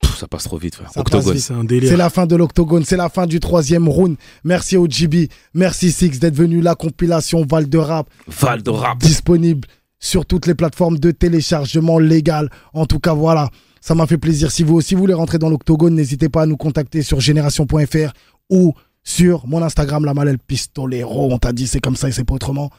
Pff, 0.00 0.16
ça 0.18 0.28
passe 0.28 0.44
trop 0.44 0.58
vite, 0.58 0.74
frère. 0.76 0.90
Ça 0.92 1.00
Octogone. 1.00 1.24
passe 1.24 1.34
vite. 1.34 1.44
C'est 1.44 1.54
un 1.54 1.64
délire. 1.64 1.90
C'est 1.90 1.96
la 1.96 2.10
fin 2.10 2.26
de 2.26 2.36
l'octogone, 2.36 2.84
c'est 2.84 2.96
la 2.96 3.08
fin 3.08 3.26
du 3.26 3.40
troisième 3.40 3.88
round. 3.88 4.16
Merci 4.44 4.76
au 4.76 4.86
GB, 4.88 5.28
merci 5.54 5.90
Six 5.92 6.18
d'être 6.20 6.34
venu. 6.36 6.60
La 6.60 6.74
compilation 6.74 7.44
Val 7.48 7.68
de 7.68 7.78
Rap 7.78 8.08
Val 8.26 8.62
de 8.62 8.70
rap. 8.70 8.98
disponible 8.98 9.66
sur 9.98 10.24
toutes 10.26 10.46
les 10.46 10.54
plateformes 10.54 10.98
de 10.98 11.10
téléchargement 11.10 11.98
légal. 11.98 12.48
En 12.72 12.86
tout 12.86 13.00
cas, 13.00 13.12
voilà, 13.14 13.50
ça 13.80 13.94
m'a 13.96 14.06
fait 14.06 14.18
plaisir. 14.18 14.50
Si 14.52 14.62
vous 14.62 14.74
aussi 14.76 14.94
voulez 14.94 15.14
rentrer 15.14 15.38
dans 15.38 15.48
l'octogone, 15.50 15.94
n'hésitez 15.94 16.28
pas 16.28 16.42
à 16.42 16.46
nous 16.46 16.56
contacter 16.56 17.02
sur 17.02 17.18
génération.fr 17.20 18.12
ou 18.50 18.74
sur 19.02 19.46
mon 19.46 19.62
Instagram, 19.62 20.04
la 20.04 20.14
Malel 20.14 20.38
Pistolero. 20.38 21.32
On 21.32 21.38
t'a 21.38 21.52
dit 21.52 21.66
c'est 21.66 21.80
comme 21.80 21.96
ça 21.96 22.08
et 22.08 22.12
c'est 22.12 22.24
pas 22.24 22.34
autrement. 22.34 22.70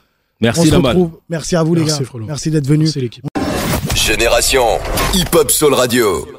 On 0.41 0.45
Merci 0.45 0.69
se 0.69 0.81
la. 0.81 0.95
Merci 1.27 1.55
à 1.57 1.63
vous 1.63 1.75
les 1.75 1.83
gars. 1.83 1.99
Frollo. 2.05 2.25
Merci 2.27 2.49
d'être 2.49 2.67
venus. 2.67 2.93
C'est 2.93 3.01
l'équipe. 3.01 3.25
Génération 3.95 4.63
Hip 5.13 5.35
Hop 5.35 5.51
Soul 5.51 5.73
Radio. 5.73 6.38